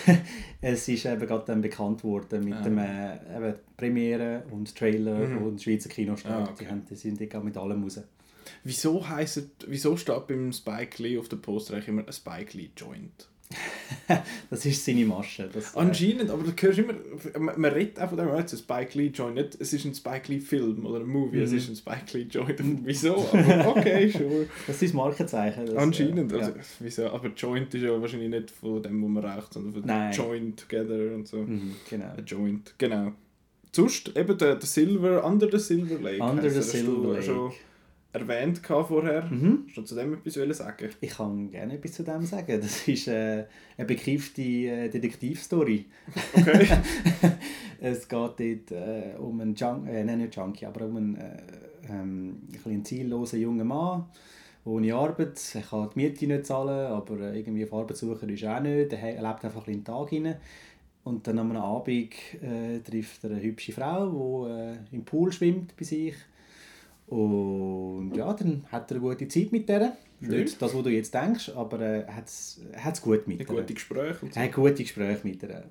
es 0.61 0.87
ist 0.87 1.05
eben 1.05 1.27
gerade 1.27 1.45
dann 1.45 1.61
bekannt 1.61 2.03
worden 2.03 2.43
mit 2.43 2.55
ah. 2.55 2.61
dem 2.61 2.77
äh, 2.79 3.37
eben 3.37 3.55
Premiere 3.77 4.43
und 4.51 4.75
Trailer 4.75 5.27
mhm. 5.27 5.43
und 5.43 5.61
Schweizer 5.61 5.89
Kinostart. 5.89 6.47
Ah, 6.47 6.51
okay. 6.51 6.63
die, 6.63 6.67
haben, 6.67 6.85
die 6.89 6.95
sind 6.95 7.19
gerade 7.19 7.45
mit 7.45 7.55
allem 7.55 7.83
raus. 7.83 8.01
Wieso 8.63 9.07
heisst, 9.07 9.49
wieso 9.67 9.97
steht 9.97 10.27
beim 10.27 10.51
Spike 10.51 11.01
Lee 11.01 11.17
auf 11.17 11.29
der 11.29 11.37
Poster 11.37 11.73
eigentlich 11.73 11.87
immer 11.87 12.05
ein 12.05 12.13
Spike 12.13 12.57
Lee 12.57 12.69
Joint? 12.75 13.29
das 14.49 14.65
ist 14.65 14.85
seine 14.85 15.05
Masche. 15.05 15.49
Das, 15.51 15.73
äh, 15.73 15.79
Anscheinend, 15.79 16.29
aber 16.29 16.43
du 16.43 16.51
hörst 16.51 16.77
immer, 16.77 16.93
man, 17.39 17.59
man 17.59 17.71
redet 17.71 17.99
auch 17.99 18.09
von 18.09 18.17
dem, 18.17 18.35
jetzt 18.35 18.53
ein 18.53 18.59
Spike 18.59 18.97
Lee 18.97 19.07
Joint, 19.07 19.35
nicht, 19.35 19.57
es 19.59 19.73
ist 19.73 19.85
ein 19.85 19.95
Spike 19.95 20.31
Lee 20.31 20.39
Film 20.39 20.85
oder 20.85 20.99
ein 20.99 21.07
Movie, 21.07 21.37
mhm. 21.37 21.43
es 21.43 21.53
ist 21.53 21.67
ein 21.67 21.75
Spike 21.75 22.15
Lee 22.15 22.27
Joint. 22.29 22.59
Wieso? 22.85 23.27
Aber 23.33 23.75
okay, 23.75 24.09
sure. 24.11 24.45
Das 24.67 24.79
ist 24.81 24.93
Markenzeichen. 24.93 25.65
Das, 25.65 25.75
Anscheinend, 25.75 26.31
also, 26.31 26.51
ja. 26.51 26.55
wieso? 26.79 27.09
Aber 27.09 27.29
Joint 27.29 27.73
ist 27.73 27.81
ja 27.81 27.99
wahrscheinlich 27.99 28.29
nicht 28.29 28.51
von 28.51 28.83
dem, 28.83 29.01
wo 29.01 29.07
man 29.07 29.25
raucht, 29.25 29.53
sondern 29.53 29.73
von 29.73 29.83
Nein. 29.83 30.13
Joint 30.13 30.59
Together 30.59 31.15
und 31.15 31.27
so. 31.27 31.37
Mhm, 31.37 31.75
genau. 31.89 32.05
A 32.05 32.21
Joint, 32.21 32.75
genau. 32.77 33.13
Sonst 33.71 34.15
eben 34.15 34.37
der, 34.37 34.55
der 34.55 34.67
Silver, 34.67 35.25
Under 35.25 35.49
the 35.49 35.57
Silver 35.57 35.99
Lake. 35.99 36.23
Under 36.23 36.49
the 36.49 36.61
Silver 36.61 37.13
Lake. 37.13 37.23
Schon 37.23 37.51
erwähnt 38.11 38.61
vorher. 38.65 39.25
Mhm. 39.25 39.65
Hast 39.67 39.77
du 39.77 39.81
zu 39.83 39.95
dem 39.95 40.13
etwas 40.13 40.57
sagen? 40.57 40.89
Ich 40.99 41.09
kann 41.11 41.49
gerne 41.51 41.75
etwas 41.75 41.93
zu 41.93 42.03
dem 42.03 42.25
sagen. 42.25 42.59
Das 42.61 42.87
ist 42.87 43.07
äh, 43.07 43.45
eine 43.77 43.87
bekriffte 43.87 44.41
äh, 44.41 44.89
Detektivstory. 44.89 45.85
Okay. 46.33 46.67
es 47.79 48.07
geht 48.07 48.11
dort 48.11 48.71
äh, 48.71 49.15
um 49.17 49.39
einen 49.41 49.55
Junkie, 49.55 49.89
äh, 49.89 50.03
nicht 50.03 50.35
Junkie, 50.35 50.65
aber 50.65 50.85
um 50.85 50.97
einen, 50.97 51.15
äh, 51.17 51.37
ähm, 51.89 52.41
einen 52.65 52.83
ziellosen 52.83 53.41
jungen 53.41 53.67
Mann 53.67 54.05
ohne 54.65 54.93
Arbeit. 54.93 55.39
Er 55.53 55.61
kann 55.61 55.89
die 55.93 55.99
Miete 55.99 56.27
nicht 56.27 56.45
zahlen, 56.45 56.87
aber 56.87 57.19
äh, 57.19 57.39
irgendwie 57.39 57.63
auf 57.65 57.73
Arbeitssuche 57.73 58.25
ist 58.25 58.43
er 58.43 58.57
auch 58.57 58.61
nicht. 58.61 58.93
Er 58.93 59.21
lebt 59.21 59.45
einfach 59.45 59.67
ein 59.67 59.73
den 59.73 59.83
Tag 59.83 60.09
hinein. 60.09 60.37
Und 61.03 61.25
dann 61.27 61.39
am 61.39 61.55
Abend 61.55 62.13
äh, 62.41 62.79
trifft 62.79 63.23
er 63.23 63.31
eine 63.31 63.41
hübsche 63.41 63.71
Frau, 63.71 64.45
die 64.45 64.51
äh, 64.51 64.95
im 64.95 65.05
Pool 65.05 65.31
schwimmt 65.31 65.75
bei 65.77 65.85
sich. 65.85 66.15
Und 67.09 68.13
ja, 68.15 68.31
dann 68.33 68.65
hat 68.71 68.91
er 68.91 68.97
eine 68.97 69.05
gute 69.05 69.27
Zeit 69.27 69.51
mit 69.51 69.67
der. 69.67 69.97
Nicht 70.19 70.61
das, 70.61 70.75
was 70.75 70.83
du 70.83 70.89
jetzt 70.89 71.13
denkst, 71.13 71.49
aber 71.55 71.79
er 71.79 72.07
äh, 72.07 72.11
hat 72.11 72.25
es 72.93 73.01
gut 73.01 73.27
mit 73.27 73.39
ihr. 73.39 73.45
Gute 73.45 73.73
Gespräche. 73.73 74.25
Und 74.25 74.33
so. 74.33 74.39
Hat 74.39 74.51
gute 74.51 74.83
Gespräche 74.83 75.27
mit 75.27 75.41
ihr. 75.41 75.63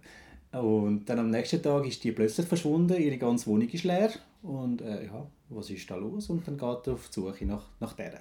Und 0.52 1.04
dann 1.08 1.18
am 1.18 1.30
nächsten 1.30 1.62
Tag 1.62 1.86
ist 1.86 2.02
die 2.02 2.12
plötzlich 2.12 2.46
verschwunden, 2.46 3.00
ihre 3.00 3.18
ganze 3.18 3.46
Wohnung 3.46 3.68
ist 3.68 3.84
leer. 3.84 4.10
Und 4.42 4.80
äh, 4.80 5.04
ja, 5.04 5.26
was 5.50 5.70
ist 5.70 5.90
da 5.90 5.96
los? 5.96 6.30
Und 6.30 6.46
dann 6.48 6.56
geht 6.56 6.86
er 6.86 6.94
auf 6.94 7.08
die 7.08 7.20
Suche 7.20 7.44
nach, 7.44 7.66
nach 7.80 7.92
der. 7.92 8.20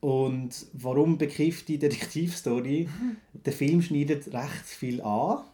Und 0.00 0.66
warum 0.72 1.18
bekifft 1.18 1.68
die 1.68 1.78
Detektivstory? 1.78 2.88
Der 3.32 3.52
Film 3.52 3.82
schneidet 3.82 4.32
recht 4.32 4.64
viel 4.64 5.00
an 5.00 5.44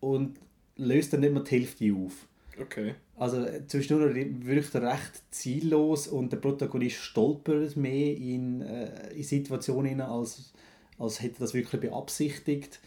und 0.00 0.38
löst 0.76 1.12
dann 1.12 1.20
nicht 1.20 1.32
mehr 1.32 1.42
die 1.42 1.50
Hälfte 1.50 1.92
auf. 1.92 2.26
Okay. 2.60 2.94
Also 3.16 3.46
zwischendurch 3.68 4.14
wirkt 4.44 4.74
er 4.74 4.82
recht 4.82 5.22
ziellos 5.30 6.08
und 6.08 6.32
der 6.32 6.38
Protagonist 6.38 6.96
stolpert 6.96 7.76
mehr 7.76 8.16
in, 8.16 8.60
äh, 8.62 9.12
in 9.12 9.22
Situationen 9.22 10.00
als, 10.00 10.52
als 10.98 11.22
hätte 11.22 11.36
er 11.36 11.40
das 11.40 11.54
wirklich 11.54 11.80
beabsichtigt. 11.80 12.80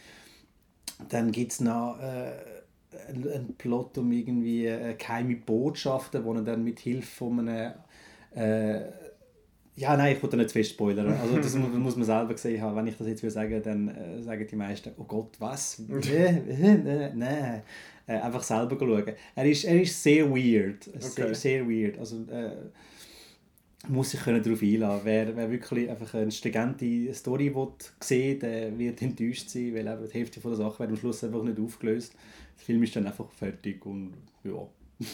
Dann 1.09 1.31
gibt 1.31 1.53
es 1.53 1.61
noch 1.61 1.99
äh, 2.01 2.33
einen 3.07 3.55
Plot 3.57 3.97
um 3.99 4.11
irgendwie 4.11 4.65
äh, 4.65 4.95
geheime 4.95 5.35
Botschaften, 5.35 6.25
wo 6.25 6.33
er 6.33 6.41
dann 6.41 6.63
mit 6.63 6.79
Hilfe 6.79 7.07
von 7.07 7.47
einem 7.47 7.73
äh, 8.35 8.81
Ja, 9.77 9.95
nein, 9.95 10.15
ich 10.15 10.23
wollte 10.23 10.37
nicht 10.37 10.49
zu 10.49 10.53
fest 10.53 10.71
spoilern. 10.71 11.13
Also 11.13 11.37
das 11.37 11.55
muss, 11.55 11.95
man 11.95 12.05
selber 12.05 12.33
gesehen 12.33 12.59
haben. 12.61 12.75
Wenn 12.75 12.87
ich 12.87 12.97
das 12.97 13.07
jetzt 13.07 13.21
will 13.21 13.29
sagen, 13.29 13.61
dann 13.63 13.89
äh, 13.89 14.23
sagen 14.23 14.47
die 14.49 14.55
meisten, 14.55 14.91
oh 14.97 15.03
Gott, 15.03 15.35
was? 15.37 15.79
Nein. 15.87 17.11
Nein. 17.15 17.61
Äh, 18.07 18.13
einfach 18.13 18.41
selber 18.41 18.75
schauen. 18.79 19.13
Er 19.35 19.45
ist, 19.45 19.65
er 19.65 19.79
ist 19.79 20.01
sehr 20.01 20.27
weird. 20.29 20.87
Okay. 20.87 20.99
Sehr, 20.99 21.35
sehr 21.35 21.69
weird. 21.69 21.99
Also, 21.99 22.23
äh, 22.31 22.55
muss 23.87 24.09
sich 24.09 24.19
können 24.19 24.41
darauf 24.41 24.63
einlassen. 24.63 25.01
Wer, 25.05 25.35
wer 25.35 25.51
wirklich 25.51 25.89
einfach 25.89 26.11
eine 26.15 26.31
stringente 26.31 27.13
Story 27.13 27.53
will, 27.53 27.67
sehen 27.99 28.39
der 28.39 28.77
wird 28.77 29.01
enttäuscht 29.03 29.49
sein, 29.49 29.75
weil 29.75 29.87
eben 29.87 30.07
die 30.07 30.13
Hälfte 30.13 30.41
von 30.41 30.51
der 30.51 30.57
Sache 30.57 30.79
wird 30.79 30.89
am 30.89 30.97
Schluss 30.97 31.23
einfach 31.23 31.43
nicht 31.43 31.59
aufgelöst. 31.59 32.13
Der 32.57 32.65
Film 32.65 32.81
ist 32.81 32.95
dann 32.95 33.05
einfach 33.05 33.29
fertig 33.31 33.85
und 33.85 34.13
ja. 34.43 34.67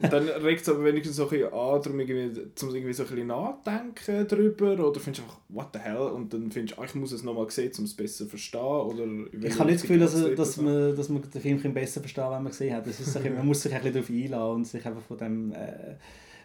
dann 0.00 0.28
regt 0.28 0.62
es 0.62 0.68
aber 0.68 0.84
wenigstens 0.84 1.16
so 1.16 1.24
ein 1.24 1.30
bisschen 1.30 1.52
an, 1.52 1.82
darum 1.82 2.00
irgendwie, 2.00 2.40
zum 2.54 2.74
irgendwie 2.74 2.92
so 2.92 3.02
ein 3.02 3.08
bisschen 3.08 3.26
nachdenken 3.26 4.26
darüber 4.26 4.72
oder 4.88 5.00
findest 5.00 5.18
du 5.18 5.22
einfach, 5.24 5.40
what 5.48 5.68
the 5.74 5.78
hell, 5.78 5.96
und 5.96 6.32
dann 6.32 6.50
findest 6.50 6.76
du, 6.76 6.80
ah, 6.80 6.84
ich 6.86 6.94
muss 6.94 7.12
es 7.12 7.22
nochmal 7.22 7.50
sehen, 7.50 7.72
um 7.78 7.84
es 7.84 7.94
besser 7.94 8.24
zu 8.24 8.30
verstehen, 8.30 8.60
oder... 8.60 9.04
Ich 9.04 9.58
habe 9.58 9.70
nicht 9.70 9.76
das 9.76 9.82
Gefühl, 9.82 9.98
dass, 9.98 10.34
dass, 10.34 10.56
man, 10.56 10.96
dass 10.96 11.08
man 11.08 11.22
den 11.22 11.58
Film 11.58 11.74
besser 11.74 12.00
verstehen 12.00 12.24
kann, 12.24 12.32
wenn 12.32 12.42
man 12.44 12.52
gesehen 12.52 12.74
hat. 12.74 12.86
Das 12.86 12.98
ist 12.98 13.14
man 13.22 13.46
muss 13.46 13.62
sich 13.62 13.74
ein 13.74 13.82
bisschen 13.82 13.94
darauf 13.94 14.10
einlassen 14.10 14.54
und 14.54 14.64
sich 14.66 14.86
einfach 14.86 15.02
von 15.02 15.18
dem... 15.18 15.52
Äh, 15.52 15.96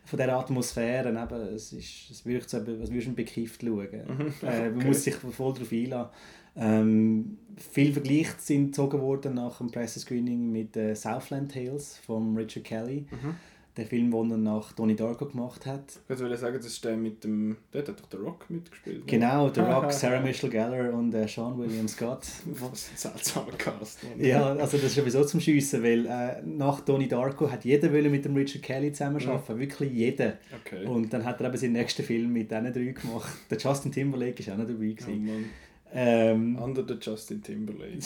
von 0.06 0.20
dieser 0.20 0.38
Atmosphäre, 0.38 1.10
eben, 1.10 1.56
es, 1.56 1.74
ist, 1.74 2.12
es 2.12 2.26
wirkt 2.28 2.48
so, 2.48 2.58
als 2.58 2.68
würdest 2.68 2.92
du 2.92 3.08
einen 3.08 3.16
Bekifft 3.16 3.62
schauen. 3.62 3.90
Mhm. 3.90 4.48
Äh, 4.48 4.70
man 4.70 4.86
muss 4.88 5.04
sich 5.04 5.16
voll 5.16 5.54
darauf 5.54 5.72
einlassen. 5.72 6.12
Ähm, 6.56 7.38
viele 7.58 7.94
Vergleiche 7.94 8.36
sind 8.38 8.68
gezogen 8.68 9.02
worden 9.02 9.36
nach 9.36 9.58
dem 9.58 9.72
Pressescreening 9.72 10.52
mit 10.52 10.76
äh, 10.78 10.96
Southland 10.96 11.52
Tales 11.52 11.98
von 11.98 12.36
Richard 12.36 12.66
Kelly. 12.66 13.06
Mhm 13.12 13.36
der 13.78 13.86
Film, 13.86 14.12
den 14.12 14.32
er 14.32 14.38
nach 14.38 14.72
Donnie 14.74 14.96
Darko 14.96 15.26
gemacht 15.26 15.66
hat. 15.66 16.00
Ich 16.08 16.20
würde 16.20 16.38
sagen, 16.38 16.56
das 16.56 16.66
ist 16.66 16.84
der 16.84 16.96
mit 16.96 17.24
dem. 17.24 17.58
Der 17.74 17.82
hat 17.82 17.90
doch 17.90 18.08
The 18.10 18.18
Rock 18.18 18.50
mitgespielt. 18.50 19.06
Genau, 19.06 19.52
The 19.54 19.60
Rock, 19.62 19.92
Sarah 19.92 20.22
Michelle 20.22 20.52
Gellar 20.52 20.94
und 20.94 21.14
äh, 21.14 21.28
Sean 21.28 21.58
William 21.58 21.88
Scott. 21.88 22.26
Was 22.46 22.90
ein 22.90 22.98
seltsamer 22.98 23.52
Cast. 23.58 24.00
ja, 24.18 24.54
also 24.54 24.78
das 24.78 24.86
ist 24.86 24.96
sowieso 24.96 25.24
zum 25.26 25.42
Schiessen, 25.42 25.84
weil 25.84 26.06
äh, 26.06 26.42
nach 26.46 26.82
Donnie 26.82 27.08
Darko 27.08 27.52
hat 27.52 27.66
jeder 27.66 27.90
mit 27.90 28.24
dem 28.24 28.36
Richard 28.36 28.64
Kelly 28.64 28.92
zusammenarbeiten. 28.92 29.54
Ja. 29.54 29.60
Wirklich 29.60 29.92
jeder. 29.92 30.38
Okay. 30.64 30.86
Und 30.86 31.12
dann 31.12 31.26
hat 31.26 31.42
er 31.42 31.48
eben 31.48 31.58
seinen 31.58 31.74
nächsten 31.74 32.04
Film 32.04 32.32
mit 32.32 32.52
diesen 32.52 32.74
drei 32.74 32.92
gemacht. 32.92 33.34
Der 33.50 33.58
Justin 33.58 33.92
Timberlake 33.92 34.46
war 34.48 34.54
auch 34.54 34.60
noch 34.60 34.68
dabei. 34.68 34.86
Gewesen. 34.86 35.30
Oh, 35.30 35.65
ähm, 35.96 36.58
Under 36.58 36.86
the 36.88 36.96
Justin 37.00 37.42
Timberlake. 37.42 38.00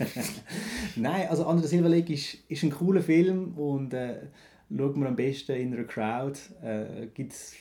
Nein, 0.96 1.28
also 1.28 1.46
Under 1.46 1.62
the 1.62 1.68
Timberlake 1.68 2.12
ist, 2.12 2.38
ist 2.48 2.62
ein 2.62 2.70
cooler 2.70 3.02
Film 3.02 3.52
und 3.56 3.92
äh, 3.92 4.16
schaut 4.74 4.96
man 4.96 5.08
am 5.08 5.16
besten 5.16 5.52
in 5.52 5.74
einer 5.74 5.84
Crowd. 5.84 6.38
Äh, 6.62 7.08
Gibt 7.14 7.32
es 7.32 7.54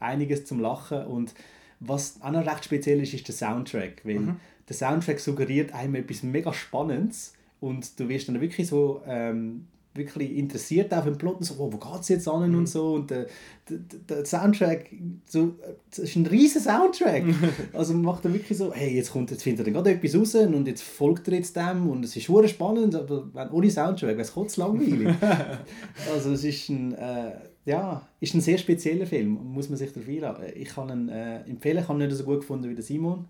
einiges 0.00 0.44
zum 0.44 0.60
Lachen. 0.60 1.04
Und 1.04 1.34
was 1.80 2.20
auch 2.22 2.30
noch 2.30 2.46
recht 2.46 2.64
speziell 2.64 3.02
ist, 3.02 3.14
ist 3.14 3.28
der 3.28 3.34
Soundtrack. 3.34 4.04
Weil 4.04 4.20
mhm. 4.20 4.36
der 4.68 4.76
Soundtrack 4.76 5.20
suggeriert 5.20 5.74
einem 5.74 5.96
etwas 5.96 6.22
mega 6.22 6.52
Spannendes 6.52 7.34
und 7.60 7.98
du 7.98 8.08
wirst 8.08 8.28
dann 8.28 8.40
wirklich 8.40 8.68
so 8.68 9.02
ähm, 9.06 9.66
wirklich 9.98 10.36
interessiert 10.36 10.94
auf 10.94 11.04
den 11.04 11.18
Plot 11.18 11.38
und 11.38 11.44
so, 11.44 11.54
oh, 11.58 11.72
wo 11.72 11.76
geht 11.76 12.00
es 12.00 12.08
jetzt 12.08 12.28
an 12.28 12.50
mhm. 12.50 12.58
und 12.58 12.66
so. 12.68 12.94
Und 12.94 13.10
der, 13.10 13.26
der, 13.68 13.78
der 14.08 14.24
Soundtrack, 14.24 14.90
so, 15.26 15.56
das 15.90 15.98
ist 15.98 16.16
ein 16.16 16.26
riesen 16.26 16.62
Soundtrack. 16.62 17.24
also 17.74 17.92
man 17.92 18.02
macht 18.02 18.24
er 18.24 18.32
wirklich 18.32 18.56
so, 18.56 18.72
hey, 18.72 18.94
jetzt, 18.96 19.12
kommt, 19.12 19.30
jetzt 19.30 19.42
findet 19.42 19.66
er 19.66 19.72
gerade 19.72 19.90
etwas 19.90 20.14
raus 20.14 20.34
und 20.34 20.66
jetzt 20.66 20.82
folgt 20.82 21.28
er 21.28 21.34
jetzt 21.34 21.54
dem 21.56 21.90
und 21.90 22.04
es 22.04 22.16
ist 22.16 22.26
sehr 22.26 22.48
spannend, 22.48 22.94
aber 22.94 23.28
wenn, 23.34 23.50
ohne 23.50 23.70
Soundtrack 23.70 24.10
wäre 24.10 24.22
es 24.22 24.32
kurz 24.32 24.56
langweilig. 24.56 25.14
also 26.14 26.32
es 26.32 26.44
ist 26.44 26.68
ein, 26.70 26.94
äh, 26.94 27.32
ja, 27.66 28.08
ist 28.20 28.34
ein 28.34 28.40
sehr 28.40 28.56
spezieller 28.56 29.06
Film, 29.06 29.38
muss 29.52 29.68
man 29.68 29.76
sich 29.76 29.92
darauf 29.92 30.08
einlassen. 30.08 30.44
Ich 30.54 30.68
kann 30.68 30.88
ihn 30.88 31.08
äh, 31.10 31.40
empfehlen, 31.42 31.82
ich 31.82 31.88
habe 31.88 32.02
ihn 32.02 32.06
nicht 32.06 32.16
so 32.16 32.24
gut 32.24 32.40
gefunden 32.40 32.70
wie 32.70 32.74
der 32.74 32.84
Simon. 32.84 33.26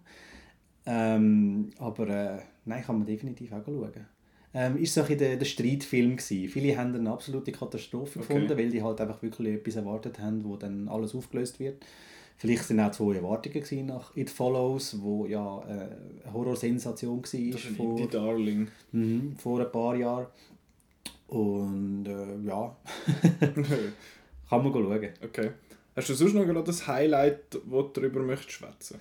Ähm, 0.86 1.70
aber 1.78 2.08
äh, 2.08 2.38
nein, 2.64 2.82
kann 2.82 2.98
man 2.98 3.06
definitiv 3.06 3.52
auch 3.52 3.64
schauen 3.64 4.06
ähm, 4.58 4.76
ist 4.76 4.92
so 4.92 5.02
ein 5.02 5.18
der, 5.18 5.36
der 5.36 5.44
Streitfilm 5.44 6.16
gewesen. 6.16 6.48
Viele 6.48 6.76
haben 6.76 6.92
eine 6.92 7.10
absolute 7.10 7.52
Katastrophe 7.52 8.18
okay. 8.18 8.26
gefunden, 8.26 8.58
weil 8.58 8.70
die 8.70 8.82
halt 8.82 9.00
einfach 9.00 9.22
wirklich 9.22 9.54
etwas 9.54 9.76
erwartet 9.76 10.18
haben, 10.18 10.42
wo 10.42 10.56
dann 10.56 10.88
alles 10.88 11.14
aufgelöst 11.14 11.60
wird. 11.60 11.84
Vielleicht 12.36 12.64
sind 12.64 12.80
auch 12.80 12.90
zwei 12.90 13.14
Erwartungen 13.14 13.62
gewesen 13.62 13.86
nach 13.86 14.16
It 14.16 14.30
Follows, 14.30 15.00
wo 15.00 15.26
ja 15.26 15.60
äh, 15.60 15.70
eine 15.70 16.32
Horrorsensation 16.32 17.22
war. 17.22 17.52
Das 17.52 17.60
vor, 17.76 18.08
Darling. 18.08 18.68
Mh, 18.90 19.36
vor 19.38 19.60
ein 19.60 19.70
paar 19.70 19.94
Jahren. 19.94 20.26
Und 21.28 22.06
äh, 22.06 22.48
ja, 22.48 22.76
kann 24.48 24.62
man 24.64 24.72
schauen. 24.72 25.08
Okay. 25.22 25.50
Hast 25.94 26.08
du 26.08 26.14
sonst 26.14 26.34
noch 26.34 26.64
das 26.64 26.86
Highlight, 26.86 27.54
das 27.54 27.60
du 27.62 27.82
darüber 27.94 28.20
möchtest 28.20 28.52
schwätzen? 28.52 28.98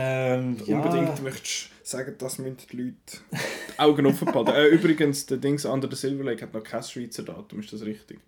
Ähm, 0.00 0.56
Unbedingt 0.64 1.18
ja. 1.18 1.22
möchtest 1.24 1.70
sagen, 1.82 2.14
dass 2.18 2.38
müssen 2.38 2.56
die 2.70 2.76
Leute 2.76 2.94
die 3.32 3.78
Augen 3.80 4.06
offen 4.06 4.26
behalten. 4.26 4.52
äh, 4.52 4.68
übrigens, 4.68 5.26
der 5.26 5.38
Dings 5.38 5.64
Under 5.64 5.90
the 5.90 5.96
Silver 5.96 6.22
Lake 6.22 6.42
hat 6.42 6.54
noch 6.54 6.62
kein 6.62 6.84
Schweizer 6.84 7.24
Datum, 7.24 7.58
ist 7.58 7.72
das 7.72 7.82
richtig? 7.82 8.20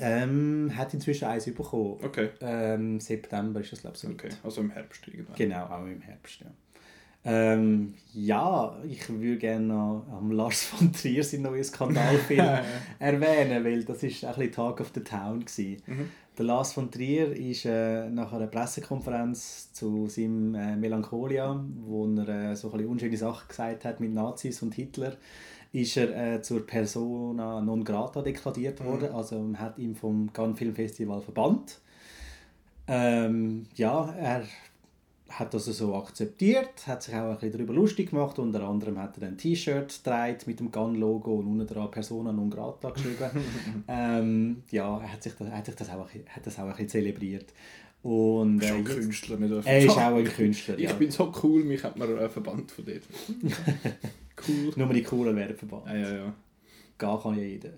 Ähm, 0.00 0.72
hat 0.74 0.94
inzwischen 0.94 1.26
eins 1.26 1.44
bekommen. 1.44 1.98
Okay. 2.02 2.30
Ähm, 2.40 3.00
September 3.00 3.60
ist 3.60 3.72
das, 3.72 3.80
glaube 3.82 3.96
ich. 4.00 4.08
Okay, 4.08 4.28
also 4.42 4.62
im 4.62 4.70
Herbst 4.70 5.06
irgendwann. 5.08 5.36
Genau, 5.36 5.66
auch 5.66 5.84
im 5.84 6.00
Herbst, 6.00 6.40
ja. 6.40 6.46
Ähm, 7.24 7.94
ja, 8.14 8.76
ich 8.88 9.08
würde 9.08 9.38
gerne 9.38 9.66
noch 9.66 10.06
am 10.10 10.30
Lars 10.30 10.64
von 10.64 10.92
Trier 10.92 11.22
seinen 11.22 11.42
neuen 11.42 11.64
Skandalfilm 11.64 12.58
erwähnen, 12.98 13.64
weil 13.64 13.84
das 13.84 14.02
war 14.02 14.30
ein 14.30 14.36
bisschen 14.36 14.52
Talk 14.52 14.80
of 14.80 14.92
the 14.94 15.00
Town. 15.00 15.44
Mhm. 15.86 16.10
Der 16.38 16.44
Lars 16.44 16.72
von 16.72 16.90
Trier 16.90 17.32
ist 17.36 17.64
äh, 17.64 18.08
nach 18.08 18.32
einer 18.32 18.46
Pressekonferenz 18.46 19.72
zu 19.72 20.06
seinem 20.08 20.54
äh, 20.54 20.76
Melancholia, 20.76 21.60
wo 21.84 22.06
er 22.06 22.28
äh, 22.52 22.56
so 22.56 22.72
ein 22.72 22.86
unschöne 22.86 23.16
Sachen 23.16 23.48
gesagt 23.48 23.84
hat 23.84 23.98
mit 23.98 24.14
Nazis 24.14 24.62
und 24.62 24.74
Hitler, 24.74 25.16
ist 25.72 25.96
er 25.96 26.34
äh, 26.34 26.42
zur 26.42 26.64
Persona 26.64 27.60
non 27.60 27.82
grata 27.82 28.22
deklariert 28.22 28.80
mhm. 28.80 28.84
worden. 28.84 29.08
Mhm. 29.10 29.16
Also 29.16 29.38
man 29.40 29.58
hat 29.58 29.78
ihn 29.78 29.96
vom 29.96 30.32
Cannes 30.32 30.56
Film 30.56 30.74
Festival 30.74 31.20
verbannt. 31.20 31.80
Ähm, 32.86 33.66
ja, 33.74 34.14
er 34.18 34.44
hat 35.28 35.52
das 35.52 35.66
so 35.66 35.94
akzeptiert, 35.94 36.86
hat 36.86 37.02
sich 37.02 37.14
auch 37.14 37.30
ein 37.30 37.34
bisschen 37.34 37.52
darüber 37.52 37.74
lustig 37.74 38.10
gemacht. 38.10 38.38
Unter 38.38 38.62
anderem 38.62 38.98
hat 38.98 39.18
er 39.18 39.28
ein 39.28 39.36
T-Shirt 39.36 39.88
getragen 39.88 40.38
mit 40.46 40.60
dem 40.60 40.70
Gun-Logo 40.70 41.34
und 41.34 41.46
unten 41.46 41.66
dran 41.66 41.90
Persona 41.90 42.32
non 42.32 42.50
grata 42.50 42.90
geschrieben. 42.90 43.30
ähm, 43.88 44.62
ja, 44.70 44.98
er 44.98 45.12
hat, 45.12 45.22
sich 45.22 45.34
das, 45.34 45.50
hat, 45.50 45.66
sich 45.66 45.74
das 45.74 45.90
auch, 45.90 46.08
hat 46.08 46.46
das 46.46 46.58
auch 46.58 46.64
ein 46.64 46.70
bisschen 46.70 46.88
zelebriert. 46.88 47.52
Und, 48.02 48.62
äh, 48.62 48.70
ein 48.70 48.84
Künstler, 48.84 49.36
nicht 49.36 49.66
Er 49.66 49.78
ist 49.80 49.90
auch 49.90 50.14
ein 50.14 50.24
Künstler, 50.24 50.78
ja. 50.78 50.90
Ich 50.90 50.96
bin 50.96 51.10
so 51.10 51.32
cool, 51.42 51.64
mich 51.64 51.82
hat 51.82 51.96
man 51.96 52.16
äh, 52.16 52.28
verbannt 52.28 52.70
von 52.70 52.84
dort. 52.84 53.02
cool. 54.48 54.72
Nur 54.76 54.94
die 54.94 55.02
Coolen 55.02 55.36
werden 55.36 55.56
verbannt. 55.56 55.86
Ja, 55.88 55.96
ja, 55.96 56.12
ja. 56.12 56.34
Gar 56.96 57.22
kann 57.22 57.36
ja 57.36 57.44
jeder. 57.44 57.70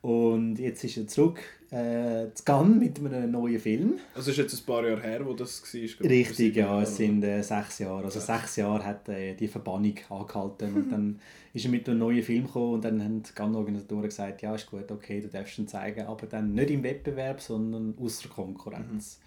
und 0.00 0.58
jetzt 0.58 0.82
ist 0.82 0.96
er 0.96 1.06
zurück 1.06 1.40
äh, 1.70 2.32
zu 2.32 2.44
Cannes 2.44 2.78
mit 2.78 2.98
einem 3.12 3.30
neuen 3.30 3.60
Film. 3.60 3.98
Also 4.14 4.30
ist 4.30 4.38
jetzt 4.38 4.54
ein 4.58 4.64
paar 4.64 4.86
Jahre 4.86 5.02
her, 5.02 5.26
wo 5.26 5.34
das 5.34 5.62
war? 5.62 6.10
Richtig, 6.10 6.56
ja, 6.56 6.80
es 6.82 6.96
sind 6.96 7.22
äh, 7.22 7.42
sechs 7.42 7.80
Jahre. 7.80 8.04
Also 8.04 8.20
sechs 8.20 8.56
Jahre 8.56 8.84
hat 8.84 9.08
äh, 9.08 9.34
die 9.34 9.48
Verbannung 9.48 9.94
angehalten 10.08 10.74
und 10.74 10.88
dann 10.90 11.20
ist 11.52 11.64
er 11.64 11.70
mit 11.70 11.88
einem 11.88 11.98
neuen 11.98 12.22
Film 12.22 12.46
gekommen 12.46 12.74
und 12.74 12.84
dann 12.84 13.02
haben 13.02 13.22
die 13.22 13.32
Cannes-Organisatoren 13.32 14.04
gesagt, 14.04 14.42
ja, 14.42 14.54
ist 14.54 14.70
gut, 14.70 14.90
okay, 14.90 15.20
du 15.20 15.28
darfst 15.28 15.58
ihn 15.58 15.68
zeigen, 15.68 16.06
aber 16.06 16.26
dann 16.26 16.54
nicht 16.54 16.70
im 16.70 16.82
Wettbewerb, 16.82 17.40
sondern 17.40 17.94
außer 18.00 18.28
Konkurrenz. 18.28 19.20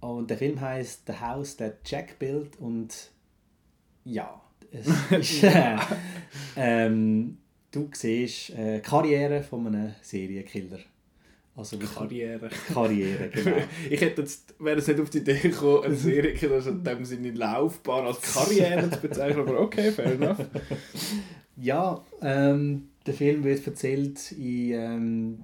Mhm. 0.00 0.08
Und 0.08 0.30
der 0.30 0.38
Film 0.38 0.60
heißt 0.60 1.02
The 1.06 1.14
House 1.20 1.56
That 1.56 1.78
Jack 1.84 2.18
Built 2.18 2.58
und 2.58 3.10
ja, 4.04 4.40
es 4.70 4.86
ist, 5.10 5.44
äh, 5.44 5.76
ähm, 6.56 7.38
du 7.70 7.88
siehst 7.92 8.50
äh, 8.50 8.80
Karriere 8.80 9.42
von 9.42 9.66
einem 9.66 9.94
Serienkiller. 10.02 10.78
Also 11.58 11.76
Karriere. 11.76 12.50
Karriere, 12.72 13.28
genau. 13.34 13.56
ich 13.90 14.00
hätte 14.00 14.22
jetzt, 14.22 14.54
wäre 14.60 14.78
es 14.78 14.86
nicht 14.86 15.00
auf 15.00 15.10
die 15.10 15.18
Idee 15.18 15.40
gekommen, 15.40 15.86
eine 15.86 15.96
Serie 15.96 16.52
also 16.52 16.70
in 16.70 16.84
dem 16.84 17.04
Sinne 17.04 17.32
Laufbahn 17.32 18.06
als 18.06 18.20
Karriere 18.20 18.88
zu 18.88 19.00
bezeichnen, 19.00 19.40
aber 19.40 19.60
okay, 19.60 19.90
fair 19.90 20.12
enough. 20.12 20.38
Ja, 21.60 22.00
ähm, 22.22 22.90
der 23.04 23.14
Film 23.14 23.42
wird 23.42 23.66
erzählt 23.66 24.30
in 24.30 24.70
ähm, 24.70 25.42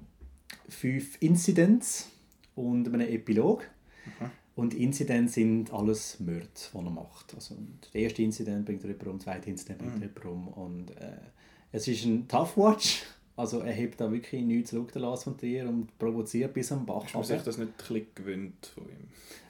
fünf 0.69 1.21
Incidents 1.21 2.09
und 2.55 2.87
einem 2.87 3.09
Epilog. 3.09 3.67
Mhm. 4.05 4.31
Und 4.55 4.73
Incidents 4.73 5.33
sind 5.33 5.73
alles 5.73 6.21
Mörder, 6.21 6.47
die 6.73 6.77
er 6.77 6.89
macht. 6.89 7.35
Also, 7.35 7.57
der 7.93 8.01
erste 8.03 8.21
Incident 8.21 8.65
bringt 8.65 8.85
er 8.85 8.91
um, 8.91 9.17
der 9.17 9.19
zweite 9.19 9.49
Incident 9.49 9.79
bringt 9.79 9.95
er 9.95 10.07
jemanden 10.07 10.27
um. 10.29 10.47
Und 10.47 10.91
äh, 10.91 11.17
es 11.73 11.85
ist 11.89 12.05
ein 12.05 12.29
Tough 12.29 12.55
Watch 12.55 13.03
also 13.35 13.59
er 13.59 13.73
hebt 13.73 13.99
da 13.99 14.11
wirklich 14.11 14.41
nichts 14.41 14.69
zu 14.69 14.87
schauen 14.93 15.17
von 15.17 15.37
dir 15.37 15.67
und 15.67 15.97
provoziert 15.99 16.53
bis 16.53 16.71
am 16.71 16.85
Bach. 16.85 17.03
Hast 17.03 17.15
du 17.15 17.23
sich 17.23 17.41
das 17.41 17.57
nicht 17.57 17.71
ein 17.89 18.07
gewöhnt 18.15 18.71
von 18.73 18.83
ihm? 18.85 19.07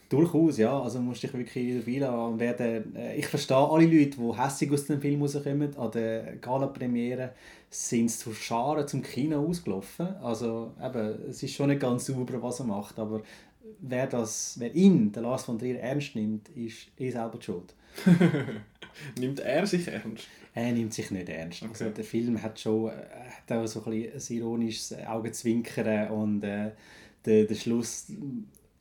Durchaus, 0.09 0.57
ja. 0.57 0.79
Also 0.79 0.99
musst 0.99 1.23
dich 1.23 1.33
wirklich 1.33 1.83
viel 1.83 2.03
an 2.03 2.39
werden. 2.39 2.95
Äh, 2.95 3.17
ich 3.17 3.27
verstehe 3.27 3.57
alle 3.57 3.85
Leute, 3.85 4.17
die 4.17 4.37
hässlich 4.37 4.71
aus 4.71 4.85
dem 4.85 5.01
Film 5.01 5.21
rauskommen. 5.21 5.75
An 5.77 5.91
der 5.91 6.35
Gala-Premiere 6.37 7.31
sind 7.69 8.09
sie 8.09 8.19
zu 8.19 8.33
Scharen 8.33 8.87
zum 8.87 9.01
Kino 9.01 9.45
ausgelaufen. 9.45 10.15
Also 10.21 10.73
eben, 10.81 11.29
es 11.29 11.41
ist 11.41 11.53
schon 11.53 11.69
nicht 11.69 11.81
ganz 11.81 12.05
sauber, 12.05 12.41
was 12.41 12.59
er 12.59 12.65
macht, 12.65 12.99
aber 12.99 13.21
wer, 13.79 14.07
das, 14.07 14.55
wer 14.59 14.73
ihn, 14.75 15.11
der 15.11 15.23
Lars 15.23 15.43
von 15.43 15.57
Trier, 15.57 15.79
ernst 15.79 16.15
nimmt, 16.15 16.49
ist 16.49 16.87
eh 16.97 17.09
selber 17.09 17.37
die 17.37 17.45
schuld. 17.45 17.73
nimmt 19.19 19.39
er 19.39 19.65
sich 19.65 19.87
ernst? 19.87 20.27
Er 20.55 20.71
nimmt 20.71 20.93
sich 20.93 21.11
nicht 21.11 21.27
ernst. 21.27 21.61
Also, 21.63 21.73
okay. 21.73 21.83
Also 21.83 21.95
der 21.95 22.03
Film 22.05 22.41
hat 22.41 22.59
schon 22.59 22.89
äh, 22.89 22.93
hat 22.93 23.51
auch 23.51 23.67
so 23.67 23.83
ein, 23.85 23.91
ein 23.91 24.21
ironisches 24.35 24.95
Augenzwinkern 25.05 26.09
und 26.09 26.43
äh, 26.43 26.71
der, 27.25 27.43
der 27.43 27.55
Schluss 27.55 28.07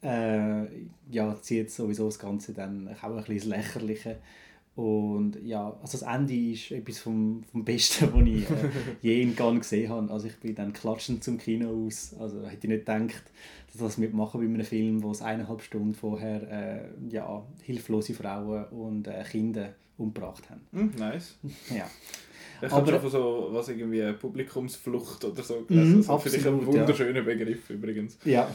äh, 0.02 0.64
ja, 1.10 1.36
zieht 1.42 1.72
sowieso 1.72 2.06
das 2.06 2.18
Ganze 2.18 2.54
dann 2.54 2.88
auch 2.88 3.02
ein 3.02 3.16
bisschen 3.16 3.34
ins 3.34 3.44
Lächerliche. 3.46 4.18
Und 4.76 5.38
ja, 5.44 5.76
also 5.82 5.98
das 5.98 6.02
Ende 6.02 6.34
ist 6.34 6.70
etwas 6.70 6.98
vom, 6.98 7.42
vom 7.50 7.64
Besten, 7.64 8.08
was 8.12 8.26
ich 8.26 8.50
äh, 8.50 8.70
je 9.02 9.22
in 9.22 9.34
Cannes 9.34 9.60
gesehen 9.62 9.90
habe. 9.90 10.12
Also 10.12 10.28
ich 10.28 10.36
bin 10.38 10.54
dann 10.54 10.72
klatschend 10.72 11.24
zum 11.24 11.38
Kino 11.38 11.86
aus. 11.86 12.14
Also 12.20 12.44
hätte 12.46 12.66
ich 12.66 12.70
nicht 12.70 12.86
gedacht, 12.86 13.24
dass 13.72 13.80
das 13.80 13.98
mitmachen 13.98 14.40
bei 14.40 14.46
einem 14.46 14.64
Film, 14.64 15.02
wo 15.02 15.10
es 15.10 15.22
eineinhalb 15.22 15.62
Stunden 15.62 15.94
vorher 15.94 16.42
äh, 16.50 17.12
ja, 17.12 17.44
hilflose 17.62 18.14
Frauen 18.14 18.66
und 18.66 19.08
äh, 19.08 19.24
Kinder 19.24 19.74
umgebracht 19.96 20.48
haben. 20.50 20.62
Mm, 20.72 20.98
nice. 20.98 21.36
ja. 21.74 21.88
Ich 22.62 22.70
habe 22.70 22.90
schon 22.90 23.00
von 23.00 23.10
so 23.10 23.48
was 23.50 23.68
irgendwie 23.68 24.12
Publikumsflucht 24.12 25.24
oder 25.24 25.42
so 25.42 25.62
gelesen. 25.62 25.96
Mm, 25.96 25.98
das 25.98 26.08
absolut, 26.08 26.22
finde 26.22 26.38
ich 26.38 26.66
ein 26.66 26.66
wunderschöner 26.66 27.18
ja. 27.18 27.22
Begriff 27.22 27.70
übrigens. 27.70 28.18
Ja, 28.24 28.48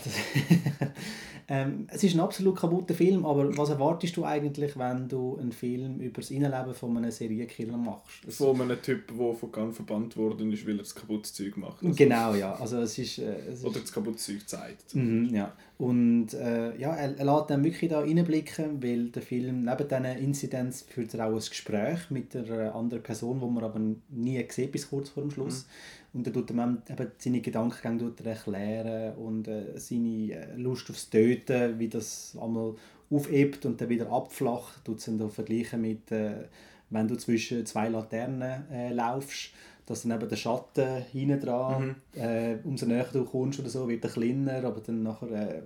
ähm, 1.51 1.87
es 1.91 2.03
ist 2.03 2.13
ein 2.13 2.19
absolut 2.19 2.55
kaputter 2.55 2.93
Film, 2.93 3.25
aber 3.25 3.57
was 3.57 3.69
erwartest 3.69 4.15
du 4.15 4.23
eigentlich, 4.23 4.77
wenn 4.77 5.07
du 5.07 5.35
einen 5.39 5.51
Film 5.51 5.99
über 5.99 6.21
das 6.21 6.29
Innenleben 6.29 6.75
von 6.75 6.95
einem 6.95 7.09
Serienkiller 7.09 7.75
machst? 7.75 8.23
Es 8.27 8.37
von 8.37 8.61
einem 8.61 8.79
Typ, 8.79 9.07
der 9.07 9.33
von 9.33 9.51
Gun 9.51 9.73
verbannt 9.73 10.15
worden 10.15 10.51
ist, 10.53 10.67
weil 10.67 10.75
er 10.75 10.83
das 10.83 10.93
kaputte 10.93 11.33
Zeug 11.33 11.57
macht. 11.57 11.83
Also 11.83 11.95
genau, 11.95 12.35
ja. 12.35 12.53
Also 12.53 12.77
es 12.81 12.95
ist, 12.99 13.17
äh, 13.17 13.51
es 13.51 13.65
oder 13.65 13.79
das 13.79 13.91
kaputte 13.91 14.17
Zeug 14.17 14.47
zeigt. 14.47 14.93
Mhm, 14.93 15.33
ja. 15.33 15.51
Und 15.79 16.33
äh, 16.33 16.77
ja, 16.77 16.93
er, 16.93 17.17
er 17.17 17.25
lässt 17.25 17.49
dann 17.49 17.63
wirklich 17.63 17.89
da 17.89 18.01
reinblicken, 18.01 18.83
weil 18.83 19.09
der 19.09 19.21
Film 19.23 19.63
neben 19.63 19.87
diesen 19.87 20.05
Inzidenz 20.05 20.83
führt 20.83 21.15
er 21.15 21.25
auch 21.25 21.33
ein 21.33 21.39
Gespräch 21.39 22.11
mit 22.11 22.35
einer 22.35 22.75
anderen 22.75 23.01
Person, 23.01 23.41
wo 23.41 23.47
man 23.47 23.63
aber 23.63 23.79
nie 24.09 24.45
sieht 24.49 24.71
bis 24.71 24.87
kurz 24.87 25.09
vor 25.09 25.23
dem 25.23 25.31
Schluss. 25.31 25.65
Mhm 25.65 25.98
und 26.13 26.25
er 26.25 26.33
tut 26.33 26.49
ihm 26.49 26.59
eben 26.59 27.11
seine 27.17 27.41
Gedankengänge 27.41 28.13
erklären 28.23 29.15
und 29.15 29.47
äh, 29.47 29.77
seine 29.77 30.31
äh, 30.31 30.55
Lust 30.55 30.89
aufs 30.89 31.09
Töten, 31.09 31.77
wie 31.77 31.87
das 31.87 32.35
einmal 32.41 32.73
aufebt 33.11 33.65
und 33.65 33.79
dann 33.79 33.89
wieder 33.89 34.11
abflacht, 34.11 34.83
tut 34.85 34.99
es 34.99 35.05
dann 35.05 35.29
vergleichen 35.29 35.81
mit, 35.81 36.11
äh, 36.11 36.45
wenn 36.89 37.07
du 37.07 37.15
zwischen 37.15 37.65
zwei 37.65 37.89
Laternen 37.89 38.63
äh, 38.71 38.91
laufst, 38.91 39.51
dass 39.85 40.03
dann 40.03 40.11
eben 40.17 40.29
der 40.29 40.35
Schatten 40.35 41.03
hinten 41.11 41.41
dran, 41.41 41.95
mhm. 42.13 42.21
äh, 42.21 42.57
umso 42.63 42.85
näher 42.85 43.07
du 43.11 43.25
kommst 43.25 43.59
oder 43.59 43.69
so, 43.69 43.87
wird 43.87 44.03
er 44.03 44.09
kleiner, 44.09 44.63
aber 44.63 44.81
dann 44.81 45.03
nachher 45.03 45.57
äh, 45.57 45.61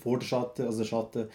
vor 0.00 0.18
der 0.18 0.26
Schatten, 0.26 0.66
also 0.66 0.78
der 0.78 0.84
Schatten 0.84 1.28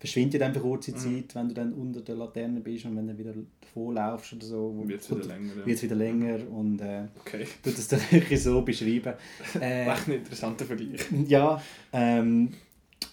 verschwindet 0.00 0.42
für 0.42 0.60
kurze 0.60 0.92
mhm. 0.92 0.96
Zeit, 0.96 1.12
mhm. 1.12 1.34
wenn 1.34 1.48
du 1.48 1.54
dann 1.54 1.72
unter 1.74 2.00
der 2.00 2.16
Laterne 2.16 2.60
bist 2.60 2.86
und 2.86 2.96
wenn 2.96 3.06
du 3.06 3.16
wieder 3.16 3.34
davor 3.60 3.92
laufst 3.92 4.32
oder 4.32 4.46
so. 4.46 4.82
Wird 4.84 5.02
es 5.02 5.10
wieder 5.10 5.26
länger. 5.26 5.52
Ja. 5.58 5.66
Wird 5.66 5.82
wieder 5.82 5.94
länger 5.94 6.38
und 6.50 6.80
äh, 6.80 7.02
okay. 7.20 7.46
du 7.62 7.70
das 7.70 7.86
dann 7.86 8.00
wirklich 8.10 8.42
so 8.42 8.62
beschreiben. 8.62 9.14
Äh, 9.60 9.90
Echt 9.90 10.08
ein 10.08 10.14
interessanter 10.14 10.64
Vergleich. 10.64 11.00
Ja, 11.26 11.60
ähm, 11.92 12.50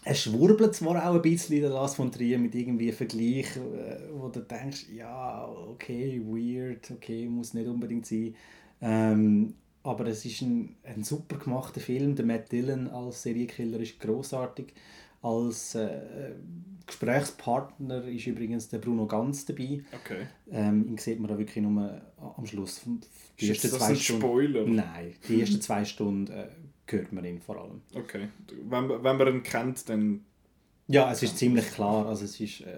es 0.06 0.22
schwurbelt 0.22 0.76
zwar 0.76 1.10
auch 1.10 1.16
ein 1.16 1.22
bisschen 1.22 1.60
der 1.60 1.70
Lars 1.70 1.96
von 1.96 2.12
Trier 2.12 2.38
mit 2.38 2.56
irgendwie 2.56 2.92
Vergleich, 2.92 3.48
äh, 3.58 4.00
wo 4.14 4.30
du 4.30 4.40
denkst, 4.42 4.86
ja, 4.96 5.46
okay, 5.48 6.22
weird, 6.24 6.92
okay, 6.92 7.28
muss 7.28 7.54
nicht 7.54 7.68
unbedingt 7.68 8.06
sein. 8.06 8.36
Ähm, 8.82 9.56
aber 9.84 10.08
es 10.08 10.24
ist 10.26 10.42
ein, 10.42 10.76
ein 10.84 11.04
super 11.04 11.38
gemachter 11.38 11.82
Film. 11.82 12.16
Der 12.16 12.26
Matt 12.26 12.52
Dillon 12.52 12.88
als 12.90 13.24
Serienkiller 13.24 13.80
ist 13.80 14.00
großartig. 14.00 14.74
Als 15.22 15.76
äh, 15.76 16.36
Gesprächspartner 16.86 18.06
ist 18.06 18.28
übrigens 18.28 18.70
der 18.70 18.78
Bruno 18.78 19.06
Ganz 19.06 19.46
dabei. 19.46 19.84
Okay. 19.94 20.28
Ähm, 20.50 20.88
ihn 20.88 20.98
sieht 20.98 21.20
man 21.20 21.30
da 21.30 21.38
wirklich 21.38 21.64
nur 21.64 22.02
am 22.18 22.46
Schluss. 22.46 22.82
Die 23.40 23.50
ist 23.50 23.64
das 23.64 23.82
ein 23.82 23.96
Stunden, 23.96 24.22
Spoiler? 24.22 24.66
Nein, 24.66 25.14
die 25.28 25.42
ersten 25.42 25.62
zwei 25.62 25.84
Stunden 25.84 26.32
äh, 26.32 26.48
hört 26.88 27.12
man 27.12 27.26
ihn 27.26 27.42
vor 27.42 27.62
allem. 27.62 27.82
Okay. 27.94 28.30
Wenn, 28.70 28.90
wenn 28.90 29.18
man 29.18 29.28
ihn 29.28 29.44
kennt, 29.44 29.90
dann... 29.90 30.24
Ja, 30.88 31.12
es 31.12 31.22
ist 31.22 31.38
ziemlich 31.38 31.70
klar. 31.72 32.06
Also 32.06 32.24
es 32.24 32.40
ist, 32.40 32.62
äh, 32.62 32.78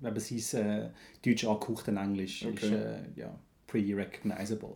wenn 0.00 0.20
sein 0.20 0.62
äh, 0.62 0.90
deutsch 1.24 1.44
angehauchten 1.44 1.96
Englisch 1.96 2.46
okay. 2.46 2.66
ist 2.66 2.72
äh, 2.72 3.00
ja, 3.16 3.36
pretty 3.66 3.92
recognizable. 3.94 4.74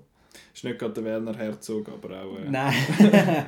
Ist 0.54 0.64
nicht 0.64 0.78
gerade 0.78 0.94
der 0.94 1.04
Werner 1.04 1.36
Herzog, 1.36 1.88
aber 1.88 2.22
auch... 2.22 2.38
Äh... 2.38 2.50
Nein, 2.50 2.74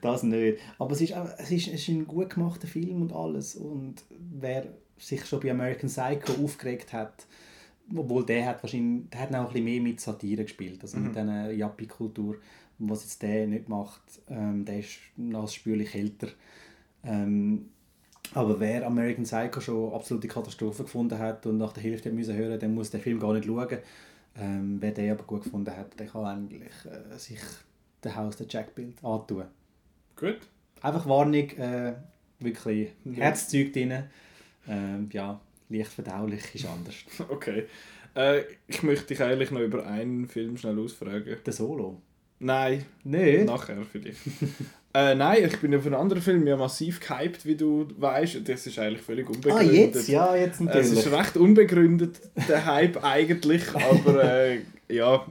das 0.00 0.22
nicht. 0.22 0.58
Aber 0.78 0.92
es 0.92 1.00
ist, 1.00 1.14
es, 1.38 1.50
ist, 1.50 1.68
es 1.68 1.74
ist 1.74 1.88
ein 1.88 2.06
gut 2.06 2.30
gemachter 2.30 2.66
Film 2.66 3.02
und 3.02 3.12
alles. 3.12 3.56
Und 3.56 4.04
wer 4.10 4.66
sich 4.98 5.24
schon 5.26 5.40
bei 5.40 5.50
American 5.50 5.88
Psycho 5.88 6.32
aufgeregt 6.44 6.92
hat, 6.92 7.26
obwohl 7.94 8.24
der 8.24 8.46
hat 8.46 8.62
wahrscheinlich, 8.62 9.08
der 9.10 9.20
hat 9.20 9.34
auch 9.34 9.46
ein 9.46 9.46
bisschen 9.46 9.64
mehr 9.64 9.80
mit 9.80 10.00
Satire 10.00 10.42
gespielt, 10.42 10.82
also 10.82 10.98
mhm. 10.98 11.04
mit 11.04 11.16
dieser 11.16 11.52
Yappi-Kultur, 11.52 12.36
was 12.78 13.04
jetzt 13.04 13.22
der 13.22 13.46
nicht 13.46 13.68
macht, 13.68 14.02
ähm, 14.28 14.64
der 14.64 14.80
ist 14.80 14.98
noch 15.16 15.48
spürlich 15.48 15.94
älter. 15.94 16.28
Ähm, 17.04 17.70
aber 18.34 18.60
wer 18.60 18.86
American 18.86 19.24
Psycho 19.24 19.60
schon 19.60 19.92
absolute 19.92 20.28
Katastrophe 20.28 20.82
gefunden 20.82 21.18
hat 21.18 21.46
und 21.46 21.58
nach 21.58 21.72
der 21.72 21.82
Hälfte 21.82 22.12
müssen 22.12 22.36
hören, 22.36 22.60
der 22.60 22.68
muss 22.68 22.90
den 22.90 23.00
Film 23.00 23.18
gar 23.18 23.32
nicht 23.32 23.46
schauen. 23.46 23.78
Ähm, 24.38 24.76
wer 24.80 24.92
den 24.92 25.10
aber 25.10 25.24
gut 25.24 25.44
gefunden 25.44 25.76
hat, 25.76 25.98
der 25.98 26.06
kann 26.06 26.24
eigentlich 26.24 26.72
äh, 26.84 27.18
sich 27.18 27.40
den 28.04 28.14
Haus 28.14 28.36
der 28.36 28.46
Jack-Bild 28.48 29.04
antun. 29.04 29.44
Gut. 30.14 30.38
Einfach 30.80 31.06
Warnung, 31.08 31.50
äh, 31.50 31.94
wirklich 32.38 32.90
ja. 33.04 33.12
Herzzeug 33.24 33.72
drin. 33.72 34.04
Ähm, 34.68 35.08
ja, 35.12 35.40
leicht 35.68 35.92
verdaulich 35.92 36.54
ist 36.54 36.66
anders. 36.66 36.94
Okay. 37.28 37.66
Äh, 38.14 38.42
ich 38.66 38.82
möchte 38.82 39.06
dich 39.06 39.22
eigentlich 39.22 39.50
noch 39.50 39.60
über 39.60 39.86
einen 39.86 40.28
Film 40.28 40.56
schnell 40.56 40.78
ausfragen. 40.78 41.36
Der 41.44 41.52
Solo? 41.52 42.00
Nein. 42.40 42.84
Nee. 43.04 43.44
Nachher 43.44 43.84
vielleicht. 43.84 44.20
äh, 44.94 45.14
nein, 45.14 45.44
ich 45.44 45.58
bin 45.58 45.74
auf 45.74 45.84
einen 45.84 45.94
anderen 45.94 46.22
Film 46.22 46.46
ja 46.46 46.56
massiv 46.56 47.00
gehypt, 47.00 47.44
wie 47.44 47.56
du 47.56 47.86
weißt. 47.96 48.48
Das 48.48 48.66
ist 48.66 48.78
eigentlich 48.78 49.02
völlig 49.02 49.28
unbegründet. 49.28 49.68
Ah, 49.68 49.72
jetzt? 49.72 50.08
Ja, 50.08 50.34
jetzt 50.34 50.60
natürlich. 50.60 50.92
Es 50.92 51.04
ist 51.04 51.12
recht 51.12 51.36
unbegründet, 51.36 52.20
der 52.48 52.64
Hype 52.64 52.96
eigentlich. 53.04 53.62
Aber 53.74 54.24
äh, 54.24 54.60
ja, 54.88 55.26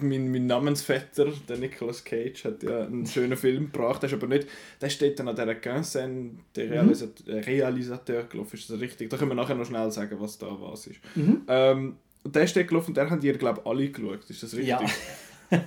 mein, 0.00 0.30
mein 0.30 0.46
Namensvetter, 0.46 1.26
der 1.48 1.58
Nicolas 1.58 2.04
Cage, 2.04 2.44
hat 2.44 2.62
ja 2.62 2.84
einen 2.84 3.06
schönen 3.06 3.36
Film 3.36 3.72
gebracht. 3.72 4.02
Der, 4.02 4.08
ist 4.08 4.14
aber 4.14 4.28
nicht, 4.28 4.46
der 4.80 4.88
steht 4.90 5.18
dann 5.18 5.28
an 5.28 5.36
dieser 5.36 5.54
Quinzaine, 5.56 6.30
der 6.54 6.70
Realisateur, 6.70 7.34
mhm. 7.34 7.42
Realisateur 7.42 8.22
gelaufen. 8.24 8.56
Ist 8.56 8.70
das 8.70 8.80
richtig? 8.80 9.10
Da 9.10 9.16
können 9.16 9.30
wir 9.30 9.36
nachher 9.36 9.56
noch 9.56 9.66
schnell 9.66 9.90
sagen, 9.90 10.16
was 10.20 10.38
da 10.38 10.56
was 10.60 10.86
ist. 10.86 11.00
Mhm. 11.16 11.42
Ähm, 11.48 11.96
der 12.24 12.46
steht 12.46 12.68
gelaufen 12.68 12.88
und 12.88 12.96
der 12.96 13.10
haben 13.10 13.22
ihr, 13.22 13.36
glaube 13.36 13.60
ich, 13.60 13.66
alle 13.66 13.88
geschaut. 13.88 14.30
Ist 14.30 14.42
das 14.42 14.54
richtig? 14.54 14.68
Ja. 14.68 14.80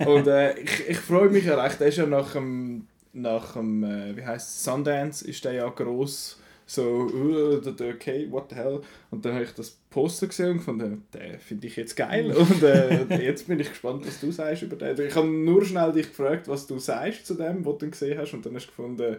Und 0.06 0.28
äh, 0.28 0.58
ich, 0.60 0.90
ich 0.90 0.98
freue 0.98 1.30
mich 1.30 1.46
ja 1.46 1.62
recht. 1.62 1.80
Der 1.80 1.88
ist 1.88 1.98
ja 1.98 2.06
nach 2.06 2.34
dem, 2.34 2.88
nach 3.22 3.54
dem 3.54 3.84
äh, 3.84 4.16
wie 4.16 4.26
heißt 4.26 4.64
Sundance, 4.64 5.28
ist 5.28 5.44
der 5.46 5.54
ja 5.54 5.70
gross 5.70 6.38
so, 6.70 6.84
uh, 6.84 7.62
okay, 7.66 8.30
what 8.30 8.50
the 8.50 8.56
hell. 8.56 8.82
Und 9.10 9.24
dann 9.24 9.36
habe 9.36 9.46
ich 9.46 9.54
das 9.54 9.78
Poster 9.90 10.28
gesehen 10.28 10.52
und 10.52 10.58
gefunden, 10.58 11.06
den 11.14 11.40
finde 11.40 11.66
ich 11.66 11.78
jetzt 11.78 11.96
geil. 11.96 12.32
Und 12.36 12.62
äh, 12.62 13.24
jetzt 13.24 13.48
bin 13.48 13.60
ich 13.62 13.70
gespannt, 13.70 14.06
was 14.06 14.20
du 14.20 14.32
sagst 14.32 14.64
über 14.64 14.76
den. 14.76 15.08
Ich 15.08 15.16
habe 15.16 15.28
nur 15.28 15.64
schnell 15.64 15.94
dich 15.94 16.10
gefragt, 16.10 16.50
was 16.50 16.68
du 16.68 16.78
sagst 16.78 17.26
zu 17.26 17.36
dem, 17.36 17.66
was 17.66 17.78
du 17.78 17.90
gesehen 17.90 18.20
hast. 18.20 18.34
Und 18.34 18.46
dann 18.46 18.54
hast 18.54 18.66
du 18.66 18.72
gefunden, 18.72 19.16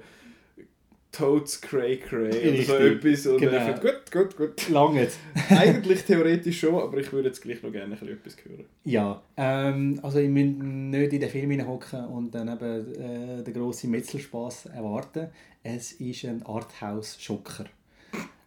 Toads 1.18 1.60
Cray 1.60 1.96
Cray 1.96 2.28
oder 2.28 2.62
so 2.62 2.74
etwas. 2.74 3.26
Und 3.26 3.40
genau. 3.40 3.64
finde, 3.64 3.80
gut, 3.80 4.12
gut, 4.12 4.36
gut. 4.36 4.68
Lange. 4.68 5.08
Eigentlich 5.50 6.04
theoretisch 6.04 6.60
schon, 6.60 6.76
aber 6.76 6.98
ich 6.98 7.12
würde 7.12 7.28
jetzt 7.28 7.42
gleich 7.42 7.60
noch 7.60 7.72
gerne 7.72 7.94
etwas 7.94 8.36
hören. 8.44 8.64
Ja, 8.84 9.20
ähm, 9.36 9.98
also 10.02 10.20
ich 10.20 10.28
muss 10.28 10.44
nicht 10.44 11.12
in 11.12 11.20
den 11.20 11.28
Film 11.28 11.50
hineinhocken 11.50 12.04
und 12.06 12.32
dann 12.32 12.48
eben 12.48 12.94
äh, 12.94 13.42
den 13.42 13.52
grossen 13.52 13.90
Metzelspaß 13.90 14.66
erwarten. 14.66 15.28
Es 15.64 15.92
ist 15.92 16.24
ein 16.24 16.44
Arthouse-Schocker. 16.44 17.64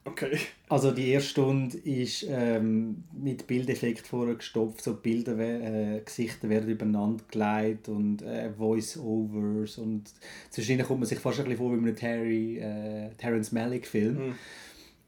Okay. 0.04 0.40
Also 0.68 0.92
die 0.92 1.10
erste 1.10 1.30
Stunde 1.30 1.78
ist 1.78 2.26
ähm, 2.28 3.04
mit 3.14 3.46
Bildeffekt 3.46 4.08
vorgestopft, 4.08 4.82
so 4.82 4.96
Bilder, 4.96 5.38
äh, 5.38 6.02
Gesichter 6.04 6.50
werden 6.50 6.70
übereinander 6.70 7.24
gelegt 7.30 7.88
und 7.88 8.24
äh, 8.24 8.52
Voice-Overs 8.52 9.78
und 9.78 10.12
zwischendurch 10.50 10.88
kommt 10.88 11.02
man 11.02 11.10
sich 11.10 11.20
fast 11.20 11.40
ein 11.40 11.46
bisschen 11.46 11.58
vor 11.60 11.72
wie 11.72 11.78
in 11.78 11.86
einem 11.86 11.96
Terry, 11.96 12.58
äh, 12.58 13.14
Terrence 13.16 13.52
Malick-Film. 13.52 14.30
Mhm. 14.30 14.36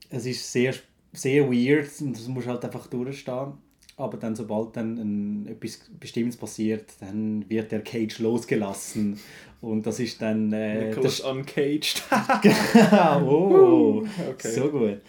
Es 0.09 0.27
ist 0.27 0.51
sehr, 0.51 0.75
sehr 1.11 1.51
weird 1.51 1.89
und 2.01 2.13
das 2.13 2.27
muss 2.27 2.45
halt 2.45 2.63
einfach 2.63 2.85
durchstehen. 2.85 3.53
Aber 3.95 4.17
dann, 4.17 4.35
sobald 4.35 4.75
dann 4.75 4.97
ein, 4.97 5.47
etwas 5.47 5.81
Bestimmtes 5.99 6.37
passiert, 6.37 6.93
dann 6.99 7.47
wird 7.49 7.71
der 7.71 7.81
Cage 7.81 8.19
losgelassen. 8.19 9.19
Und 9.61 9.85
das 9.85 9.99
ist 9.99 10.21
dann... 10.21 10.51
Äh, 10.51 10.87
Nicholas 10.87 11.17
das, 11.17 11.31
Uncaged. 11.31 12.03
oh, 13.23 14.03
okay. 14.29 14.51
so 14.51 14.69
gut. 14.69 15.01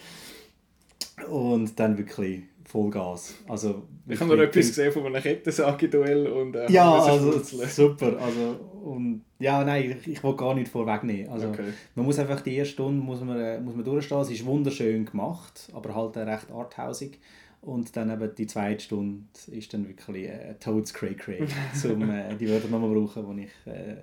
Und 1.28 1.78
dann 1.80 1.96
wirklich 1.96 2.42
Vollgas. 2.74 3.34
Also, 3.48 3.84
ich 4.08 4.18
habe 4.20 4.36
noch 4.36 4.42
etwas 4.42 4.66
gesehen 4.66 4.92
von 4.92 5.06
einem 5.06 5.22
Kettensage-Duell 5.22 6.26
und 6.26 6.56
äh, 6.56 6.70
Ja, 6.72 6.92
also 6.92 7.38
super. 7.40 8.18
Also, 8.18 8.58
und, 8.82 9.22
ja, 9.38 9.64
nein, 9.64 9.96
ich, 10.00 10.08
ich 10.08 10.24
will 10.24 10.34
gar 10.34 10.54
nicht 10.54 10.68
vorwegnehmen. 10.68 11.30
Also, 11.30 11.50
okay. 11.50 11.72
Man 11.94 12.04
muss 12.04 12.18
einfach 12.18 12.40
die 12.40 12.56
erste 12.56 12.74
Stunde 12.74 13.00
muss 13.00 13.20
man, 13.20 13.38
äh, 13.38 13.60
muss 13.60 13.76
man 13.76 13.84
durchstehen. 13.84 14.18
Es 14.18 14.30
ist 14.30 14.44
wunderschön 14.44 15.04
gemacht, 15.04 15.70
aber 15.72 15.94
halt 15.94 16.16
recht 16.16 16.50
arthausig. 16.50 17.20
Und 17.64 17.96
dann 17.96 18.10
eben 18.10 18.34
die 18.34 18.46
zweite 18.46 18.84
Stunde 18.84 19.24
ist 19.50 19.72
dann 19.72 19.88
wirklich 19.88 20.28
äh, 20.28 20.54
Toads 20.60 20.92
Cray 20.92 21.14
Cray, 21.14 21.46
um 21.84 22.10
äh, 22.10 22.34
die 22.36 22.48
Wörter 22.48 22.68
nochmal 22.68 22.90
brauchen, 22.90 23.36
die 23.36 23.44
ich 23.44 23.72
äh, 23.72 23.96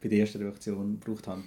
bei 0.00 0.08
der 0.08 0.20
ersten 0.20 0.40
Reaktion 0.40 1.00
gebraucht 1.00 1.26
habe. 1.26 1.42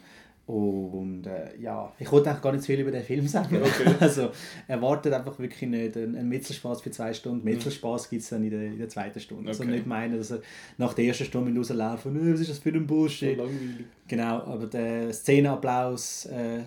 Und 0.46 1.26
äh, 1.26 1.58
ja, 1.58 1.94
ich 1.98 2.12
wollte 2.12 2.30
eigentlich 2.30 2.42
gar 2.42 2.52
nicht 2.52 2.64
zu 2.64 2.68
viel 2.68 2.82
über 2.82 2.92
den 2.92 3.04
Film 3.04 3.26
sagen. 3.28 3.62
Okay. 3.62 3.96
also 4.02 4.32
erwartet 4.68 5.14
einfach 5.14 5.40
wirklich 5.40 5.70
nicht 5.70 5.96
einen, 5.96 6.28
Mittelspaß 6.28 6.82
für 6.82 6.92
zwei 6.92 7.14
Stunden. 7.14 7.46
Mhm. 7.46 7.56
Mittelspaß 7.56 8.10
gibt 8.10 8.24
es 8.24 8.30
dann 8.30 8.44
in 8.44 8.50
der, 8.50 8.64
in 8.64 8.78
der 8.78 8.90
zweiten 8.90 9.22
Stunde. 9.22 9.48
Also 9.48 9.64
okay. 9.64 9.72
Also 9.72 9.78
nicht 9.78 9.88
meinen, 9.88 10.18
dass 10.18 10.32
er 10.32 10.42
nach 10.78 10.94
der 10.94 11.06
ersten 11.06 11.24
Stunde 11.24 11.58
rauslaufen 11.58 12.18
oh, 12.18 12.34
was 12.34 12.42
ist 12.42 12.50
das 12.50 12.60
für 12.60 12.72
ein 12.72 12.86
Bullshit. 12.86 13.38
So 13.38 13.44
langweilig. 13.46 13.86
Genau, 14.10 14.44
aber 14.44 14.68
der 14.68 15.14
Szenenapplaus, 15.14 16.26
äh, 16.26 16.64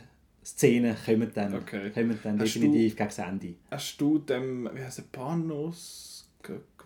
Szenen 0.47 0.97
kommen 1.05 1.31
dann, 1.35 1.55
okay. 1.55 1.91
kommen 1.91 2.19
dann 2.23 2.39
definitiv 2.39 2.93
du, 2.93 2.97
gegen 2.97 3.09
das 3.09 3.19
Ende. 3.19 3.55
Hast 3.71 4.01
du 4.01 4.19
dem, 4.19 4.71
wie 4.73 4.83
heißt 4.83 4.99
der, 4.99 5.05
Panos? 5.11 6.29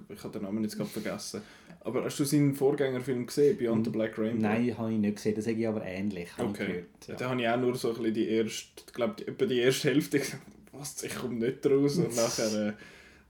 Ich 0.09 0.25
habe 0.25 0.33
den 0.33 0.45
Namen 0.45 0.63
jetzt 0.63 0.79
gerade 0.79 0.89
vergessen 0.89 1.43
aber 1.83 2.05
hast 2.05 2.21
du 2.21 2.25
seinen 2.25 2.55
Vorgängerfilm 2.55 3.27
gesehen, 3.27 3.57
Beyond 3.57 3.87
the 3.87 3.91
Black 3.91 4.19
Rainbow? 4.19 4.43
Nein, 4.43 4.77
habe 4.77 4.93
ich 4.93 4.99
nicht 4.99 5.17
gesehen. 5.17 5.35
Das 5.35 5.47
sage 5.47 5.59
ich 5.59 5.69
aber 5.69 5.83
ähnlich. 5.83 6.29
Okay. 6.37 6.67
Gehört, 6.67 6.87
ja. 7.09 7.15
Da 7.15 7.31
habe 7.31 7.41
ich 7.41 7.49
auch 7.49 7.57
nur 7.57 7.75
so 7.75 7.89
ein 7.89 7.95
bisschen 7.97 8.15
die 8.15 8.29
erste, 8.29 8.83
ich 8.87 8.93
glaube, 8.93 9.27
etwa 9.27 9.47
die 9.47 9.59
erste 9.59 9.89
Hälfte 9.89 10.19
gesagt, 10.19 10.43
was, 10.73 11.03
ich 11.03 11.15
komme 11.15 11.37
nicht 11.37 11.65
raus. 11.67 11.97
Und 11.97 12.15
nachher, 12.17 12.69
äh, 12.69 12.69
in 12.69 12.75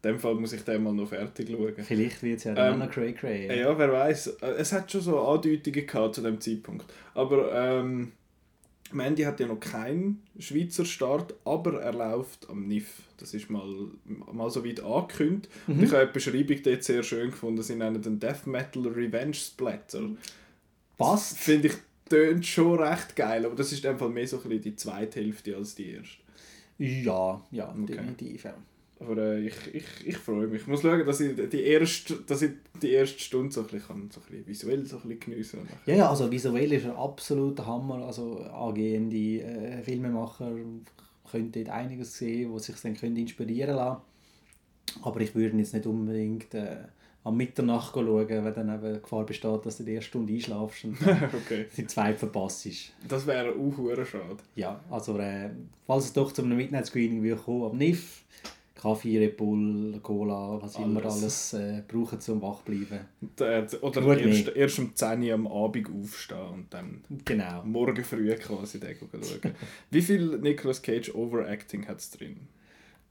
dem 0.03 0.19
Fall 0.19 0.35
muss 0.35 0.53
ich 0.53 0.63
den 0.63 0.83
mal 0.83 0.93
noch 0.93 1.09
fertig 1.09 1.49
schauen. 1.49 1.75
Vielleicht 1.79 2.23
wird 2.23 2.39
es 2.39 2.45
ja 2.45 2.55
dann 2.55 2.75
ähm, 2.75 2.79
noch 2.81 2.91
Cray 2.91 3.13
Cray. 3.13 3.47
Ja. 3.47 3.55
ja, 3.55 3.79
wer 3.79 3.93
weiß. 3.93 4.39
Es 4.59 4.73
hat 4.73 4.91
schon 4.91 5.01
so 5.01 5.21
Andeutungen 5.21 5.87
gehabt 5.87 6.17
zu 6.17 6.23
dem 6.23 6.41
Zeitpunkt. 6.41 6.87
Aber 7.15 7.53
ähm, 7.55 8.13
Mandy 8.93 9.23
hat 9.23 9.41
ja 9.41 9.47
noch 9.47 9.61
keinen 9.61 10.23
Schweizer 10.39 10.85
Start, 10.85 11.35
aber 11.45 11.81
er 11.81 11.93
läuft 11.93 12.49
am 12.49 12.67
NIF. 12.67 13.03
Das 13.17 13.35
ist 13.35 13.51
mal, 13.51 13.67
mal 14.33 14.51
so 14.51 14.65
weit 14.65 14.83
angekündigt. 14.83 15.49
Mhm. 15.67 15.75
Und 15.75 15.85
ich 15.85 15.93
habe 15.93 16.07
die 16.07 16.13
Beschreibung 16.13 16.63
dort 16.63 16.85
sehr 16.85 17.03
schön 17.03 17.31
gefunden. 17.31 17.63
Sie 17.63 17.77
nennen 17.77 18.01
den 18.01 18.19
Death 18.19 18.47
Metal 18.47 18.87
Revenge 18.87 19.35
Splatter. 19.35 20.11
Was? 20.99 21.35
Finde 21.35 21.69
ich, 21.69 21.75
tönt 22.09 22.47
schon 22.47 22.79
recht 22.79 23.17
geil, 23.17 23.47
aber 23.47 23.55
das 23.55 23.73
ist 23.73 23.87
einfach 23.87 24.09
mehr 24.09 24.27
so 24.27 24.37
ein 24.37 24.43
bisschen 24.43 24.63
die 24.63 24.77
zweite 24.77 25.21
Hälfte 25.21 25.57
als 25.57 25.75
die 25.75 25.93
erste. 25.93 26.19
Ja, 26.79 27.41
ja, 27.51 27.71
okay. 27.71 27.87
definitiv. 27.87 28.45
Ja. 28.45 28.55
Aber 29.01 29.17
äh, 29.17 29.47
ich, 29.47 29.55
ich, 29.73 29.85
ich 30.05 30.17
freue 30.19 30.47
mich. 30.47 30.63
Ich 30.63 30.67
muss 30.67 30.83
schauen, 30.83 31.07
dass 31.07 31.21
ich 31.21 31.35
die 31.49 31.63
erste, 31.63 32.17
dass 32.17 32.43
ich 32.43 32.53
die 32.83 32.91
erste 32.91 33.19
Stunde 33.19 33.51
so 33.51 33.63
ein 33.63 33.67
bisschen, 33.67 33.87
kann, 33.87 34.11
so 34.11 34.21
ein 34.21 34.27
bisschen 34.27 34.47
visuell 34.47 34.87
so 34.87 34.97
ein 34.97 35.03
bisschen 35.03 35.21
geniessen 35.21 35.61
kann. 35.67 35.79
Ja, 35.87 35.95
ja, 35.95 36.11
also 36.11 36.31
visuell 36.31 36.71
ist 36.73 36.85
er 36.85 36.99
absolut 36.99 37.59
Hammer. 37.65 38.05
Also 38.07 38.39
angehende 38.41 39.17
äh, 39.17 39.83
Filmemacher 39.83 40.53
können 41.31 41.53
dort 41.53 41.69
einiges 41.71 42.19
sehen, 42.19 42.53
wo 42.53 42.59
sich 42.59 42.77
dann 42.77 42.95
können 42.95 43.17
inspirieren 43.17 43.77
lassen 43.77 44.03
Aber 45.03 45.21
ich 45.21 45.35
würde 45.35 45.57
jetzt 45.57 45.73
nicht 45.73 45.87
unbedingt 45.87 46.53
äh, 46.53 46.77
am 47.25 47.39
Mitternacht 47.39 47.95
schauen, 47.95 48.29
weil 48.29 48.53
dann 48.53 48.75
eben 48.75 48.95
die 48.95 49.01
Gefahr 49.01 49.25
besteht, 49.25 49.65
dass 49.65 49.79
du 49.79 49.85
die 49.85 49.93
erste 49.93 50.09
Stunde 50.09 50.35
einschlafst 50.35 50.85
und 50.85 51.01
okay. 51.03 51.67
die 51.75 51.87
zweite 51.87 52.19
verpasst. 52.19 52.69
Das 53.09 53.27
wäre 53.27 53.55
auch 53.55 54.05
schade. 54.05 54.37
Ja, 54.57 54.79
also 54.91 55.17
äh, 55.19 55.49
falls 55.87 56.05
es 56.07 56.13
doch 56.13 56.33
zu 56.33 56.43
einem 56.43 56.59
Midnight 56.59 56.85
Screening 56.85 57.23
will 57.23 57.37
kommen, 57.37 57.71
am 57.71 57.79
NIF 57.79 58.25
Kaffee, 58.81 59.19
Red 59.19 59.37
Bull, 59.37 60.01
Cola, 60.03 60.59
was 60.61 60.77
alles. 60.77 60.89
immer 60.89 61.05
alles 61.05 61.53
äh, 61.53 61.83
brauchen, 61.87 62.19
um 62.29 62.43
wach 62.43 62.65
zu 62.65 62.65
bleiben. 62.65 63.01
Oder 63.83 64.19
erst, 64.19 64.49
erst 64.49 64.79
um 64.79 64.95
10 64.95 65.23
Uhr 65.23 65.35
am 65.35 65.47
Abend 65.47 65.89
aufstehen 65.91 66.49
und 66.55 66.73
dann 66.73 67.05
genau. 67.27 67.63
morgen 67.65 68.03
früh 68.03 68.35
quasi 68.37 68.81
den 68.81 68.97
schauen. 68.97 69.55
Wie 69.91 70.01
viel 70.01 70.39
Nicolas 70.39 70.81
Cage 70.81 71.15
Overacting 71.15 71.87
hat 71.87 71.99
es 71.99 72.11
drin? 72.11 72.49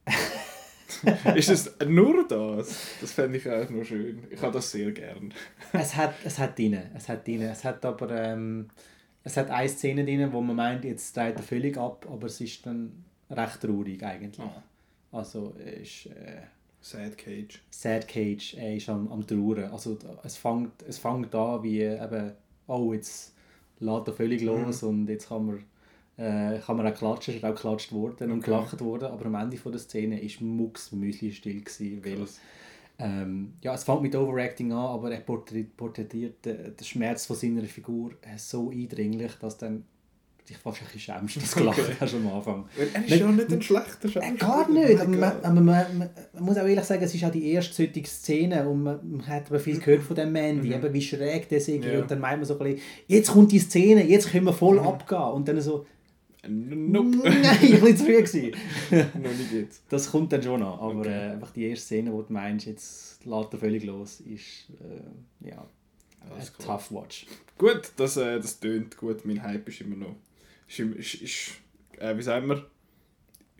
ist 1.35 1.49
es 1.49 1.75
nur 1.87 2.27
das? 2.27 2.87
Das 2.99 3.11
fände 3.11 3.37
ich 3.37 3.47
auch 3.47 3.69
nur 3.69 3.85
schön. 3.85 4.23
Ich 4.31 4.41
habe 4.41 4.53
das 4.53 4.71
sehr 4.71 4.91
gern. 4.91 5.31
es 5.73 5.95
hat 5.95 6.15
es 6.23 6.39
hat 6.39 6.57
drin. 6.57 6.79
Es 6.95 7.07
hat 7.07 7.27
drin. 7.27 7.43
Es 7.43 7.63
hat 7.63 7.85
aber 7.85 8.09
ähm, 8.09 8.69
es 9.23 9.37
hat 9.37 9.51
eine 9.51 9.69
Szene 9.69 10.03
drin, 10.03 10.33
wo 10.33 10.41
man 10.41 10.55
meint, 10.55 10.83
jetzt 10.83 11.15
dreht 11.15 11.35
er 11.35 11.43
völlig 11.43 11.77
ab, 11.77 12.07
aber 12.09 12.25
es 12.25 12.41
ist 12.41 12.65
dann 12.65 13.03
recht 13.29 13.61
traurig 13.61 14.01
eigentlich. 14.01 14.39
Ah. 14.39 14.63
Also 15.11 15.53
er 15.57 15.77
ist... 15.77 16.07
Äh, 16.07 16.41
Sad 16.81 17.17
Cage. 17.17 17.61
Sad 17.69 18.07
Cage, 18.07 18.55
er 18.57 18.75
ist 18.75 18.89
am, 18.89 19.11
am 19.11 19.25
Trauern. 19.25 19.65
Also 19.71 19.97
es 20.23 20.37
fängt, 20.37 20.81
es 20.87 20.97
fängt 20.97 21.33
an 21.35 21.61
wie 21.63 21.81
eben, 21.81 22.31
oh 22.67 22.93
jetzt 22.93 23.33
lädt 23.79 24.07
er 24.07 24.13
völlig 24.13 24.41
los 24.41 24.81
mhm. 24.81 24.89
und 24.89 25.09
jetzt 25.09 25.29
kann 25.29 25.45
man, 25.45 25.63
äh, 26.17 26.59
kann 26.59 26.77
man 26.77 26.87
auch 26.87 26.93
klatschen, 26.93 27.33
es 27.33 27.39
ist 27.39 27.45
auch 27.45 27.55
geklatscht 27.55 27.91
worden 27.91 28.23
okay. 28.23 28.31
und 28.31 28.43
gelacht 28.43 28.79
worden, 28.81 29.09
aber 29.09 29.25
am 29.25 29.35
Ende 29.35 29.57
von 29.57 29.71
der 29.71 29.81
Szene 29.81 30.21
war 30.21 30.47
Mux 30.47 30.91
Müsli 30.91 31.31
still 31.31 31.61
gewesen, 31.61 32.05
weil 32.05 32.25
ähm, 33.01 33.53
ja, 33.61 33.73
es 33.73 33.83
fängt 33.83 34.01
mit 34.01 34.15
Overacting 34.15 34.71
an, 34.71 34.77
aber 34.77 35.11
er 35.11 35.21
porträtiert 35.21 36.45
den, 36.45 36.75
den 36.75 36.83
Schmerz 36.83 37.25
von 37.25 37.35
seiner 37.35 37.63
Figur 37.63 38.11
so 38.37 38.71
eindringlich, 38.71 39.33
dass 39.35 39.57
dann 39.57 39.85
dich 40.49 40.57
fast 40.57 40.81
ein 40.81 40.85
bisschen 40.85 40.99
schämst, 41.01 41.37
dass 41.37 41.51
du 41.51 41.59
gelacht 41.59 41.79
okay. 41.79 41.95
hast 41.99 42.13
am 42.15 42.27
Anfang. 42.27 42.65
Er 42.77 43.05
ist 43.05 43.15
ja 43.15 43.31
nicht 43.31 43.51
ein 43.51 43.61
schlechter 43.61 44.09
Schauspieler. 44.09 44.37
Gar 44.37 44.69
nicht. 44.69 44.99
Aber 44.99 45.09
man, 45.09 45.31
aber 45.43 45.61
man, 45.61 45.97
man, 45.97 46.09
muss 46.39 46.57
auch 46.57 46.65
ehrlich 46.65 46.83
sagen, 46.83 47.03
es 47.03 47.13
ist 47.13 47.23
auch 47.23 47.31
die 47.31 47.51
erste 47.51 47.73
solche 47.73 48.05
Szene 48.05 48.67
und 48.67 48.83
man, 48.83 48.99
man 49.09 49.27
hat 49.27 49.47
aber 49.49 49.59
viel 49.59 49.79
gehört 49.79 50.03
von 50.03 50.15
dem 50.15 50.31
Mandy, 50.31 50.69
mhm. 50.69 50.73
eben 50.73 50.93
wie 50.93 51.01
schräg 51.01 51.47
der 51.49 51.59
ist. 51.59 51.67
Ja. 51.67 52.01
Und 52.01 52.09
dann 52.09 52.19
meint 52.19 52.37
man 52.37 52.45
so 52.45 52.57
ein 52.57 52.59
bisschen, 52.59 52.81
jetzt 53.07 53.31
kommt 53.31 53.51
die 53.51 53.59
Szene, 53.59 54.05
jetzt 54.05 54.31
können 54.31 54.45
wir 54.45 54.53
voll 54.53 54.79
mhm. 54.79 54.87
abgehen. 54.87 55.21
Und 55.21 55.47
dann 55.47 55.61
so... 55.61 55.85
Nope. 56.47 57.17
Nein, 57.23 57.57
ich 57.61 57.81
war 57.81 57.89
zu 57.89 58.05
früh. 58.05 58.23
gewesen. 58.23 58.51
Noch 58.91 59.31
nicht 59.31 59.51
jetzt. 59.53 59.83
Das 59.89 60.09
kommt 60.09 60.31
dann 60.31 60.41
schon 60.41 60.61
an. 60.61 60.79
Aber 60.79 60.99
okay. 60.99 61.09
äh, 61.09 61.31
einfach 61.33 61.51
die 61.51 61.65
erste 61.65 61.85
Szene, 61.85 62.13
wo 62.13 62.21
du 62.21 62.31
meinst, 62.31 62.65
jetzt 62.65 63.25
lädt 63.25 63.53
er 63.53 63.59
völlig 63.59 63.83
los, 63.83 64.21
ist... 64.21 64.69
Äh, 64.79 65.49
ja... 65.49 65.65
Alles 66.31 66.51
tough 66.53 66.91
watch. 66.91 67.25
Gut, 67.57 67.93
das, 67.95 68.17
äh, 68.17 68.39
das 68.39 68.59
tönt 68.59 68.97
gut. 68.97 69.25
Mein 69.25 69.41
Hype 69.41 69.67
ist 69.69 69.81
immer 69.81 69.95
noch 69.95 70.15
ist, 70.69 70.79
ist, 70.79 71.21
ist 71.21 71.51
äh, 71.99 72.17
wie 72.17 72.21
sagen 72.21 72.47
wir, 72.47 72.65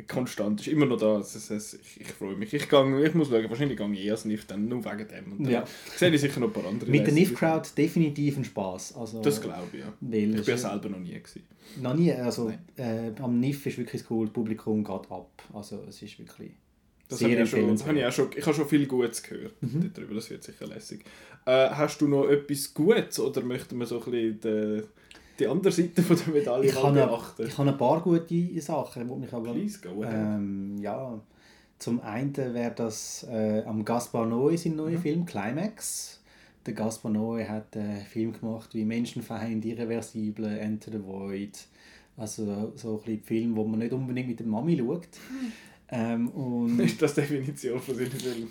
konstant, 0.08 0.62
ist 0.62 0.67
immer 0.67 0.86
noch 0.86 0.98
da. 0.98 1.17
Das 1.17 1.50
heißt, 1.50 1.80
ich, 1.82 2.02
ich 2.02 2.08
freue 2.08 2.36
mich. 2.36 2.54
Ich, 2.54 2.69
gang, 2.69 3.04
ich 3.04 3.13
muss 3.13 3.30
schauen, 3.30 3.50
wahrscheinlich 3.50 3.78
gehe 3.78 3.93
ich 3.93 4.12
als 4.12 4.26
NIF 4.26 4.45
dann 4.45 4.67
nur 4.67 4.84
wegen 4.84 5.08
dem. 5.08 5.32
Und 5.34 5.43
dann 5.43 5.52
ja. 5.52 5.63
sehe 5.95 6.10
ich 6.10 6.22
sicher 6.22 6.39
noch 6.39 6.48
ein 6.48 6.54
paar 6.54 6.65
andere. 6.65 6.89
Mit 6.89 7.06
der 7.06 7.13
NIF-Crowd 7.13 7.69
definitiv 7.78 8.38
ein 8.38 8.45
Spass. 8.45 8.95
Also, 8.95 9.22
das 9.22 9.41
glaube 9.41 9.67
ich, 9.74 9.80
ja. 9.80 9.93
Weil 10.00 10.39
ich 10.39 10.45
bin 10.45 10.45
ja 10.45 10.58
selber 10.58 10.89
noch 10.89 11.00
nie. 11.00 11.13
Gewesen. 11.13 11.43
Noch 11.82 11.93
nie, 11.93 12.12
also 12.12 12.52
äh, 12.78 13.12
am 13.19 13.39
NIF 13.39 13.65
ist 13.65 13.78
wirklich 13.78 14.04
cool, 14.10 14.26
das 14.26 14.34
Publikum 14.34 14.84
geht 14.84 15.12
ab. 15.12 15.43
Also 15.54 15.84
es 15.88 16.02
ist 16.02 16.17
wirklich... 16.19 16.52
Das 17.08 17.24
habe 17.24 17.34
ich, 17.34 17.50
schon, 17.50 17.80
habe 17.88 18.00
ich 18.00 18.06
auch 18.06 18.12
schon, 18.12 18.30
ich 18.36 18.45
habe 18.45 18.56
schon 18.56 18.67
viel 18.67 18.86
Gutes 18.86 19.24
gehört 19.24 19.54
mhm. 19.62 19.91
darüber, 19.95 20.13
das 20.13 20.30
wird 20.30 20.43
sicher 20.43 20.67
lässig. 20.67 21.04
Äh, 21.45 21.69
hast 21.72 22.00
du 22.02 22.08
noch 22.08 22.28
etwas 22.28 22.72
Gutes 22.72 23.19
oder 23.19 23.41
möchten 23.41 23.80
wir 23.80 23.88
so 23.88 24.00
ein 24.04 24.12
bisschen 24.12 24.41
den, 24.41 24.84
die 25.39 25.47
andere 25.47 25.71
Seite 25.71 26.02
von 26.02 26.17
der 26.17 26.34
Medaille 26.34 26.69
ich 26.69 26.75
mal 26.75 26.91
beachten? 26.91 27.47
ich 27.47 27.58
habe 27.58 27.69
ein 27.69 27.78
paar 27.78 28.02
gute 28.02 28.62
Sachen, 28.62 29.08
die 29.08 29.15
mich 29.15 29.34
aber... 29.34 29.54
Please, 29.54 29.80
go 29.80 30.04
ähm, 30.04 30.78
ja, 30.82 31.19
zum 31.78 32.02
einen 32.02 32.36
wäre 32.36 32.73
das 32.75 33.25
äh, 33.30 33.63
am 33.65 33.86
Gaspar 33.86 34.25
Noé 34.25 34.58
sein 34.58 34.75
neuer 34.75 34.97
mhm. 34.97 35.02
Film 35.02 35.25
«Climax». 35.25 36.21
Der 36.65 36.73
Gaspar 36.73 37.12
Noé 37.12 37.47
hat 37.47 37.75
einen 37.78 38.02
Film 38.02 38.34
gemacht 38.34 38.73
wie 38.73 38.84
«Menschenfeind», 38.84 39.63
«Irreversible», 39.65 40.60
«Enter 40.60 40.91
the 40.91 41.04
Void». 41.04 41.58
Also 42.17 42.73
so 42.75 43.02
ein 43.08 43.21
Film, 43.21 43.56
wo 43.56 43.63
man 43.63 43.80
nicht 43.80 43.93
unbedingt 43.93 44.28
mit 44.28 44.39
der 44.39 44.47
Mami 44.47 44.78
schaut. 44.78 45.08
Ähm, 45.89 46.28
und 46.30 46.80
ist 46.82 47.02
das 47.02 47.15
die 47.15 47.21
Definition 47.21 47.80
von 47.80 47.95
seinem 47.95 48.12
Film? 48.12 48.49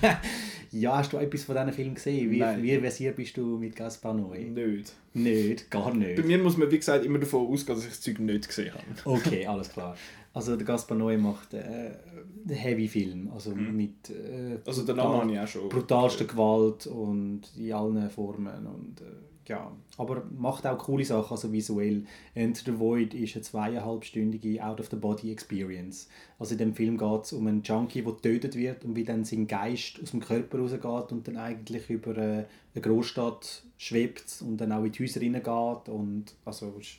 Ja, 0.70 0.98
hast 0.98 1.12
du 1.12 1.16
etwas 1.16 1.44
von 1.44 1.56
diesen 1.56 1.72
Film 1.72 1.94
gesehen? 1.94 2.30
Wie, 2.30 2.38
Nein. 2.38 2.62
wie 2.62 2.76
versiert 2.78 3.16
bist 3.16 3.36
du 3.36 3.58
mit 3.58 3.74
Gaspar 3.74 4.14
Noé? 4.14 4.50
Nicht. 4.50 4.92
Nicht? 5.14 5.70
Gar 5.70 5.94
nicht? 5.94 6.16
Bei 6.16 6.22
mir 6.22 6.38
muss 6.38 6.56
man, 6.56 6.70
wie 6.70 6.78
gesagt, 6.78 7.04
immer 7.04 7.18
davon 7.18 7.46
ausgehen, 7.48 7.76
dass 7.76 7.84
ich 7.84 7.90
das 7.90 8.00
Zeug 8.00 8.18
nicht 8.20 8.48
gesehen 8.48 8.72
habe. 8.74 8.84
Okay, 9.04 9.46
alles 9.46 9.70
klar. 9.70 9.96
Also 10.34 10.56
der 10.56 10.66
Gaspar 10.66 10.96
Noé 10.96 11.18
macht 11.18 11.54
äh, 11.54 11.58
einen 11.58 12.56
Heavy-Film, 12.56 13.30
also 13.32 13.54
mhm. 13.54 13.76
mit 13.76 14.10
äh, 14.10 14.58
also 14.64 14.84
den 14.84 14.96
Namen 14.96 15.22
habe 15.22 15.32
ich 15.32 15.38
auch 15.40 15.48
schon. 15.48 15.68
brutalster 15.68 16.26
Gewalt 16.26 16.86
und 16.86 17.42
in 17.56 17.72
allen 17.72 18.10
Formen 18.10 18.66
und 18.66 19.00
äh, 19.00 19.04
ja, 19.48 19.72
aber 19.96 20.24
macht 20.36 20.66
auch 20.66 20.78
coole 20.78 21.04
Sachen, 21.04 21.30
also 21.30 21.50
visuell. 21.52 22.04
Enter 22.34 22.72
the 22.72 22.78
Void 22.78 23.14
ist 23.14 23.34
eine 23.34 23.42
zweieinhalbstündige 23.42 24.62
Out-of-the-Body-Experience. 24.64 26.08
Also 26.38 26.52
in 26.52 26.58
dem 26.58 26.74
Film 26.74 26.98
geht 26.98 27.24
es 27.24 27.32
um 27.32 27.46
einen 27.46 27.62
Junkie, 27.62 28.02
der 28.02 28.12
getötet 28.12 28.54
wird 28.54 28.84
und 28.84 28.94
wie 28.94 29.04
dann 29.04 29.24
sein 29.24 29.46
Geist 29.46 30.00
aus 30.02 30.10
dem 30.10 30.20
Körper 30.20 30.58
rausgeht 30.58 31.12
und 31.12 31.26
dann 31.26 31.36
eigentlich 31.36 31.88
über 31.88 32.16
eine 32.16 32.46
Großstadt 32.80 33.64
schwebt 33.78 34.42
und 34.46 34.58
dann 34.58 34.72
auch 34.72 34.84
in 34.84 34.92
die 34.92 35.02
Häuser 35.02 35.20
reingeht 35.20 35.88
und 35.88 36.26
also 36.44 36.76
ist, 36.78 36.98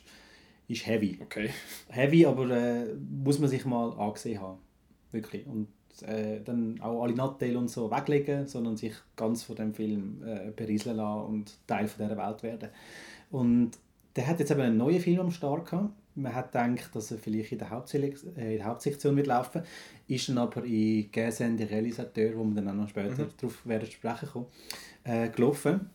ist 0.68 0.86
heavy. 0.86 1.18
Okay. 1.22 1.50
Heavy, 1.88 2.26
aber 2.26 2.50
äh, 2.50 2.94
muss 2.94 3.38
man 3.38 3.48
sich 3.48 3.64
mal 3.64 3.92
angesehen 3.92 4.40
haben. 4.40 4.58
Wirklich. 5.12 5.46
Und 5.46 5.68
jetzt 6.00 6.08
äh, 6.08 6.40
dann 6.42 6.80
auch 6.80 7.02
alle 7.02 7.14
Nachteile 7.14 7.58
und 7.58 7.68
so 7.68 7.90
weglegen, 7.90 8.46
sondern 8.46 8.76
sich 8.76 8.94
ganz 9.16 9.42
von 9.42 9.56
dem 9.56 9.74
Film 9.74 10.22
äh, 10.24 10.50
berieseln 10.50 10.96
lassen 10.96 11.26
und 11.26 11.66
Teil 11.66 11.88
von 11.88 12.06
dieser 12.06 12.16
Welt 12.16 12.42
werden. 12.42 12.68
Und 13.30 13.72
der 14.16 14.26
hat 14.26 14.40
jetzt 14.40 14.50
eben 14.50 14.60
einen 14.60 14.76
neuen 14.76 15.00
Film 15.00 15.20
am 15.20 15.30
Start 15.30 15.70
gehabt. 15.70 15.90
Man 16.16 16.34
hat 16.34 16.52
gedacht, 16.52 16.94
dass 16.94 17.10
er 17.12 17.18
vielleicht 17.18 17.52
in 17.52 17.58
der, 17.58 17.70
Hauptselektion, 17.70 18.36
äh, 18.36 18.52
in 18.52 18.58
der 18.58 18.66
Hauptsektion 18.66 19.16
wird 19.16 19.28
laufen, 19.28 19.62
ist 20.08 20.28
dann 20.28 20.38
aber 20.38 20.64
in 20.64 21.10
Gäsen 21.10 21.56
der 21.56 21.70
Realisateur, 21.70 22.36
wo 22.36 22.44
wir 22.44 22.54
dann 22.56 22.68
auch 22.68 22.74
noch 22.74 22.88
später 22.88 23.24
mhm. 23.24 23.30
darauf 23.36 23.66
werden 23.66 23.90
sprechen 23.90 24.28
kommen, 24.28 24.46
äh, 25.04 25.28
gelaufen. 25.28 25.90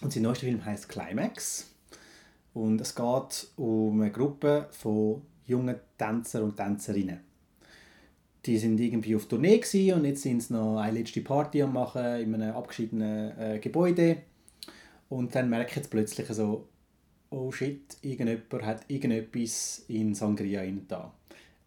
Und 0.00 0.12
sein 0.12 0.24
neuester 0.24 0.46
Film 0.46 0.64
heißt 0.64 0.88
Climax. 0.88 1.70
Und 2.52 2.80
es 2.80 2.94
geht 2.94 3.48
um 3.56 4.00
eine 4.00 4.10
Gruppe 4.10 4.66
von 4.70 5.22
jungen 5.46 5.76
Tänzer 5.98 6.42
und 6.42 6.56
Tänzerinnen. 6.56 7.20
Die 8.46 8.58
sind 8.58 8.78
irgendwie 8.78 9.16
auf 9.16 9.26
Tournee 9.26 9.60
und 9.92 10.04
jetzt 10.04 10.22
sind 10.22 10.42
sie 10.42 10.52
noch 10.52 10.78
eine 10.78 10.98
letzte 10.98 11.22
Party 11.22 11.62
am 11.62 11.72
machen 11.72 12.20
in 12.20 12.34
einem 12.34 12.54
abgeschiedenen 12.54 13.38
äh, 13.38 13.58
Gebäude. 13.58 14.18
Und 15.08 15.34
dann 15.34 15.48
merken 15.48 15.82
sie 15.82 15.88
plötzlich 15.88 16.26
so, 16.28 16.68
oh 17.30 17.50
shit, 17.50 17.96
irgendjemand 18.02 18.64
hat 18.64 18.84
irgendetwas 18.88 19.84
in 19.88 20.14
Sangria 20.14 20.62
da. 20.88 21.12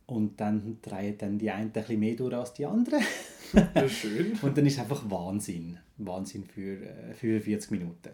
Und 0.05 0.39
dann 0.39 0.78
drehen 0.82 1.17
dann 1.17 1.38
die 1.38 1.51
einen 1.51 1.65
ein 1.65 1.71
bisschen 1.71 1.99
mehr 1.99 2.15
durch 2.15 2.34
als 2.34 2.53
die 2.53 2.65
anderen. 2.65 3.03
Ja, 3.53 3.89
schön. 3.89 4.38
und 4.41 4.57
dann 4.57 4.65
ist 4.65 4.73
es 4.73 4.80
einfach 4.80 5.09
Wahnsinn. 5.09 5.78
Wahnsinn 5.97 6.45
für 6.45 6.82
äh, 6.82 7.13
45 7.13 7.71
Minuten. 7.71 8.09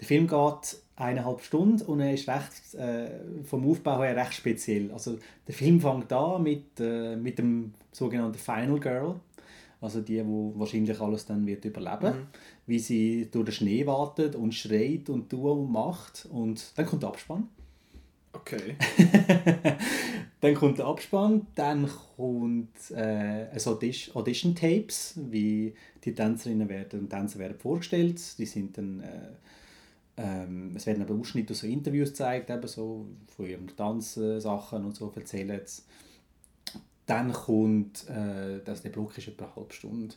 Der 0.00 0.06
Film 0.06 0.26
geht 0.26 0.78
eineinhalb 0.98 1.40
Stunden 1.40 1.80
und 1.82 2.00
er 2.00 2.12
ist 2.12 2.28
recht, 2.28 2.74
äh, 2.74 3.08
vom 3.44 3.68
Aufbau 3.68 4.02
her 4.02 4.16
recht 4.16 4.34
speziell. 4.34 4.90
Also 4.92 5.18
der 5.46 5.54
Film 5.54 5.80
fängt 5.80 6.12
an 6.12 6.42
mit, 6.42 6.80
äh, 6.80 7.16
mit 7.16 7.38
dem 7.38 7.72
sogenannten 7.92 8.38
Final 8.38 8.80
Girl, 8.80 9.14
also 9.80 10.00
die, 10.00 10.24
wo 10.26 10.52
wahrscheinlich 10.56 11.00
alles 11.00 11.24
dann 11.24 11.46
wird 11.46 11.64
überleben, 11.64 12.18
mhm. 12.18 12.26
wie 12.66 12.78
sie 12.80 13.28
durch 13.30 13.46
den 13.46 13.52
Schnee 13.52 13.86
wartet 13.86 14.34
und 14.34 14.54
schreit 14.54 15.08
und 15.08 15.30
tut 15.30 15.44
und 15.44 15.70
macht 15.70 16.26
und 16.30 16.76
dann 16.76 16.86
kommt 16.86 17.02
der 17.02 17.10
Abspann. 17.10 17.48
Okay. 18.32 18.76
dann 20.40 20.54
kommt 20.54 20.78
der 20.78 20.86
Abspann, 20.86 21.46
dann 21.54 21.88
kommt 22.16 22.90
äh, 22.90 23.46
also 23.52 23.78
Audition 24.14 24.54
Tapes, 24.54 25.14
wie 25.30 25.74
die 26.04 26.14
Tänzerinnen 26.14 26.68
werden 26.68 27.00
und 27.00 27.10
Tänzer 27.10 27.38
werden 27.38 27.58
vorgestellt. 27.58 28.20
Die 28.38 28.46
sind 28.46 28.76
dann 28.76 29.00
äh, 29.00 29.30
ähm, 30.18 30.72
es 30.74 30.86
werden 30.86 31.02
aber 31.02 31.14
Ausschnitte 31.14 31.52
aus 31.52 31.60
so 31.60 31.66
Interviews 31.66 32.10
gezeigt, 32.10 32.50
eben 32.50 32.66
so 32.66 33.06
von 33.36 33.46
ihren 33.46 33.68
Tanzsachen 33.68 34.84
und 34.84 34.96
so 34.96 35.12
erzählen 35.14 35.60
sie. 35.64 35.82
Dann 37.06 37.32
kommt, 37.32 38.08
äh, 38.10 38.60
das, 38.64 38.82
der 38.82 38.90
Block 38.90 39.16
ist 39.16 39.28
etwa 39.28 39.44
eine 39.44 39.56
halbe 39.56 39.72
Stunde, 39.72 40.14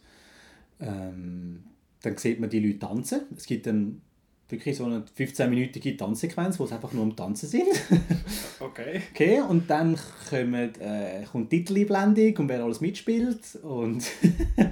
ähm, 0.79 1.63
dann 2.01 2.17
sieht 2.17 2.39
man 2.39 2.49
die 2.49 2.59
Leute 2.59 2.79
tanzen. 2.79 3.21
Es 3.37 3.45
gibt 3.45 3.67
dann 3.67 4.01
wirklich 4.49 4.75
so 4.75 4.85
eine 4.85 5.05
15-minütige 5.17 5.97
Tanzsequenz, 5.97 6.59
wo 6.59 6.65
es 6.65 6.71
einfach 6.73 6.91
nur 6.93 7.03
um 7.03 7.15
Tanzen 7.15 7.47
sind. 7.47 7.69
okay. 8.59 9.01
okay. 9.13 9.41
Und 9.41 9.69
dann 9.69 9.97
kommt, 10.29 10.81
äh, 10.81 11.23
kommt 11.31 11.51
die 11.51 11.63
Titeleinblendung 11.63 12.37
und 12.37 12.49
wer 12.49 12.63
alles 12.63 12.81
mitspielt. 12.81 13.55
Und 13.61 14.03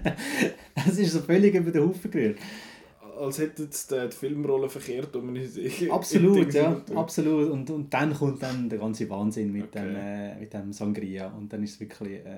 es 0.87 0.97
ist 0.97 1.13
so 1.13 1.19
völlig 1.19 1.53
über 1.53 1.71
den 1.71 1.87
Haufen 1.87 2.09
gerührt 2.09 2.39
als 3.19 3.37
hätte 3.39 3.63
jetzt 3.63 3.91
die 3.91 4.09
Filmrolle 4.11 4.69
verkehrt 4.69 5.15
um 5.15 5.35
Absolut, 5.89 6.53
ja, 6.53 6.81
absolut. 6.95 7.51
Und, 7.51 7.69
und 7.69 7.93
dann 7.93 8.13
kommt 8.13 8.41
dann 8.41 8.69
der 8.69 8.79
ganze 8.79 9.09
Wahnsinn 9.09 9.51
mit, 9.51 9.75
okay. 9.75 9.79
dem, 9.79 9.95
äh, 9.95 10.35
mit 10.39 10.53
dem 10.53 10.73
Sangria 10.73 11.27
und 11.27 11.51
dann 11.51 11.63
ist 11.63 11.73
es 11.73 11.79
wirklich 11.79 12.19
äh, 12.25 12.37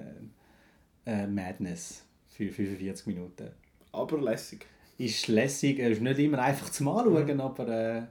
äh, 1.05 1.27
Madness 1.27 2.03
für 2.29 2.51
45 2.51 3.07
Minuten. 3.07 3.49
Aber 3.91 4.19
lässig. 4.19 4.65
Ist 4.97 5.27
lässig, 5.27 5.79
ist 5.79 6.01
nicht 6.01 6.19
immer 6.19 6.39
einfach 6.39 6.69
zum 6.69 6.88
Anschauen, 6.89 7.34
mhm. 7.34 7.41
aber 7.41 7.67
äh, 7.67 8.03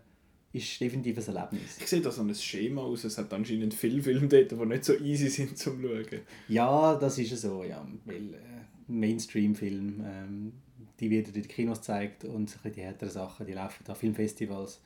ist 0.52 0.80
definitiv 0.80 1.18
ein 1.18 1.36
Erlebnis. 1.36 1.78
Ich 1.78 1.86
sehe 1.86 2.00
da 2.00 2.10
so 2.10 2.22
ein 2.22 2.34
Schema 2.34 2.82
aus, 2.82 3.04
es 3.04 3.18
hat 3.18 3.32
anscheinend 3.32 3.74
viele 3.74 4.02
Filme 4.02 4.26
dort, 4.26 4.50
die 4.50 4.66
nicht 4.66 4.84
so 4.84 4.94
easy 4.94 5.28
sind 5.28 5.56
zum 5.56 5.80
Schauen. 5.80 6.20
Ja, 6.48 6.94
das 6.96 7.18
ist 7.18 7.36
so, 7.40 7.62
ja, 7.64 7.86
weil 8.04 8.34
äh, 8.34 8.38
Mainstream-Film 8.88 10.04
ähm, 10.04 10.52
die 11.00 11.10
wieder 11.10 11.28
in 11.28 11.34
den 11.34 11.48
Kinos 11.48 11.78
gezeigt 11.78 12.24
und 12.24 12.56
die 12.64 12.82
härteren 12.82 13.10
Sachen, 13.10 13.46
die 13.46 13.54
laufen 13.54 13.84
an 13.88 13.94
Filmfestivals, 13.94 14.80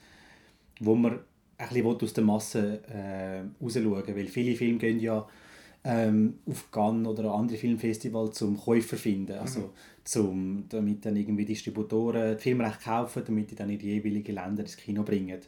wo 0.81 0.95
man 0.95 1.21
ein 1.59 1.69
bisschen 1.69 1.87
aus 1.87 2.13
der 2.13 2.25
Masse 2.25 2.81
äh, 2.89 3.43
rausschauen 3.63 4.17
weil 4.17 4.27
viele 4.27 4.57
Filme 4.57 4.79
gehen 4.79 5.01
ja 5.01 5.27
ähm, 5.85 6.39
auf 6.47 6.71
Cannes 6.71 7.07
oder 7.07 7.33
andere 7.33 7.59
Filmfestivals 7.59 8.39
zum 8.39 8.57
Käufer 8.57 8.97
finden, 8.97 9.39
also 9.39 9.61
mhm. 9.61 9.71
zum, 10.03 10.65
damit 10.69 11.05
dann 11.05 11.17
irgendwie 11.17 11.45
Distributoren 11.45 12.37
die 12.37 12.43
Filmrechte 12.43 12.85
kaufen, 12.85 13.23
damit 13.27 13.51
die 13.51 13.55
dann 13.55 13.69
in 13.69 13.79
die 13.79 13.91
jeweiligen 13.91 14.35
Länder 14.35 14.63
ins 14.63 14.77
Kino 14.77 15.03
bringen. 15.03 15.41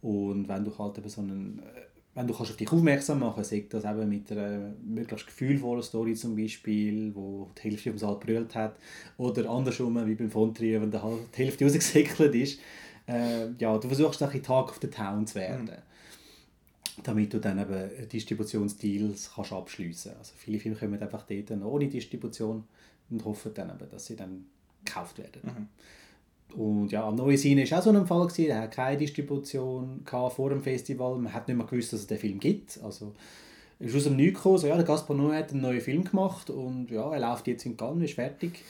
Und 0.00 0.48
wenn 0.48 0.64
du 0.64 0.76
halt 0.78 0.98
eben 0.98 1.08
so 1.08 1.20
einen 1.20 1.60
äh, 1.60 1.93
wenn 2.14 2.26
du 2.28 2.34
kannst 2.34 2.52
auf 2.52 2.56
dich 2.56 2.70
aufmerksam 2.70 3.20
machen 3.20 3.42
kannst, 3.42 3.72
das 3.74 3.84
eben 3.84 4.08
mit 4.08 4.30
einer 4.30 4.72
möglichst 4.84 5.26
gefühlvollen 5.26 5.82
Story 5.82 6.14
zum 6.14 6.36
Beispiel, 6.36 7.14
wo 7.14 7.50
die 7.58 7.62
Hälfte 7.62 7.90
vom 7.90 7.98
Saal 7.98 8.16
brüllt 8.16 8.54
hat, 8.54 8.76
oder 9.18 9.50
andersrum, 9.50 10.06
wie 10.06 10.14
beim 10.14 10.30
Fontrier, 10.30 10.80
wenn 10.80 10.90
die 10.90 10.98
Hälfte 11.36 11.64
rausgesäckelt 11.64 12.34
ist. 12.34 12.60
Äh, 13.06 13.50
ja, 13.58 13.76
du 13.76 13.88
versuchst 13.88 14.22
ein 14.22 14.42
Tag 14.42 14.70
of 14.70 14.78
the 14.80 14.88
Town 14.88 15.26
zu 15.26 15.34
werden. 15.36 15.64
Mhm. 15.64 17.02
Damit 17.02 17.32
du 17.32 17.40
dann 17.40 17.58
eben 17.58 18.08
Distributionsdeals 18.08 19.32
kannst 19.34 19.52
abschliessen 19.52 20.12
kannst. 20.12 20.30
Also 20.30 20.34
viele 20.36 20.60
Filme 20.60 20.76
kommen 20.76 21.02
einfach 21.02 21.26
dort 21.26 21.50
ohne 21.50 21.88
Distribution 21.88 22.64
und 23.10 23.24
hoffen 23.24 23.52
dann 23.52 23.70
eben, 23.70 23.90
dass 23.90 24.06
sie 24.06 24.14
dann 24.14 24.46
gekauft 24.84 25.18
werden. 25.18 25.40
Mhm. 25.42 25.68
Und 26.56 26.92
ja, 26.92 27.10
Neusine 27.10 27.68
war 27.70 27.78
auch 27.78 27.82
so 27.82 27.90
ein 27.90 28.06
Fall, 28.06 28.26
gewesen. 28.26 28.50
er 28.50 28.62
hatte 28.62 28.76
keine 28.76 28.98
Distribution 28.98 30.02
vor 30.04 30.50
dem 30.50 30.62
Festival, 30.62 31.18
man 31.18 31.32
hat 31.32 31.48
nicht 31.48 31.56
mehr 31.56 31.66
gewusst, 31.66 31.92
dass 31.92 32.00
es 32.00 32.06
den 32.06 32.18
Film 32.18 32.38
gibt. 32.38 32.78
Also, 32.82 33.12
er 33.80 33.86
ist 33.86 33.96
aus 33.96 34.04
dem 34.04 34.16
Nichts 34.16 34.38
gekommen, 34.38 34.58
so, 34.58 34.66
ja, 34.66 34.76
der 34.76 34.84
Gaspar 34.84 35.16
Noé 35.16 35.38
hat 35.38 35.50
einen 35.50 35.62
neuen 35.62 35.80
Film 35.80 36.04
gemacht 36.04 36.50
und 36.50 36.90
ja, 36.90 37.12
er 37.12 37.20
läuft 37.20 37.48
jetzt 37.48 37.66
in 37.66 37.76
Cannes, 37.76 38.04
ist 38.04 38.14
fertig. 38.14 38.62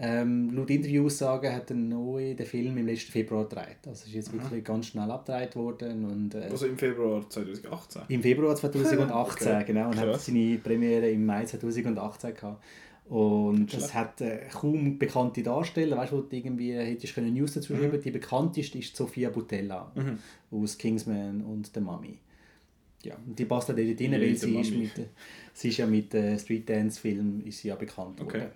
Ähm, 0.00 0.54
laut 0.54 0.70
Interviewaussagen 0.70 1.52
hat 1.52 1.70
der 1.70 1.76
Noé 1.76 2.34
den 2.34 2.46
Film 2.46 2.78
im 2.78 2.86
letzten 2.86 3.10
Februar 3.10 3.48
gedreht. 3.48 3.78
Also 3.84 4.06
ist 4.06 4.14
jetzt 4.14 4.32
wirklich 4.32 4.62
ganz 4.62 4.86
schnell 4.86 5.10
abgedreht 5.10 5.56
worden. 5.56 6.04
Und, 6.04 6.34
äh, 6.36 6.48
also 6.50 6.66
im 6.66 6.78
Februar 6.78 7.28
2018? 7.28 8.02
Im 8.08 8.22
Februar 8.22 8.54
2018, 8.54 9.48
okay. 9.52 9.64
genau. 9.66 9.86
Und 9.86 9.96
Krass. 9.96 10.06
hat 10.06 10.20
seine 10.20 10.56
Premiere 10.58 11.10
im 11.10 11.26
Mai 11.26 11.44
2018 11.44 12.32
gehabt. 12.32 12.62
Und 13.08 13.72
es 13.72 13.94
hat 13.94 14.20
äh, 14.20 14.40
kaum 14.52 14.98
bekannte 14.98 15.42
Darsteller, 15.42 15.96
weißt 15.96 16.12
du, 16.12 16.20
du 16.20 16.36
irgendwie 16.36 16.74
hättest 16.74 17.14
können 17.14 17.32
News 17.32 17.54
dazu 17.54 17.74
schreiben 17.74 17.96
mhm. 17.96 18.02
Die 18.02 18.10
bekannteste 18.10 18.78
ist 18.78 18.94
Sofia 18.94 19.30
Butella 19.30 19.90
mhm. 19.94 20.18
aus 20.50 20.76
Kingsman 20.76 21.42
und 21.42 21.70
The 21.72 21.80
Mummy. 21.80 22.18
Ja, 23.02 23.16
und 23.26 23.38
die 23.38 23.46
passt 23.46 23.70
da 23.70 23.72
dort 23.72 24.00
rein, 24.00 24.12
weil 24.12 24.34
sie 24.34 24.58
ist, 24.58 24.72
mit, 24.72 25.08
sie 25.54 25.68
ist 25.68 25.76
ja 25.78 25.86
mit 25.86 26.12
äh, 26.12 26.38
Street 26.38 26.68
Dance 26.68 27.00
Film 27.00 27.42
ist 27.46 27.60
sie 27.60 27.68
ja 27.68 27.76
bekannt 27.76 28.20
okay. 28.20 28.40
worden. 28.40 28.50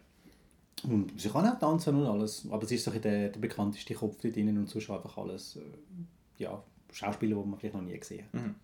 Und 0.85 1.21
sie 1.21 1.31
kann 1.31 1.47
auch 1.47 1.59
tanzen 1.59 1.95
und 1.95 2.07
alles, 2.07 2.47
aber 2.51 2.67
sie 2.67 2.75
ist 2.75 2.87
doch 2.87 2.97
der, 2.97 3.29
der 3.29 3.41
bekannteste 3.41 3.95
Kopf 3.95 4.17
dort 4.21 4.35
drin 4.37 4.59
und 4.59 4.69
sonst 4.69 4.91
einfach 4.91 5.17
alles 5.17 5.57
äh, 5.57 6.43
ja, 6.43 6.63
Schauspieler, 6.93 7.41
die 7.41 7.49
man 7.49 7.59
vielleicht 7.59 7.77
noch 7.77 7.83
nie 7.83 7.97
gesehen 7.97 8.25
hat. 8.25 8.35
Mhm. 8.35 8.55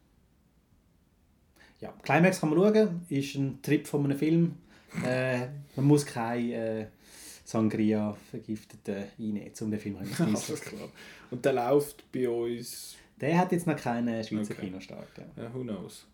Ja, 1.80 1.94
Climax 2.02 2.40
kann 2.40 2.50
man 2.50 2.58
schauen, 2.58 3.00
ist 3.08 3.36
ein 3.36 3.62
Trip 3.62 3.86
von 3.86 4.04
einem 4.04 4.18
Film 4.18 4.56
äh, 5.04 5.46
man 5.76 5.86
muss 5.86 6.04
kein 6.04 6.50
äh, 6.50 6.86
Sangria 7.44 8.14
vergifteten 8.30 9.04
einnehmen, 9.18 9.52
um 9.60 9.70
den 9.70 9.80
Film 9.80 9.96
zu 10.14 10.24
genießen. 10.24 10.56
klar. 10.56 10.88
Und 11.30 11.44
der 11.44 11.52
läuft 11.54 12.10
bei 12.12 12.28
uns... 12.28 12.96
Der 13.20 13.38
hat 13.38 13.52
jetzt 13.52 13.66
noch 13.66 13.76
keinen 13.76 14.22
Schweizer 14.22 14.54
okay. 14.54 14.66
Kinostart. 14.66 15.08
Ja. 15.16 15.42
ja, 15.42 15.54
who 15.54 15.62
knows. 15.62 16.06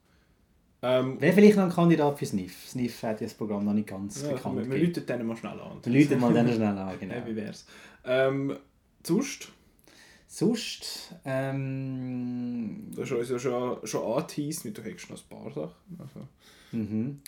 Ähm, 0.81 1.21
Wäre 1.21 1.33
vielleicht 1.33 1.57
noch 1.57 1.65
ein 1.65 1.73
Kandidat 1.73 2.19
für 2.19 2.27
Sniff. 2.27 2.69
Sniff 2.69 3.03
hat 3.03 3.21
das 3.21 3.35
Programm 3.35 3.65
noch 3.65 3.73
nicht 3.73 3.89
ganz 3.89 4.23
ja, 4.23 4.33
bekannt. 4.33 4.57
Wir, 4.59 4.71
wir 4.71 4.87
läuten 4.87 5.07
denen 5.07 5.27
mal 5.27 5.37
schnell 5.37 5.59
an. 5.59 5.79
Wir 5.83 6.01
läuten 6.01 6.21
mal 6.21 6.33
denen 6.33 6.55
schnell 6.55 6.79
an, 6.79 7.01
genau. 7.01 7.15
Ja, 7.17 7.27
wie 7.27 7.37
wär's. 7.37 7.67
Ähm, 8.05 8.57
sonst? 9.03 9.49
Sonst, 10.27 11.15
ähm... 11.25 12.91
Du 12.95 13.03
hast 13.03 13.13
uns 13.13 13.31
ja 13.31 13.39
schon, 13.39 13.87
schon 13.87 14.13
angeteased, 14.13 14.77
du 14.77 14.83
hättest 14.83 15.11
noch 15.11 15.19
ein 15.19 15.29
paar 15.29 15.53
Sachen. 15.53 15.99
Also. 15.99 16.29
Mhm. 16.73 17.21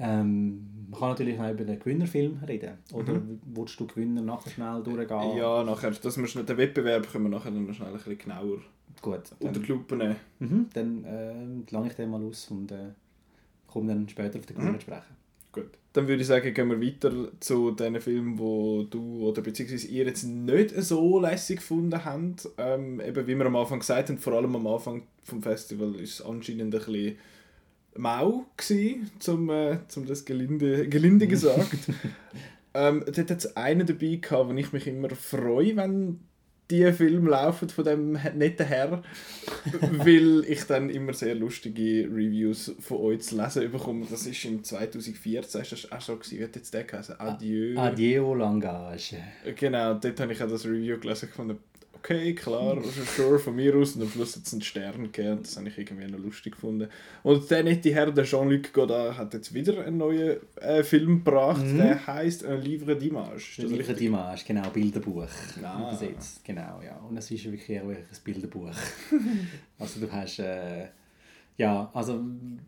Ähm, 0.00 0.66
man 0.90 0.98
kann 0.98 1.10
natürlich 1.10 1.38
auch 1.38 1.50
über 1.50 1.64
den 1.64 1.78
Gewinnerfilm 1.78 2.40
reden. 2.48 2.78
Oder 2.92 3.14
mhm. 3.14 3.40
willst 3.54 3.78
du 3.78 3.86
Gewinner 3.86 4.22
nachher 4.22 4.50
schnell 4.50 4.82
durchgehen? 4.82 5.36
Ja, 5.36 5.62
nachher, 5.62 5.90
dass 5.90 6.18
wir 6.18 6.26
schnell, 6.26 6.44
den 6.44 6.56
Wettbewerb 6.56 7.10
können 7.10 7.24
wir 7.24 7.30
nachher 7.30 7.50
noch 7.50 7.72
schnell 7.72 7.88
ein 7.88 7.94
bisschen 7.94 8.18
genauer 8.18 8.58
Gut, 9.00 9.22
unter 9.38 9.60
die 9.60 9.66
Lupe 9.66 9.96
nehmen. 9.96 10.16
Mhm, 10.40 10.66
dann 10.74 11.04
äh, 11.04 11.72
lange 11.72 11.88
ich 11.88 11.94
den 11.94 12.10
mal 12.10 12.22
aus 12.22 12.50
und 12.50 12.72
äh, 12.72 12.88
komme 13.68 13.94
dann 13.94 14.08
später 14.08 14.38
auf 14.38 14.46
den 14.46 14.56
Gewinner 14.56 14.72
mhm. 14.72 14.80
sprechen. 14.80 15.16
Gut. 15.52 15.70
Dann 15.92 16.06
würde 16.06 16.22
ich 16.22 16.28
sagen, 16.28 16.54
gehen 16.54 16.68
wir 16.68 16.80
weiter 16.80 17.12
zu 17.40 17.72
den 17.72 18.00
Filmen, 18.00 18.38
wo 18.38 18.84
du 18.84 19.26
oder 19.28 19.42
beziehungsweise 19.42 19.88
ihr 19.88 20.04
jetzt 20.04 20.22
nicht 20.22 20.70
so 20.82 21.20
lässig 21.20 21.56
gefunden 21.56 22.04
habt. 22.04 22.48
Ähm, 22.58 23.00
eben 23.00 23.26
wie 23.26 23.36
wir 23.36 23.46
am 23.46 23.56
Anfang 23.56 23.80
gesagt 23.80 24.08
haben, 24.08 24.18
vor 24.18 24.34
allem 24.34 24.54
am 24.54 24.66
Anfang 24.66 25.02
vom 25.24 25.42
Festival 25.42 25.96
ist 25.96 26.20
es 26.20 26.26
anscheinend 26.26 26.74
ein 26.74 26.80
bisschen 26.80 27.16
mau 27.96 28.46
gewesen, 28.56 29.10
zum, 29.18 29.50
äh, 29.50 29.78
zum 29.88 30.06
das 30.06 30.24
gelinde, 30.24 30.88
gelinde 30.88 31.26
gesagt. 31.28 31.88
ähm, 32.74 33.04
dort 33.06 33.30
hat 33.30 33.38
es 33.38 33.56
einen 33.56 33.86
dabei 33.86 34.16
gehabt, 34.16 34.48
wo 34.48 34.52
ich 34.54 34.72
mich 34.72 34.86
immer 34.86 35.10
freue, 35.10 35.76
wenn 35.76 36.20
die 36.70 36.92
Filme 36.92 37.30
laufen 37.30 37.68
von 37.68 37.84
dem 37.84 38.12
netten 38.12 38.66
Herr, 38.66 39.02
weil 39.80 40.44
ich 40.46 40.64
dann 40.64 40.88
immer 40.88 41.12
sehr 41.12 41.34
lustige 41.34 42.04
Reviews 42.04 42.74
von 42.78 42.98
euch 42.98 43.22
zu 43.22 43.36
lesen 43.36 43.70
bekomme. 43.70 44.06
Das 44.08 44.26
ist 44.26 44.44
im 44.44 44.62
2014, 44.62 45.60
ist 45.62 45.72
das 45.72 45.92
auch 45.92 46.00
schon 46.00 46.20
gewesen, 46.20 46.38
wie 46.38 46.44
hat 46.44 46.56
jetzt 46.56 46.72
der 46.72 46.84
geheißen? 46.84 47.18
Adieu. 47.18 47.76
Adieu 47.76 48.34
Langage. 48.34 49.16
Genau, 49.56 49.94
dort 49.94 50.20
habe 50.20 50.32
ich 50.32 50.42
auch 50.42 50.48
das 50.48 50.64
Review 50.64 50.98
gelesen 50.98 51.28
von 51.34 51.58
okay, 52.00 52.34
klar, 52.34 52.78
sure, 53.16 53.38
von 53.38 53.54
mir 53.54 53.74
aus. 53.76 53.94
Und 53.94 54.02
am 54.02 54.10
Schluss 54.10 54.36
hat 54.36 54.44
es 54.44 54.52
einen 54.52 54.62
Stern 54.62 55.04
gegeben. 55.04 55.40
Das 55.42 55.56
habe 55.56 55.68
ich 55.68 55.78
irgendwie 55.78 56.10
noch 56.10 56.18
lustig 56.18 56.54
gefunden. 56.54 56.88
Und 57.22 57.50
der 57.50 57.62
nette 57.62 57.92
Herr, 57.92 58.10
der 58.10 58.24
Jean-Luc 58.24 58.72
Godard, 58.72 59.16
hat 59.16 59.34
jetzt 59.34 59.54
wieder 59.54 59.84
einen 59.84 59.98
neuen 59.98 60.38
äh, 60.56 60.82
Film 60.82 61.22
gebracht. 61.24 61.64
Mhm. 61.64 61.78
Der 61.78 62.06
heisst 62.06 62.44
«Un 62.44 62.60
livre 62.60 62.92
d'image». 62.92 63.62
«Un 63.62 63.70
livre 63.70 63.92
d'image», 63.92 64.46
genau, 64.46 64.68
Bilderbuch 64.70 65.28
ah. 65.62 65.78
übersetzt. 65.80 66.44
Genau, 66.44 66.80
ja. 66.84 66.96
Und 67.08 67.16
es 67.16 67.30
ist 67.30 67.44
wirklich 67.44 67.78
ein 67.78 67.96
Bilderbuch. 68.24 68.74
also 69.78 70.00
du 70.00 70.10
hast... 70.10 70.38
Äh, 70.38 70.88
ja, 71.56 71.90
also 71.92 72.18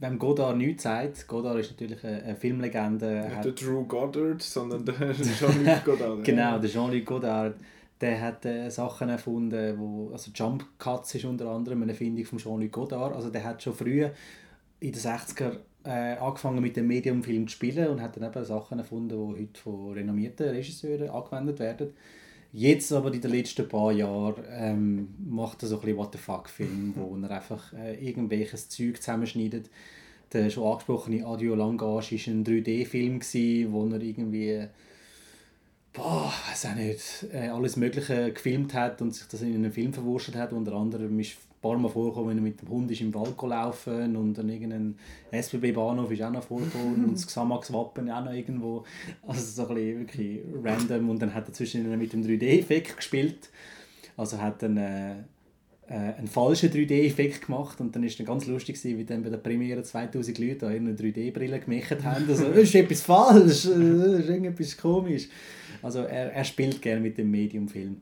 wenn 0.01 0.19
Godard 0.19 0.59
nichts 0.59 0.83
sagt, 0.83 1.27
Godard 1.27 1.61
ist 1.61 1.71
natürlich 1.71 2.05
eine, 2.05 2.25
eine 2.25 2.37
Filmlegende. 2.37 3.27
Nicht 3.27 3.45
der 3.45 3.53
Drew 3.53 3.85
Goddard, 3.85 4.43
sondern 4.43 4.85
der 4.85 4.95
Jean-Luc 5.15 5.85
Godard. 5.87 6.25
genau, 6.25 6.59
der 6.59 6.69
Jean-Luc 6.69 7.07
Godard 7.07 7.55
der 8.03 8.21
hat 8.21 8.45
äh, 8.45 8.69
Sachen 8.69 9.09
erfunden, 9.09 9.79
wo, 9.79 10.11
also 10.13 10.31
Jump 10.35 10.67
Cuts 10.79 11.15
ist 11.15 11.25
unter 11.25 11.49
anderem 11.49 11.83
eine 11.83 11.93
Erfindung 11.93 12.25
von 12.25 12.39
Jean-Luc 12.39 12.73
Godard. 12.73 13.15
Also 13.15 13.31
der 13.31 13.45
hat 13.45 13.63
schon 13.63 13.75
früh 13.75 14.05
in 14.81 14.93
den 14.93 15.01
60er 15.01 15.59
äh, 15.85 16.17
angefangen 16.17 16.61
mit 16.61 16.77
dem 16.77 16.89
Mediumfilm 16.89 17.47
zu 17.47 17.55
spielen 17.55 17.89
und 17.89 18.03
hat 18.03 18.17
dann 18.17 18.29
eben 18.29 18.45
Sachen 18.45 18.81
erfunden, 18.81 19.17
die 19.37 19.43
heute 19.43 19.61
von 19.61 19.93
renommierten 19.93 20.49
Regisseuren 20.49 21.11
angewendet 21.11 21.61
werden. 21.61 21.93
Jetzt 22.53 22.93
aber 22.93 23.15
in 23.15 23.21
den 23.21 23.31
letzten 23.31 23.69
paar 23.69 23.93
Jahren 23.93 24.45
ähm, 24.51 25.09
macht 25.25 25.63
er 25.63 25.69
so 25.69 25.77
ein 25.77 25.81
bisschen 25.81 25.97
What 25.97 26.13
the 26.13 26.19
fuck 26.19 26.49
Film, 26.49 26.93
wo 26.97 27.17
er 27.23 27.31
einfach 27.31 27.73
äh, 27.73 27.95
irgendwelches 28.05 28.69
Zeug 28.69 28.97
zusammenschneidet. 28.97 29.71
Der 30.33 30.51
schon 30.51 30.67
angesprochene 30.67 31.25
Adio 31.25 31.55
Langage 31.55 32.13
war 32.13 32.33
ein 32.33 32.45
3D-Film, 32.45 33.21
wo 33.73 33.87
er 33.87 34.01
irgendwie 34.03 34.67
boah, 35.93 36.33
weiß 36.49 36.67
auch 36.67 36.75
nicht, 36.75 37.27
äh, 37.33 37.49
alles 37.49 37.77
Mögliche 37.77 38.33
gefilmt 38.33 38.75
hat 38.75 39.03
und 39.03 39.15
sich 39.15 39.27
das 39.29 39.43
in 39.43 39.55
einen 39.55 39.73
Film 39.73 39.93
verwurschtelt 39.93 40.37
hat. 40.37 40.53
Unter 40.53 40.73
anderem 40.73 41.19
ist 41.21 41.33
ein 41.33 41.61
paar 41.61 41.79
Mal 41.79 41.89
vorgekommen, 41.89 42.31
wenn 42.31 42.39
er 42.39 42.43
mit 42.43 42.61
dem 42.63 42.69
Hund 42.69 42.91
ist 42.91 43.01
im 43.01 43.13
Wald 43.15 43.41
laufen 43.43 44.17
und 44.17 44.35
dann 44.35 44.49
irgendein 44.49 44.97
SBB-Bahnhof 45.31 46.11
ist 46.11 46.23
auch 46.23 46.31
noch 46.31 46.43
vorgekommen 46.43 47.05
und 47.05 47.15
das 47.15 47.27
Xamax-Wappen 47.27 48.11
auch 48.11 48.25
noch 48.25 48.33
irgendwo. 48.33 48.85
Also 49.27 49.65
so 49.65 49.69
ein 49.69 49.75
bisschen 49.75 49.99
wirklich 50.01 50.41
random 50.63 51.11
und 51.11 51.21
dann 51.21 51.35
hat 51.35 51.49
er 51.49 51.53
zwischen 51.53 51.99
mit 51.99 52.13
dem 52.13 52.23
3D-Effekt 52.23 52.97
gespielt. 52.97 53.51
Also 54.17 54.41
hat 54.41 54.63
dann 54.63 54.77
äh, 54.77 55.15
äh, 55.89 55.95
einen 55.95 56.29
falschen 56.29 56.71
3D-Effekt 56.71 57.47
gemacht 57.47 57.81
und 57.81 57.95
dann 57.95 58.05
ist 58.05 58.19
dann 58.19 58.27
ganz 58.27 58.47
lustig 58.47 58.77
gewesen, 58.77 58.99
wie 58.99 59.05
dann 59.05 59.23
bei 59.23 59.31
der 59.31 59.39
Premiere 59.39 59.83
2000 59.83 60.39
Leute 60.39 60.69
eine 60.69 60.93
3D-Brille 60.93 61.61
gemacht 61.61 62.05
haben. 62.05 62.29
Also, 62.29 62.49
das 62.49 62.59
ist 62.63 62.75
etwas 62.75 63.03
falsch, 63.03 63.65
das 63.65 63.65
ist 63.65 64.29
irgendetwas 64.29 64.77
komisch. 64.77 65.29
Also 65.83 66.01
er, 66.01 66.33
er 66.33 66.45
spielt 66.45 66.81
gerne 66.81 67.01
mit 67.01 67.19
dem 67.19 67.31
Medium-Film. 67.31 68.01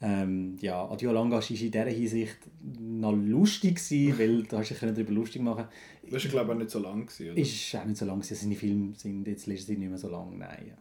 Ähm, 0.00 0.56
ja, 0.60 0.88
Adio 0.88 1.10
Langas 1.10 1.50
war 1.50 1.60
in 1.60 1.70
dieser 1.72 1.84
Hinsicht 1.86 2.38
noch 2.80 3.16
lustig, 3.16 3.76
gewesen, 3.76 4.18
weil 4.18 4.42
da 4.44 4.58
hast 4.58 4.70
du 4.70 4.74
dich 4.74 4.94
darüber 4.94 5.12
lustig 5.12 5.42
machen 5.42 5.64
Das 6.10 6.24
war 6.24 6.30
glaube 6.30 6.46
ich 6.46 6.54
auch 6.54 6.58
nicht 6.58 6.70
so 6.70 6.78
lang. 6.78 7.06
Gewesen, 7.06 7.32
oder? 7.32 7.40
Ist 7.40 7.76
auch 7.76 7.84
nicht 7.84 7.96
so 7.96 8.04
lang. 8.04 8.22
Seine 8.22 8.54
Filme 8.54 8.94
sind 8.96 9.26
jetzt 9.26 9.46
nicht 9.46 9.68
mehr 9.68 9.98
so 9.98 10.08
lang, 10.08 10.38
nein. 10.38 10.72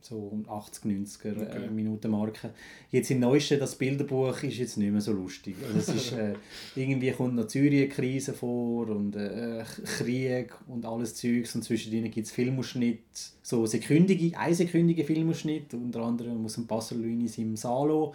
So 0.00 0.38
80, 0.46 0.84
90er 0.84 1.24
äh, 1.24 1.42
okay. 1.42 1.70
Minuten 1.70 2.10
Marke. 2.10 2.50
Jetzt 2.90 3.10
im 3.10 3.20
Neuesten, 3.20 3.58
das 3.58 3.74
Bilderbuch 3.74 4.42
ist 4.42 4.58
jetzt 4.58 4.76
nicht 4.76 4.92
mehr 4.92 5.00
so 5.00 5.12
lustig. 5.12 5.56
Also 5.66 5.78
es 5.78 5.88
ist, 5.88 6.12
äh, 6.12 6.34
irgendwie 6.76 7.10
kommt 7.12 7.36
noch 7.36 7.48
Syrien-Krise 7.48 8.34
vor 8.34 8.88
und 8.90 9.16
äh, 9.16 9.64
Krieg 9.98 10.52
und 10.68 10.84
alles 10.84 11.14
Zeugs 11.14 11.54
und 11.54 11.62
zwischendrin 11.62 12.10
gibt 12.10 12.26
es 12.26 12.32
Filmausschnitte, 12.32 13.00
so 13.42 13.64
sekündige, 13.64 14.36
einsekündige 14.38 15.04
Filmausschnitte, 15.04 15.76
unter 15.78 16.02
anderem 16.02 16.44
aus 16.44 16.56
dem 16.56 16.66
Passerlüni 16.66 17.30
im 17.38 17.56
Salo 17.56 18.12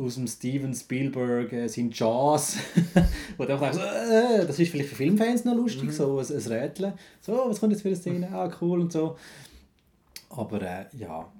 aus 0.00 0.14
dem 0.14 0.26
Steven 0.26 0.74
Spielberg 0.74 1.52
äh, 1.52 1.68
sein 1.68 1.90
Jazz, 1.92 2.56
wo 3.36 3.44
du 3.44 3.54
auch 3.54 3.60
denkst, 3.60 3.78
äh, 3.78 4.46
das 4.46 4.58
ist 4.58 4.70
vielleicht 4.70 4.88
für 4.88 4.96
Filmfans 4.96 5.44
noch 5.44 5.54
lustig, 5.54 5.84
mhm. 5.84 5.92
So 6.00 6.18
ein, 6.18 6.26
ein 6.26 6.52
Rätseln. 6.52 6.92
So, 7.20 7.32
was 7.46 7.60
kommt 7.60 7.72
jetzt 7.72 7.82
für 7.82 7.88
eine 7.88 7.96
Szene? 7.96 8.28
Ah, 8.32 8.50
cool 8.60 8.80
und 8.80 8.92
so. 8.92 9.16
Aber 10.30 10.62
äh, 10.62 10.86
ja, 10.96 11.30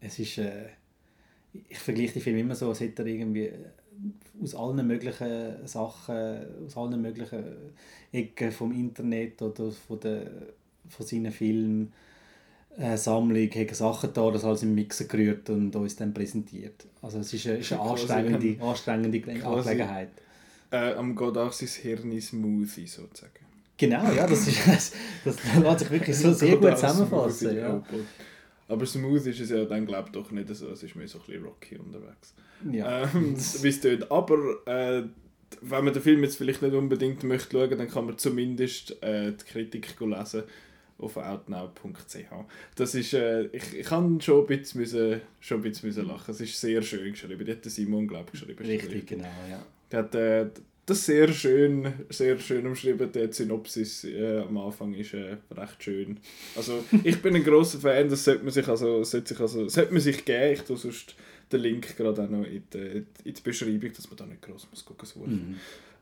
es 0.00 0.18
ist... 0.18 0.38
Äh, 0.38 0.68
ich 1.68 1.78
vergleiche 1.78 2.14
die 2.14 2.20
Filme 2.20 2.40
immer 2.40 2.54
so, 2.54 2.68
als 2.68 2.80
hätte 2.80 3.02
er 3.02 3.08
irgendwie 3.08 3.46
äh, 3.46 3.54
aus 4.42 4.54
allen 4.54 4.86
möglichen 4.86 5.66
Sachen, 5.66 6.66
aus 6.66 6.76
allen 6.76 7.00
möglichen 7.00 7.44
Ecken 8.12 8.52
vom 8.52 8.72
Internet 8.72 9.40
oder 9.42 9.70
von, 9.70 10.00
der, 10.00 10.30
von 10.88 11.06
seinen 11.06 11.32
Filmen 11.32 11.92
äh, 12.76 12.96
Sammlung, 12.96 13.50
haben 13.50 13.74
Sachen 13.74 14.10
da, 14.12 14.30
das 14.30 14.44
alles 14.44 14.62
im 14.62 14.74
Mixer 14.74 15.06
gerührt 15.06 15.48
und 15.48 15.74
uns 15.74 15.96
dann 15.96 16.12
präsentiert. 16.12 16.86
Also 17.00 17.20
es 17.20 17.32
ist 17.32 17.46
eine, 17.46 17.56
ist 17.56 17.72
eine 17.72 17.82
anstrengende, 17.82 18.62
anstrengende 18.62 19.46
Angelegenheit. 19.46 20.10
Äh, 20.70 20.94
am 20.94 21.14
Godard 21.14 21.54
sein 21.54 21.68
Hirn 21.68 22.20
Smoothie 22.20 22.86
sozusagen. 22.86 23.45
Genau, 23.78 24.10
ja, 24.12 24.26
das, 24.26 24.48
ist, 24.48 24.66
das, 24.66 24.92
das 25.24 25.36
lässt 25.62 25.78
sich 25.80 25.90
wirklich 25.90 26.16
so 26.16 26.32
sehr 26.32 26.56
gut 26.56 26.78
zusammenfassen. 26.78 27.56
Ja. 27.56 27.82
Aber 28.68 28.86
smooth 28.86 29.26
ist 29.26 29.40
es 29.40 29.50
ja 29.50 29.64
dann 29.64 29.86
glaube 29.86 30.08
ich 30.08 30.12
doch 30.12 30.30
nicht 30.30 30.54
so, 30.54 30.70
es 30.70 30.82
ist 30.82 30.96
mehr 30.96 31.06
so 31.06 31.18
ein 31.18 31.26
bisschen 31.26 31.44
rocky 31.44 31.76
unterwegs. 31.76 32.34
Ja. 32.70 33.02
Ähm, 33.02 33.36
Wie 33.62 33.68
es 33.68 33.80
tut. 33.80 34.10
Aber 34.10 34.36
äh, 34.66 35.02
wenn 35.60 35.84
man 35.84 35.92
den 35.92 36.02
Film 36.02 36.22
jetzt 36.24 36.36
vielleicht 36.36 36.62
nicht 36.62 36.74
unbedingt 36.74 37.22
möchte 37.22 37.56
schauen, 37.56 37.78
dann 37.78 37.88
kann 37.88 38.06
man 38.06 38.18
zumindest 38.18 39.02
äh, 39.02 39.32
die 39.32 39.44
Kritik 39.44 39.94
lesen 40.00 40.42
auf 40.98 41.16
outnow.ch. 41.16 42.16
Das 42.74 42.94
ist, 42.94 43.12
äh, 43.12 43.44
ich, 43.46 43.74
ich 43.78 43.86
kann 43.86 44.20
schon 44.20 44.40
ein 44.40 44.46
bisschen, 44.46 44.80
müssen, 44.80 45.20
schon 45.40 45.58
ein 45.58 45.62
bisschen 45.62 45.88
müssen 45.88 46.06
lachen. 46.06 46.30
Es 46.30 46.40
ist 46.40 46.58
sehr 46.58 46.80
schön 46.82 47.12
geschrieben. 47.12 47.44
Die 47.44 47.52
hat 47.52 47.64
Simon, 47.64 48.08
glaube 48.08 48.30
ich, 48.32 48.40
geschrieben. 48.40 48.64
Richtig, 48.64 49.06
genau, 49.06 49.28
ja. 49.50 49.64
Der 49.90 49.98
hat 49.98 50.14
äh, 50.14 50.46
das 50.86 51.04
sehr 51.04 51.32
schön, 51.32 51.92
sehr 52.08 52.38
schön 52.38 52.64
umschrieben. 52.64 53.10
Die 53.12 53.32
Synopsis 53.32 54.04
äh, 54.04 54.38
am 54.38 54.56
Anfang 54.56 54.94
ist 54.94 55.14
äh, 55.14 55.36
recht 55.50 55.82
schön. 55.82 56.18
Also 56.54 56.84
ich 57.02 57.20
bin 57.20 57.34
ein 57.34 57.42
großer 57.42 57.80
Fan, 57.80 58.08
das 58.08 58.24
sollte 58.24 58.44
man 58.44 58.52
sich 58.52 58.66
also, 58.68 59.02
sollte 59.02 59.28
sich 59.28 59.40
also 59.40 59.68
sollte 59.68 59.92
man 59.92 60.00
sich 60.00 60.24
geben. 60.24 60.52
Ich 60.54 60.62
tue 60.62 60.76
sonst 60.76 61.16
den 61.50 61.60
Link 61.60 61.96
gerade 61.96 62.22
auch 62.22 62.30
noch 62.30 62.44
in 62.44 62.62
die, 62.72 63.04
in 63.24 63.34
die 63.34 63.42
Beschreibung, 63.42 63.92
dass 63.92 64.08
man 64.08 64.16
da 64.16 64.26
nicht 64.26 64.42
groß 64.42 64.68
muss 64.70 64.84
gucken 64.84 65.08
muss. 65.16 65.28
Mhm. 65.28 65.56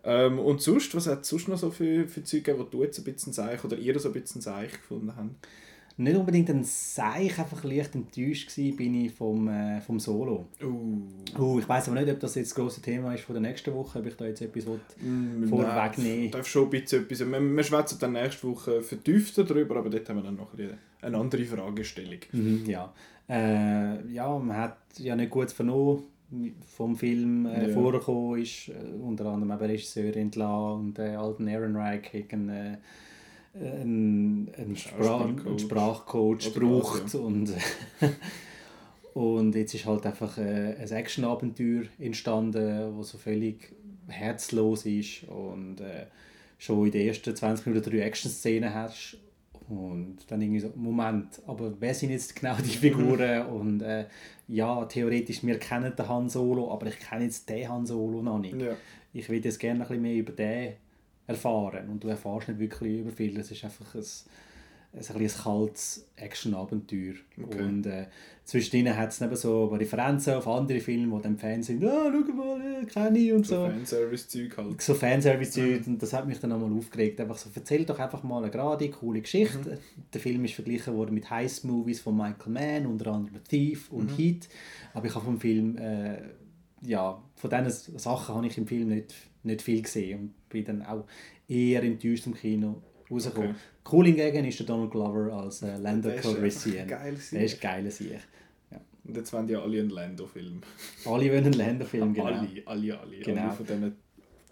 Ähm, 0.05 0.39
und 0.39 0.61
sonst, 0.61 0.95
was 0.95 1.07
hat 1.07 1.23
es 1.23 1.29
sonst 1.29 1.49
noch 1.49 1.59
so 1.59 1.71
für, 1.71 2.07
für 2.07 2.23
Zeug 2.23 2.45
gegeben, 2.45 2.67
die 2.67 2.77
du 2.77 2.83
jetzt 2.83 2.99
ein 2.99 3.05
bisschen 3.05 3.33
Seich 3.33 3.65
oder 3.65 3.79
ihr 3.79 3.99
so 3.99 4.11
ein 4.11 4.13
bisschen 4.13 4.43
Seich 4.43 4.73
gefunden 4.73 5.17
habt? 5.17 5.49
Nicht 5.97 6.17
unbedingt 6.17 6.51
ein 6.51 6.65
Seich, 6.65 7.39
einfach 7.39 7.63
leicht 7.63 7.95
enttäuscht 7.95 8.57
war, 8.59 8.77
bin 8.77 8.95
ich 8.95 9.13
vom, 9.13 9.47
äh, 9.47 9.81
vom 9.81 10.01
Solo. 10.01 10.47
Uh. 10.61 11.03
Uh, 11.39 11.61
ich 11.61 11.69
weiß 11.69 11.89
aber 11.89 12.01
nicht, 12.01 12.13
ob 12.13 12.19
das 12.19 12.35
jetzt 12.35 12.51
das 12.51 12.55
grosse 12.57 12.83
Thema 12.83 13.15
ist 13.15 13.23
von 13.23 13.35
der 13.35 13.43
nächsten 13.43 13.73
Woche, 13.73 14.01
ob 14.01 14.07
ich 14.07 14.17
da 14.17 14.27
jetzt 14.27 14.43
etwas 14.43 14.65
mm, 14.67 15.45
vorwegnehmen 15.49 16.31
darf 16.33 16.49
schon 16.49 16.65
ein 16.65 16.71
bisschen 16.71 17.05
etwas. 17.05 17.21
Wir, 17.21 17.41
wir 17.41 17.63
schwätzen 17.63 17.99
dann 18.01 18.13
nächste 18.13 18.49
Woche 18.49 18.83
vertiefter 18.83 19.45
darüber, 19.45 19.77
aber 19.77 19.91
dort 19.91 20.09
haben 20.09 20.17
wir 20.17 20.25
dann 20.25 20.37
noch 20.37 20.53
eine 21.01 21.17
andere 21.17 21.45
Fragestellung. 21.45 22.21
Mhm, 22.33 22.65
ja. 22.67 22.93
Äh, 23.29 24.13
ja, 24.13 24.37
man 24.39 24.57
hat 24.57 24.79
ja 24.99 25.15
nicht 25.15 25.31
gut 25.31 25.53
vernommen 25.53 26.03
vom 26.67 26.97
Film 26.97 27.47
äh, 27.47 27.69
ja. 27.69 27.75
vorgekommen 27.75 28.43
ist, 28.43 28.69
äh, 28.69 28.73
unter 29.01 29.27
anderem 29.27 29.53
eben 29.53 29.71
Regisseur 29.71 30.17
entlassen 30.17 30.81
und 30.81 30.99
äh, 30.99 31.15
alten 31.15 31.49
Aaron 31.49 31.77
Reich 31.77 32.27
einen, 32.33 32.49
äh, 32.49 32.77
einen, 33.55 34.51
einen, 34.57 34.77
Sprach, 34.77 35.25
einen 35.25 35.59
Sprachcoach 35.59 36.53
braucht 36.55 37.15
und, 37.15 37.53
und 39.15 39.55
jetzt 39.55 39.75
ist 39.75 39.87
halt 39.87 40.05
einfach 40.07 40.39
äh, 40.39 40.77
ein 40.77 40.91
Actionabenteuer 40.91 41.85
entstanden, 41.99 42.97
das 42.99 43.11
so 43.11 43.19
völlig 43.19 43.75
herzlos 44.09 44.87
ist 44.87 45.25
und 45.29 45.81
äh, 45.81 46.07
schon 46.59 46.87
in 46.87 46.93
den 46.93 47.09
ersten 47.09 47.35
20 47.35 47.67
Minuten 47.67 47.91
drei 47.91 48.01
Action-Szenen 48.01 48.75
hast 48.75 49.19
und 49.69 50.19
dann 50.29 50.43
irgendwie 50.43 50.61
so, 50.61 50.73
Moment, 50.75 51.41
aber 51.47 51.73
wer 51.81 51.95
sind 51.95 52.11
jetzt 52.11 52.37
genau 52.37 52.57
die 52.57 52.77
Figuren? 52.77 53.47
und 53.47 53.81
äh, 53.83 54.07
ja, 54.49 54.85
theoretisch, 54.85 55.43
wir 55.43 55.59
kennen 55.59 55.95
den 55.97 56.09
Han 56.09 56.29
Solo, 56.29 56.71
aber 56.71 56.87
ich 56.87 56.99
kenne 56.99 57.25
jetzt 57.25 57.49
den 57.49 57.69
Han 57.69 57.87
Solo 57.87 58.23
noch 58.23 58.39
nicht. 58.39 58.61
Ja. 58.61 58.77
Ich 59.13 59.29
würde 59.29 59.49
jetzt 59.49 59.59
gerne 59.59 59.81
ein 59.81 59.89
bisschen 59.89 60.03
mehr 60.03 60.17
über 60.17 60.33
den 60.33 60.75
erfahren. 61.27 61.89
Und 61.89 62.05
du 62.05 62.09
erfährst 62.09 62.49
nicht 62.49 62.61
wirklich 62.61 63.01
über 63.01 63.11
viel. 63.11 63.39
Es 63.39 63.51
ist 63.51 63.65
einfach 63.65 63.95
ein, 63.95 64.03
ein, 64.93 65.23
ein 65.23 65.29
kaltes 65.29 66.07
Action-Abenteuer. 66.17 67.15
Okay. 67.43 67.63
Und 67.63 67.87
äh, 67.87 68.07
zwischendrin 68.45 68.97
hat 68.97 69.11
es 69.11 69.21
eben 69.21 69.35
so 69.35 69.67
Referenzen 69.67 70.35
auf 70.35 70.47
andere 70.47 70.81
Filme, 70.81 71.11
wo 71.11 71.19
dann 71.19 71.37
Fans 71.39 71.67
sind, 71.67 71.83
«Ah, 71.85 72.13
schau 72.13 72.33
mal, 72.35 72.61
äh, 72.61 72.85
kenne 72.85 73.19
ich» 73.19 73.33
und 73.33 73.47
So 73.47 73.57
so. 73.65 73.67
Fanservice-Zeug 73.71 74.57
halt. 74.57 74.83
So 74.83 74.95
Fanservice 74.95 75.59
und 75.87 76.01
das 76.03 76.13
hat 76.13 76.27
mich 76.29 76.39
dann 76.39 76.51
nochmal 76.51 76.73
aufgeregt. 76.77 77.21
Einfach 77.21 77.39
so, 77.39 77.49
erzähl 77.55 77.85
doch 77.85 77.99
einfach 77.99 78.23
mal 78.23 78.43
eine 78.43 78.51
gerade, 78.51 78.89
coole 78.91 79.21
Geschichte. 79.23 79.71
Mhm. 79.71 80.03
Der 80.13 80.21
Film 80.21 80.45
ist 80.45 80.55
verglichen 80.55 80.95
worden 80.95 81.15
mit 81.15 81.29
Heist-Movies 81.31 82.01
von 82.01 82.17
Michael 82.17 82.53
Mann, 82.53 82.87
unter 82.87 83.13
anderem 83.13 83.43
Thief 83.45 83.91
und 83.91 84.13
Mhm. 84.13 84.17
Heat. 84.17 84.49
Aber 84.93 85.07
ich 85.07 85.15
habe 85.15 85.25
vom 85.25 85.41
Film, 85.41 85.77
äh, 85.79 86.19
ja, 86.83 87.21
von 87.35 87.51
diesen 87.51 87.99
Sachen 87.99 88.35
habe 88.35 88.47
ich 88.47 88.59
im 88.59 88.67
Film 88.67 88.89
nicht, 88.89 89.15
nicht 89.45 89.63
viel 89.63 89.83
gesehen 89.83 90.19
und 90.21 90.49
bin 90.49 90.65
dann 90.65 90.83
auch 90.83 91.05
eher 91.49 91.83
enttäuscht 91.83 92.27
im 92.27 92.35
Kino 92.35 92.83
rausgekommen. 93.11 93.51
Okay. 93.51 93.59
Cool 93.93 94.07
hingegen 94.07 94.45
ist 94.47 94.59
der 94.59 94.67
Donald 94.67 94.91
Glover 94.91 95.33
als 95.33 95.63
äh, 95.63 95.77
Lando 95.77 96.11
Calrissian. 96.11 96.89
geil 96.89 97.17
Der 97.33 97.45
ist 97.45 97.61
geil, 97.61 97.91
Sieg. 97.91 98.19
Und 99.07 99.17
jetzt 99.19 99.31
wollen 99.35 99.47
ja 99.49 99.61
alle 99.61 99.81
einen 99.81 99.91
Lando-Film. 99.91 100.63
Alle 101.05 101.31
wollen 101.31 101.45
einen 101.45 101.53
Lando-Film, 101.53 102.15
genau. 102.15 102.27
Alle, 102.29 102.49
alle, 102.65 102.99
alle. 102.99 103.19
Genau. 103.19 103.43
Alle 103.43 103.53
von 103.53 103.67
diesen 103.67 103.97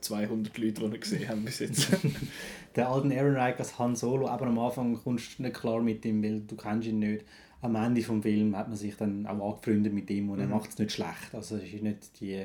200 0.02 0.58
Leuten, 0.58 0.74
die 0.84 0.92
wir 0.92 0.98
gesehen 0.98 1.28
haben 1.28 1.44
bis 1.44 1.60
jetzt. 1.60 1.88
Der 2.76 2.88
alten 2.90 3.12
Aaron 3.12 3.34
Reich 3.36 3.58
als 3.58 3.78
Han 3.78 3.96
Solo, 3.96 4.28
aber 4.28 4.46
am 4.46 4.58
Anfang 4.58 4.94
kommst 5.02 5.38
du 5.38 5.42
nicht 5.44 5.54
klar 5.54 5.80
mit 5.82 6.04
ihm, 6.04 6.22
weil 6.22 6.40
du 6.40 6.54
kennst 6.56 6.88
ihn 6.88 6.98
nicht. 6.98 7.24
Am 7.62 7.76
Ende 7.76 8.00
des 8.00 8.06
Films 8.06 8.56
hat 8.56 8.68
man 8.68 8.76
sich 8.76 8.96
dann 8.96 9.24
auch 9.26 9.52
angefreundet 9.54 9.92
mit 9.94 10.10
ihm 10.10 10.28
und 10.30 10.40
er 10.40 10.46
Mhm. 10.46 10.52
macht 10.52 10.70
es 10.70 10.78
nicht 10.78 10.92
schlecht. 10.92 11.32
Also 11.32 11.56
es 11.56 11.72
ist 11.72 11.82
nicht 11.82 12.20
die 12.20 12.44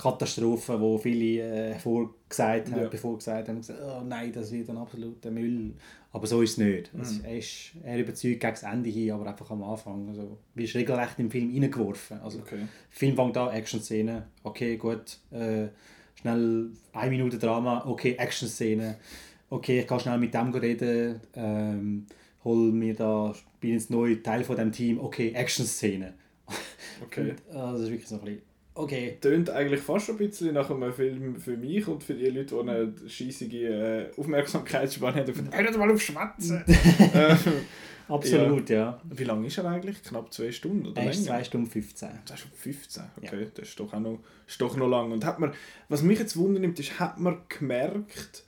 Katastrophe, 0.00 0.78
die 0.80 0.98
viele 1.02 1.42
äh, 1.74 1.78
vorgesagt 1.78 2.70
haben, 2.72 2.82
Ja. 2.82 2.88
bevor 2.88 3.18
gesagt 3.18 3.48
haben, 3.48 3.58
gesagt, 3.58 3.80
oh 3.84 4.02
nein, 4.06 4.32
das 4.32 4.50
wird 4.50 4.70
ein 4.70 4.78
absoluter 4.78 5.30
Müll. 5.30 5.74
Aber 6.12 6.26
so 6.26 6.40
ist 6.42 6.52
es 6.52 6.58
nicht. 6.58 6.94
Mhm. 6.94 7.00
Es, 7.02 7.18
er, 7.20 7.38
ist, 7.38 7.72
er 7.84 7.98
überzeugt 7.98 8.40
gegen 8.40 8.52
das 8.52 8.62
Ende 8.62 8.88
hin, 8.90 9.12
aber 9.12 9.26
einfach 9.26 9.50
am 9.50 9.62
Anfang. 9.62 10.08
Also, 10.08 10.38
wirst 10.54 10.74
regelrecht 10.74 11.18
im 11.18 11.30
Film 11.30 11.52
reingeworfen. 11.52 12.18
Also, 12.20 12.38
Okay. 12.40 12.66
Film 12.88 13.14
fängt 13.14 13.36
an, 13.36 13.50
Action-Szene, 13.54 14.26
okay, 14.42 14.76
gut, 14.76 15.18
äh, 15.30 15.68
schnell 16.14 16.70
eine 16.92 17.10
Minute 17.10 17.38
Drama, 17.38 17.84
okay, 17.86 18.14
Action-Szene, 18.18 18.96
okay, 19.50 19.80
ich 19.80 19.86
kann 19.86 20.00
schnell 20.00 20.18
mit 20.18 20.32
dem 20.34 20.50
reden, 20.52 21.20
ähm, 21.34 22.06
hol 22.42 22.72
mir 22.72 22.94
da, 22.94 23.34
bin 23.60 23.74
jetzt 23.74 23.90
neu 23.90 24.14
Teil 24.16 24.42
von 24.44 24.56
dem 24.56 24.72
Team, 24.72 24.98
okay, 24.98 25.32
Action-Szene. 25.32 26.14
okay. 27.04 27.30
Und, 27.30 27.30
äh, 27.30 27.52
das 27.52 27.80
ist 27.82 27.90
wirklich 27.90 28.08
so 28.08 28.16
ein 28.16 28.22
bisschen, 28.22 28.42
okay. 28.74 29.18
Tönt 29.20 29.50
eigentlich 29.50 29.80
fast 29.80 30.06
schon 30.06 30.16
ein 30.16 30.28
bisschen 30.28 30.54
nach 30.54 30.70
einem 30.70 30.92
Film 30.92 31.40
für 31.40 31.56
mich 31.56 31.86
und 31.88 32.02
für 32.02 32.14
die 32.14 32.26
Leute, 32.26 32.54
die 32.54 32.60
eine 32.60 32.94
scheissige 33.08 33.68
äh, 33.68 34.20
Aufmerksamkeitsspanne 34.20 35.20
haben. 35.20 35.34
Von, 35.34 35.52
Hört 35.52 35.78
mal 35.78 35.90
auf 35.90 36.00
Schwätzen! 36.00 36.64
äh, 36.66 37.36
Absolut, 38.08 38.68
ja. 38.70 39.00
wie 39.04 39.24
lange 39.24 39.46
ist 39.46 39.58
er 39.58 39.66
eigentlich? 39.66 40.02
Knapp 40.02 40.32
zwei 40.32 40.50
Stunden 40.50 40.88
oder 40.88 41.00
Er 41.00 41.10
ist 41.10 41.24
länger? 41.24 41.38
2 41.38 41.44
Stunden 41.44 41.70
15. 41.70 42.08
Das 42.24 42.36
ist 42.36 42.42
schon 42.42 42.50
15, 42.52 43.02
okay, 43.18 43.46
das 43.54 43.68
ist 43.68 43.78
doch 43.78 43.92
auch 43.92 44.00
noch, 44.00 44.18
ist 44.48 44.60
doch 44.60 44.76
noch 44.76 44.88
lang. 44.88 45.12
Und 45.12 45.24
hat 45.24 45.38
man, 45.38 45.52
was 45.88 46.02
mich 46.02 46.18
jetzt 46.18 46.36
wundernimmt, 46.36 46.80
ist, 46.80 46.98
hat 46.98 47.20
man 47.20 47.38
gemerkt, 47.48 48.44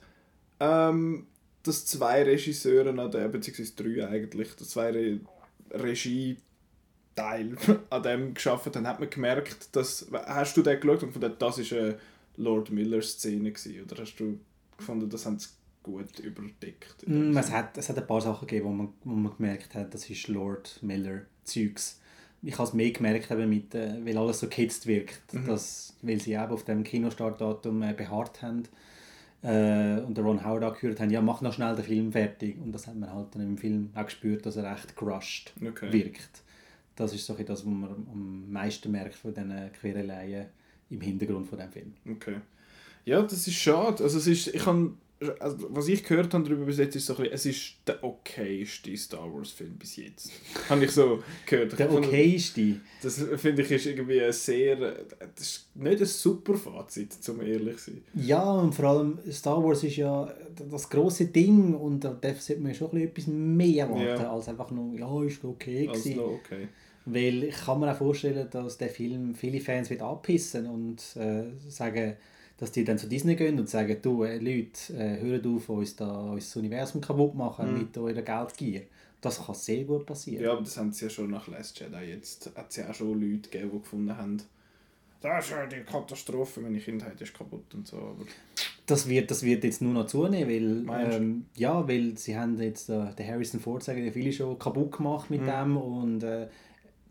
ähm, 0.59 1.27
dass 1.63 1.85
zwei 1.85 2.23
Regisseure, 2.23 2.91
beziehungsweise 3.29 3.73
drei 3.75 4.07
eigentlich, 4.07 4.53
dass 4.55 4.69
zwei 4.69 4.91
Re 4.91 5.19
Regie-Teil 7.17 7.55
an 7.89 8.03
dem 8.03 8.33
geschafft 8.33 8.75
haben, 8.75 8.87
hat 8.87 8.99
man 8.99 9.09
gemerkt, 9.09 9.75
dass, 9.75 10.07
hast 10.25 10.57
du 10.57 10.61
den 10.61 10.79
geschaut 10.79 11.03
und 11.03 11.13
gefunden, 11.13 11.33
das 11.39 11.57
ist 11.57 11.73
eine 11.73 11.97
Lord 12.37 12.71
Miller-Szene 12.71 13.51
gewesen, 13.51 13.83
oder 13.83 14.01
hast 14.01 14.15
du 14.15 14.39
gefunden, 14.77 15.09
das 15.09 15.25
haben 15.25 15.39
sie 15.39 15.49
gut 15.83 16.19
überdeckt? 16.19 17.07
Mm, 17.07 17.35
es, 17.37 17.51
hat, 17.51 17.77
es 17.77 17.89
hat 17.89 17.97
ein 17.97 18.07
paar 18.07 18.21
Sachen 18.21 18.47
gegeben, 18.47 18.67
wo 18.67 18.71
man, 18.71 18.89
wo 19.03 19.13
man 19.13 19.35
gemerkt 19.37 19.75
hat, 19.75 19.93
das 19.93 20.09
ist 20.09 20.27
Lord 20.27 20.79
Miller 20.81 21.21
Zeugs. 21.43 21.99
Ich 22.41 22.57
habe 22.57 22.67
es 22.67 22.73
mehr 22.73 22.91
gemerkt, 22.91 23.31
eben 23.31 23.49
mit, 23.49 23.73
äh, 23.75 24.05
weil 24.05 24.17
alles 24.17 24.39
so 24.39 24.47
gehetzt 24.47 24.85
wirkt, 24.87 25.33
Mhm. 25.33 25.45
dass, 25.47 25.95
weil 26.01 26.19
sie 26.19 26.33
eben 26.33 26.51
auf 26.51 26.63
dem 26.65 26.83
Kinostartdatum 26.83 27.81
äh, 27.83 27.93
beharrt 27.93 28.41
haben 28.41 28.63
äh, 29.43 29.99
und 30.01 30.15
der 30.17 30.23
Ron 30.25 30.43
Howard 30.43 30.63
angehört 30.63 30.99
haben, 30.99 31.09
ja 31.09 31.21
mach 31.21 31.41
noch 31.41 31.53
schnell 31.53 31.75
den 31.75 31.85
Film 31.85 32.11
fertig 32.11 32.57
und 32.61 32.71
das 32.73 32.87
hat 32.87 32.95
man 32.95 33.13
halt 33.13 33.33
dann 33.35 33.43
im 33.43 33.57
Film 33.57 33.91
auch 33.95 34.05
gespürt, 34.05 34.45
dass 34.45 34.55
er 34.57 34.69
echt 34.73 34.95
crushed 34.95 35.53
Okay. 35.65 35.91
wirkt. 35.93 36.41
Das 36.95 37.13
ist 37.13 37.25
so 37.25 37.33
das, 37.33 37.49
was 37.49 37.65
man 37.65 37.89
am 37.89 38.51
meisten 38.51 38.91
merkt 38.91 39.15
von 39.15 39.33
diesen 39.33 39.71
Quereleien 39.73 40.47
im 40.89 41.01
Hintergrund 41.01 41.47
von 41.47 41.57
dem 41.57 41.71
Film. 41.71 41.93
Okay. 42.09 42.35
Ja, 43.05 43.21
das 43.21 43.47
ist 43.47 43.55
schade. 43.55 44.03
Also 44.03 44.17
es 44.17 44.27
ist, 44.27 44.47
ich 44.47 44.63
kann, 44.63 44.97
also 45.39 45.57
was 45.69 45.87
ich 45.87 46.03
gehört 46.03 46.33
habe 46.33 46.43
darüber 46.43 46.65
bis 46.65 46.77
jetzt, 46.77 46.95
ist 46.95 47.05
so 47.05 47.13
ein 47.13 47.17
bisschen, 47.29 47.33
es 47.33 47.45
ist 47.45 47.73
der 47.87 48.03
okayste 48.03 48.95
Star 48.97 49.33
Wars 49.33 49.51
Film 49.51 49.75
bis 49.77 49.95
jetzt. 49.97 50.31
habe 50.69 50.85
ich 50.85 50.91
so 50.91 51.23
gehört. 51.45 51.77
Der 51.77 51.91
okayste. 51.91 52.77
Das 53.01 53.23
finde 53.37 53.61
ich 53.63 53.71
ist 53.71 53.85
irgendwie 53.85 54.21
ein 54.21 54.31
sehr, 54.33 54.75
das 55.35 55.39
ist 55.39 55.67
nicht 55.75 55.99
ein 55.99 56.05
super 56.05 56.55
Fazit, 56.55 57.13
zum 57.13 57.41
ehrlich 57.41 57.77
zu 57.77 57.91
sein. 57.91 58.01
Ja, 58.15 58.43
und 58.51 58.73
vor 58.73 58.85
allem 58.85 59.19
Star 59.31 59.63
Wars 59.63 59.83
ist 59.83 59.97
ja 59.97 60.33
das 60.69 60.89
große 60.89 61.25
Ding 61.25 61.73
und 61.73 62.01
da 62.03 62.17
sollte 62.39 62.61
man 62.61 62.73
schon 62.73 62.91
ein 62.91 63.09
bisschen 63.11 63.33
etwas 63.33 63.57
mehr 63.57 63.85
erwarten, 63.87 64.23
Ja. 64.23 64.31
als 64.33 64.47
einfach 64.49 64.71
nur, 64.71 64.97
ja, 64.97 65.23
ist 65.23 65.43
okay 65.43 65.87
Also 65.89 66.01
gewesen. 66.03 66.19
okay. 66.19 66.67
Weil 67.05 67.43
ich 67.43 67.55
kann 67.55 67.81
mir 67.81 67.91
auch 67.91 67.97
vorstellen, 67.97 68.47
dass 68.49 68.77
der 68.77 68.87
Film 68.89 69.35
viele 69.35 69.59
Fans 69.59 69.89
wird 69.89 70.01
abpissen 70.01 70.65
und 70.67 71.01
äh, 71.17 71.43
sagen, 71.69 72.15
dass 72.57 72.71
die 72.71 72.83
dann 72.83 72.97
zu 72.97 73.07
Disney 73.07 73.35
gehen 73.35 73.59
und 73.59 73.69
sagen, 73.69 73.97
du 74.01 74.23
äh, 74.23 74.37
Leute, 74.37 74.93
äh, 74.97 75.19
hört 75.19 75.45
auf, 75.47 75.69
uns 75.69 75.95
da 75.95 76.31
unser 76.31 76.59
Universum 76.59 77.01
kaputt 77.01 77.35
machen 77.35 77.71
Mhm. 77.73 77.77
mit 77.79 77.97
eurer 77.97 78.21
Geldgier. 78.21 78.83
Das 79.21 79.45
kann 79.45 79.55
sehr 79.55 79.83
gut 79.85 80.05
passieren. 80.05 80.43
Ja, 80.43 80.51
aber 80.51 80.61
das 80.61 80.77
haben 80.77 80.91
sie 80.91 81.05
ja 81.05 81.09
schon 81.09 81.31
nach 81.31 81.47
Last 81.47 81.79
Jedi 81.79 82.09
jetzt. 82.11 82.51
Hat 82.55 82.69
es 82.69 82.75
ja 82.77 82.89
auch 82.89 82.93
schon 82.93 83.19
Leute 83.21 83.49
gegeben, 83.49 83.71
die 83.73 83.79
gefunden 83.79 84.17
haben, 84.17 84.37
das 85.21 85.45
ist 85.45 85.51
ja 85.51 85.65
die 85.65 85.77
Katastrophe, 85.89 86.59
meine 86.59 86.79
Kindheit 86.79 87.19
ist 87.21 87.33
kaputt 87.33 87.73
und 87.73 87.87
so. 87.87 87.95
Aber 87.95 88.25
Das 88.85 89.07
wird, 89.07 89.31
das 89.31 89.41
wird 89.43 89.63
jetzt 89.63 89.81
nur 89.81 89.93
noch 89.93 90.07
zunehmen, 90.07 90.85
weil, 90.85 91.13
ähm, 91.13 91.45
ja, 91.55 91.87
weil 91.87 92.17
sie 92.17 92.37
haben 92.37 92.59
jetzt 92.61 92.89
äh, 92.89 93.13
den 93.17 93.25
Harrison 93.27 93.61
Ford 93.61 93.81
sagen 93.81 94.03
ja 94.05 94.11
viele 94.11 94.33
schon 94.33 94.59
kaputt 94.59 94.91
gemacht 94.97 95.29
mit 95.29 95.41
Mhm. 95.41 95.45
dem 95.45 95.77
und 95.77 96.23
äh, 96.23 96.47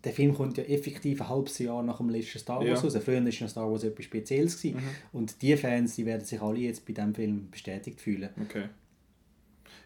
der 0.04 0.12
Film 0.12 0.34
kommt 0.34 0.58
ja 0.58 0.64
effektiv 0.64 1.20
ein 1.20 1.28
halbes 1.28 1.58
Jahr 1.58 1.82
nach 1.82 1.98
dem 1.98 2.08
letzten 2.08 2.38
Star 2.38 2.58
Wars 2.58 2.68
Ja. 2.68 2.74
raus. 2.74 2.96
Früher 3.04 3.24
war 3.24 3.48
Star 3.48 3.70
Wars 3.70 3.84
etwas 3.84 4.04
Spezielles 4.04 4.56
gewesen. 4.60 4.76
Mhm. 4.78 4.88
und 5.18 5.42
die 5.42 5.56
Fans, 5.56 5.94
die 5.96 6.06
werden 6.06 6.24
sich 6.24 6.40
alle 6.40 6.58
jetzt 6.58 6.84
bei 6.86 6.92
diesem 6.92 7.14
Film 7.14 7.48
bestätigt 7.50 8.00
fühlen. 8.00 8.30
Okay. 8.42 8.64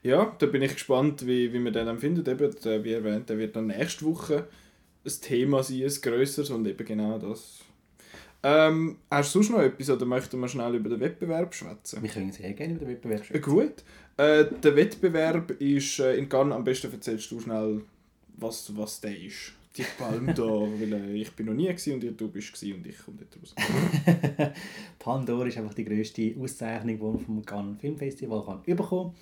Ja, 0.03 0.35
da 0.39 0.47
bin 0.47 0.62
ich 0.62 0.73
gespannt, 0.73 1.27
wie, 1.27 1.53
wie 1.53 1.59
man 1.59 1.73
den 1.73 1.87
dann 1.87 1.99
findet. 1.99 2.29
Eben, 2.29 2.55
der, 2.64 2.85
wie 2.85 2.93
erwähnt, 2.93 3.29
der 3.29 3.39
wird 3.39 3.57
dann 3.57 3.67
nächste 3.67 4.05
Woche 4.05 4.47
ein 5.05 5.12
Thema 5.21 5.62
sein, 5.62 5.83
ein 5.83 5.93
grösseres 6.01 6.51
und 6.51 6.67
eben 6.67 6.85
genau 6.87 7.19
das. 7.19 7.61
Ähm, 8.43 8.99
hast 9.11 9.35
du 9.35 9.43
sonst 9.43 9.51
noch 9.57 9.62
etwas 9.62 9.91
oder 9.91 10.07
möchten 10.07 10.39
wir 10.39 10.47
schnell 10.49 10.75
über 10.77 10.89
den 10.91 11.01
Wettbewerb 11.01 11.53
schwätzen? 11.55 12.03
Wir 12.03 12.11
können 12.11 12.31
sehr 12.31 12.53
gerne 12.53 12.75
über 12.75 12.85
den 12.85 12.91
Wettbewerb 12.95 13.21
Äh, 13.23 13.25
sprechen. 13.25 13.43
Gut. 13.43 13.83
Äh, 14.19 14.45
der 14.62 14.77
Wettbewerb 14.77 15.51
ist 15.61 15.99
äh, 15.99 16.17
in 16.17 16.29
Cannes, 16.29 16.55
am 16.55 16.62
besten 16.62 16.93
erzählst 16.93 17.31
du 17.31 17.41
schnell, 17.41 17.83
was, 18.37 18.77
was 18.77 19.01
der 19.01 19.19
ist. 19.19 19.53
Die 19.77 19.85
Palme 19.99 20.33
da, 20.33 20.43
weil 20.43 20.93
äh, 20.93 21.12
ich 21.12 21.33
bin 21.33 21.47
noch 21.47 21.55
nie 21.55 21.66
gewesen 21.66 21.95
und 21.95 22.20
du 22.20 22.29
bist 22.29 22.53
gewesen 22.53 22.79
und 22.79 22.87
ich 22.87 22.99
komme 22.99 23.18
dort 23.18 23.43
raus. 23.43 23.55
Pandora 24.99 25.49
ist 25.49 25.59
einfach 25.59 25.74
die 25.74 25.85
grösste 25.85 26.35
Auszeichnung, 26.41 26.97
die 26.97 27.05
man 27.05 27.18
vom 27.18 27.45
Cannes 27.45 27.81
Filmfestival 27.81 28.45
kann 28.45 28.62
bekommen 28.62 29.14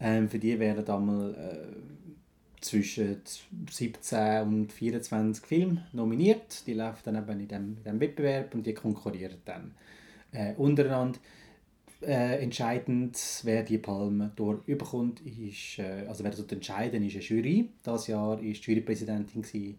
ähm, 0.00 0.28
Für 0.28 0.38
die 0.38 0.58
werden 0.58 0.86
einmal 0.86 1.34
äh, 1.34 2.60
zwischen 2.60 3.22
17 3.70 4.42
und 4.42 4.72
24 4.72 5.46
Filme 5.46 5.86
nominiert. 5.92 6.66
Die 6.66 6.74
laufen 6.74 7.00
dann 7.04 7.16
eben 7.16 7.40
in 7.40 7.48
diesem 7.48 8.00
Wettbewerb 8.00 8.54
und 8.54 8.66
die 8.66 8.74
konkurrieren 8.74 9.38
dann 9.44 9.74
äh, 10.32 10.54
untereinander. 10.54 11.18
Äh, 12.00 12.42
entscheidend, 12.42 13.18
wer 13.42 13.64
die 13.64 13.78
Palme 13.78 14.30
dort 14.36 14.68
überkommt, 14.68 15.20
ist, 15.20 15.80
äh, 15.80 16.06
also 16.06 16.22
wer 16.22 16.30
dort 16.30 16.52
entscheiden, 16.52 17.04
ist 17.04 17.14
eine 17.14 17.24
Jury. 17.24 17.70
Das 17.82 18.06
Jahr 18.06 18.28
war 18.28 18.36
die 18.36 18.52
Jurypräsidentin 18.52 19.42
gewesen, 19.42 19.78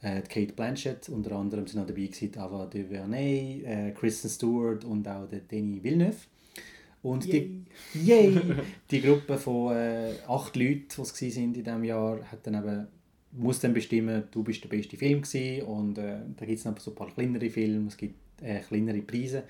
äh, 0.00 0.22
Kate 0.22 0.54
Blanchett, 0.54 1.10
unter 1.10 1.32
anderem 1.32 1.66
sind 1.66 1.80
noch 1.80 1.86
dabei 1.86 2.06
gewesen, 2.06 2.38
Ava 2.38 2.64
DuVernay, 2.64 3.62
äh, 3.64 3.90
Kristen 3.92 4.30
Stewart 4.30 4.84
und 4.84 5.06
auch 5.06 5.28
der 5.28 5.40
Denis 5.40 5.82
Villeneuve. 5.82 6.16
Und 7.02 7.30
die, 7.30 7.64
yay, 7.94 8.38
die 8.90 9.00
Gruppe 9.00 9.38
von 9.38 9.76
äh, 9.76 10.14
acht 10.26 10.56
Leuten, 10.56 10.86
die 10.96 11.02
es 11.02 11.36
in 11.36 11.52
diesem 11.52 11.84
Jahr, 11.84 12.20
hat 12.30 12.46
dann 12.46 12.54
eben, 12.54 12.86
muss 13.32 13.60
dann 13.60 13.72
bestimmen, 13.74 14.24
du 14.30 14.42
bist 14.42 14.64
der 14.64 14.68
beste 14.68 14.96
Film 14.96 15.22
gewesen. 15.22 15.62
und 15.66 15.98
äh, 15.98 16.20
da 16.36 16.46
gibt 16.46 16.58
es 16.58 16.64
noch 16.64 16.78
so 16.78 16.90
ein 16.90 16.94
paar 16.94 17.12
kleinere 17.12 17.48
Filme, 17.50 17.88
es 17.88 17.96
gibt 17.96 18.14
äh, 18.42 18.60
kleinere 18.60 19.02
Preise, 19.02 19.44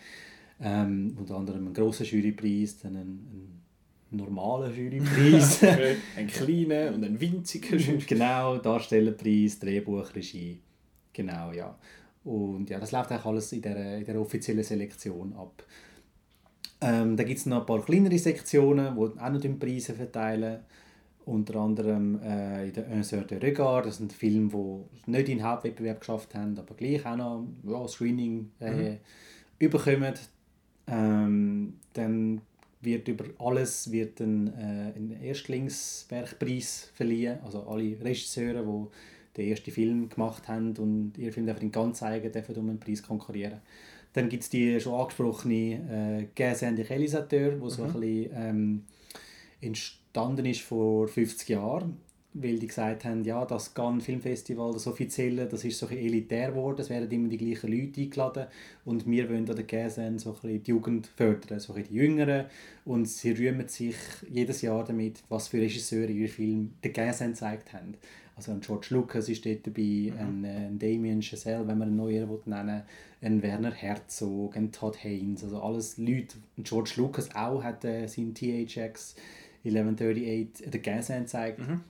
ähm, 0.62 1.16
unter 1.18 1.36
anderem 1.36 1.66
einen 1.66 1.74
grossen 1.74 2.06
Jurypreis, 2.06 2.78
dann 2.80 2.96
einen, 2.96 3.62
einen 4.10 4.20
normalen 4.20 4.74
Jurypreis. 4.74 5.62
Okay. 5.62 5.96
Ein 6.16 6.26
kleiner 6.26 6.94
und 6.94 7.04
ein 7.04 7.20
winziger 7.20 7.78
Schritt. 7.78 8.06
genau, 8.06 8.58
Darstellerpreis, 8.58 9.58
Drehbuch, 9.58 10.14
Regie. 10.14 10.60
Genau, 11.12 11.52
ja. 11.52 11.76
Und 12.24 12.68
ja, 12.68 12.78
das 12.78 12.92
läuft 12.92 13.10
eigentlich 13.10 13.24
alles 13.24 13.52
in 13.52 13.62
der, 13.62 13.98
in 13.98 14.04
der 14.04 14.20
offiziellen 14.20 14.62
Selektion 14.62 15.32
ab. 15.32 15.64
Ähm, 16.82 17.16
da 17.16 17.24
gibt 17.24 17.38
es 17.38 17.46
noch 17.46 17.60
ein 17.60 17.66
paar 17.66 17.84
kleinere 17.84 18.18
Sektionen, 18.18 18.94
die 18.94 19.20
auch 19.20 19.30
noch 19.30 19.58
Preise 19.58 19.94
verteilen. 19.94 20.60
Unter 21.26 21.56
anderem 21.56 22.18
äh, 22.22 22.68
in 22.68 22.72
der 22.72 22.90
Un 22.90 23.02
de 23.02 23.38
Regard, 23.38 23.86
das 23.86 23.98
sind 23.98 24.12
Filme, 24.12 24.50
die 25.06 25.10
nicht 25.10 25.28
in 25.28 25.38
den 25.38 25.46
Hauptwettbewerb 25.46 26.00
geschafft 26.00 26.34
haben, 26.34 26.58
aber 26.58 26.74
gleich 26.74 27.04
auch 27.06 27.16
noch 27.16 27.46
ja, 27.62 27.86
Screening 27.86 28.50
äh, 28.60 28.70
mhm. 28.70 28.98
überkommen. 29.58 30.14
Ähm, 30.86 31.74
dann 31.92 32.40
wird 32.82 33.08
über 33.08 33.24
alles 33.38 33.92
wird 33.92 34.20
ein, 34.20 34.48
äh, 34.54 34.92
ein 34.96 35.18
Erstlingswerkpreis 35.22 36.90
verliehen. 36.94 37.38
Also 37.44 37.62
alle 37.64 37.96
Regisseure, 38.02 38.62
die 39.36 39.42
den 39.42 39.50
ersten 39.50 39.70
Film 39.70 40.08
gemacht 40.08 40.48
haben 40.48 40.76
und 40.76 41.12
ihr 41.18 41.32
Film 41.32 41.46
dürfen 41.46 41.70
ganz 41.70 41.98
zeigen, 41.98 42.32
dürfen 42.32 42.56
um 42.56 42.70
einen 42.70 42.80
Preis 42.80 43.02
konkurrieren. 43.02 43.60
Dann 44.12 44.28
gibt 44.28 44.42
es 44.42 44.50
die 44.50 44.80
schon 44.80 44.94
angesprochene 44.94 45.54
äh, 45.54 46.26
Gazin 46.34 46.74
de 46.74 46.84
Réalisateur, 46.84 47.60
wo 47.60 47.66
mhm. 47.66 47.70
so 47.70 47.84
ein 47.84 47.92
bisschen 47.92 48.30
ähm, 48.34 48.84
entstanden 49.60 50.46
ist 50.46 50.62
vor 50.62 51.06
50 51.06 51.48
Jahren 51.50 51.96
weil 52.32 52.58
die 52.58 52.68
gesagt 52.68 53.04
haben, 53.04 53.24
ja, 53.24 53.44
das 53.44 53.74
Cannes 53.74 54.04
Filmfestival, 54.04 54.72
das 54.72 54.86
offizielle, 54.86 55.46
das 55.46 55.64
ist 55.64 55.78
so 55.78 55.86
ein 55.86 55.98
elitär 55.98 56.50
geworden, 56.50 56.80
es 56.80 56.88
werden 56.88 57.10
immer 57.10 57.28
die 57.28 57.36
gleichen 57.36 57.72
Leute 57.72 58.00
eingeladen 58.00 58.46
und 58.84 59.06
wir 59.06 59.28
wollen 59.28 59.48
an 59.50 59.56
der 59.56 59.64
GSN 59.64 60.18
so 60.18 60.36
ein 60.44 60.62
die 60.62 60.70
Jugend 60.70 61.08
fördern, 61.08 61.58
so 61.58 61.72
ein 61.74 61.82
die 61.82 61.94
Jüngeren 61.94 62.46
und 62.84 63.08
sie 63.08 63.32
rühmen 63.32 63.66
sich 63.66 63.96
jedes 64.30 64.62
Jahr 64.62 64.84
damit, 64.84 65.22
was 65.28 65.48
für 65.48 65.58
Regisseure 65.58 66.10
ihre 66.10 66.28
Filme 66.28 66.68
der 66.84 66.92
GSN 66.92 67.30
gezeigt 67.30 67.72
haben. 67.72 67.94
Also 68.36 68.52
ein 68.52 68.60
George 68.60 68.86
Lucas 68.90 69.28
ist 69.28 69.44
dort 69.44 69.66
dabei, 69.66 70.12
mhm. 70.12 70.18
ein, 70.18 70.44
äh, 70.44 70.66
ein 70.68 70.78
Damien 70.78 71.22
Chazelle, 71.22 71.66
wenn 71.66 71.78
man 71.78 71.88
einen 71.88 71.96
neuen 71.96 72.28
nennen 72.46 72.82
ein 73.22 73.42
Werner 73.42 73.72
Herzog, 73.72 74.56
ein 74.56 74.72
Todd 74.72 74.96
Haynes, 75.04 75.44
also 75.44 75.60
alles 75.60 75.98
Leute. 75.98 76.38
Und 76.56 76.66
George 76.66 76.92
Lucas 76.96 77.34
auch 77.34 77.62
hat 77.62 77.84
äh, 77.84 78.06
sein 78.06 78.32
THX 78.32 79.14
1138 79.62 80.70
der 80.70 80.80
GSN 80.80 81.24
gezeigt. 81.24 81.58
Mhm 81.58 81.80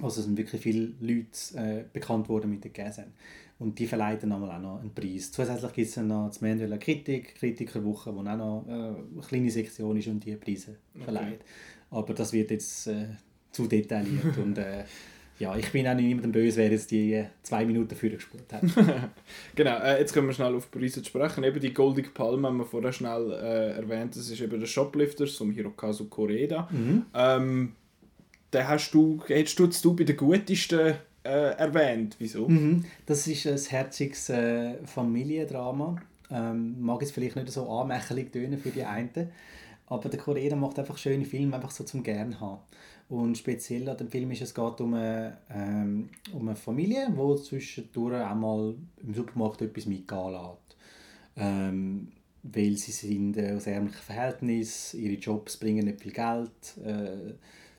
also 0.00 0.20
es 0.20 0.26
sind 0.26 0.36
wirklich 0.36 0.62
viele 0.62 0.92
Leute 1.00 1.56
äh, 1.56 1.84
bekannt 1.92 2.28
worden 2.28 2.50
mit 2.50 2.64
der 2.64 2.70
GSN. 2.70 3.12
Und 3.58 3.78
die 3.78 3.86
verleihen 3.86 4.18
dann 4.20 4.32
auch 4.32 4.58
noch 4.58 4.80
einen 4.80 4.92
Preis. 4.92 5.30
Zusätzlich 5.30 5.72
gibt 5.72 5.88
es 5.88 5.94
dann 5.94 6.08
noch 6.08 6.30
die 6.30 6.44
Manuelle 6.44 6.78
Kritik, 6.78 7.36
Kritikerwoche, 7.36 8.14
wo 8.14 8.20
auch 8.20 8.36
noch 8.36 8.64
äh, 8.68 8.72
eine 8.72 9.22
kleine 9.26 9.50
Sektion 9.50 9.96
ist 9.96 10.08
und 10.08 10.24
die 10.24 10.34
Preise 10.34 10.76
okay. 10.94 11.04
verleiht. 11.04 11.40
Aber 11.90 12.12
das 12.14 12.32
wird 12.32 12.50
jetzt 12.50 12.88
äh, 12.88 13.06
zu 13.52 13.66
detailliert 13.66 14.36
und 14.38 14.58
äh, 14.58 14.84
ja, 15.38 15.56
ich 15.56 15.70
bin 15.70 15.86
auch 15.86 15.94
nicht 15.94 16.06
niemandem 16.06 16.32
böse, 16.32 16.56
wer 16.56 16.70
jetzt 16.70 16.90
die 16.90 17.14
äh, 17.14 17.26
zwei 17.42 17.64
Minuten 17.64 17.94
früher 17.94 18.10
gespielt 18.10 18.52
hat. 18.52 18.62
genau, 19.54 19.78
äh, 19.78 19.98
jetzt 20.00 20.12
können 20.12 20.26
wir 20.26 20.34
schnell 20.34 20.54
auf 20.54 20.70
Preise 20.70 21.04
sprechen. 21.04 21.44
Eben 21.44 21.60
die 21.60 21.72
Goldige 21.74 22.10
Palme 22.10 22.48
haben 22.48 22.58
wir 22.58 22.66
vorher 22.66 22.92
schnell 22.92 23.30
äh, 23.30 23.76
erwähnt, 23.76 24.16
das 24.16 24.28
ist 24.28 24.40
eben 24.40 24.58
der 24.58 24.66
Shoplifters 24.66 25.36
vom 25.36 25.50
Hirokazu 25.50 26.08
Koreda. 26.08 26.68
Mhm. 26.70 27.06
Ähm, 27.14 27.72
den 28.52 28.68
hast 28.68 28.92
du, 28.92 29.20
hättest 29.26 29.58
du, 29.58 29.66
du 29.66 29.96
bei 29.96 30.04
den 30.04 30.16
gutesten 30.16 30.94
äh, 31.24 31.56
erwähnt. 31.56 32.16
Wieso? 32.18 32.48
Mhm. 32.48 32.84
Das 33.06 33.26
ist 33.26 33.46
ein 33.46 33.58
herziges 33.58 34.28
äh, 34.28 34.74
Familiendrama. 34.84 35.96
Ähm, 36.30 36.80
mag 36.80 37.00
jetzt 37.02 37.12
vielleicht 37.12 37.36
nicht 37.36 37.50
so 37.50 37.68
anmächerlich 37.68 38.30
tönen 38.30 38.58
für 38.58 38.70
die 38.70 38.84
einen, 38.84 39.30
aber 39.86 40.08
der 40.08 40.18
Korea 40.18 40.56
macht 40.56 40.78
einfach 40.78 40.96
schöne 40.96 41.26
Filme, 41.26 41.56
einfach 41.56 41.70
so 41.70 41.84
zum 41.84 42.02
gern 42.02 42.40
haben. 42.40 42.60
Und 43.10 43.36
speziell 43.36 43.86
an 43.90 43.98
dem 43.98 44.08
Film 44.08 44.30
ist 44.30 44.40
es 44.40 44.54
geht 44.54 44.80
um 44.80 44.94
eine, 44.94 45.36
ähm, 45.50 46.08
um 46.32 46.48
eine 46.48 46.56
Familie, 46.56 47.08
die 47.10 47.42
zwischendurch 47.42 48.24
auch 48.24 48.34
mal 48.34 48.74
im 49.02 49.14
Supermarkt 49.14 49.60
etwas 49.60 49.84
mitgehen 49.84 50.32
lässt. 50.32 50.76
Ähm, 51.36 52.08
weil 52.42 52.76
sie 52.76 52.92
sind 52.92 53.36
äh, 53.36 53.52
aus 53.52 53.66
ärmlichen 53.66 54.00
Verhältnissen, 54.00 55.00
ihre 55.00 55.20
Jobs 55.20 55.58
bringen 55.58 55.84
nicht 55.84 56.00
viel 56.00 56.12
Geld, 56.12 56.50
äh, 56.84 57.34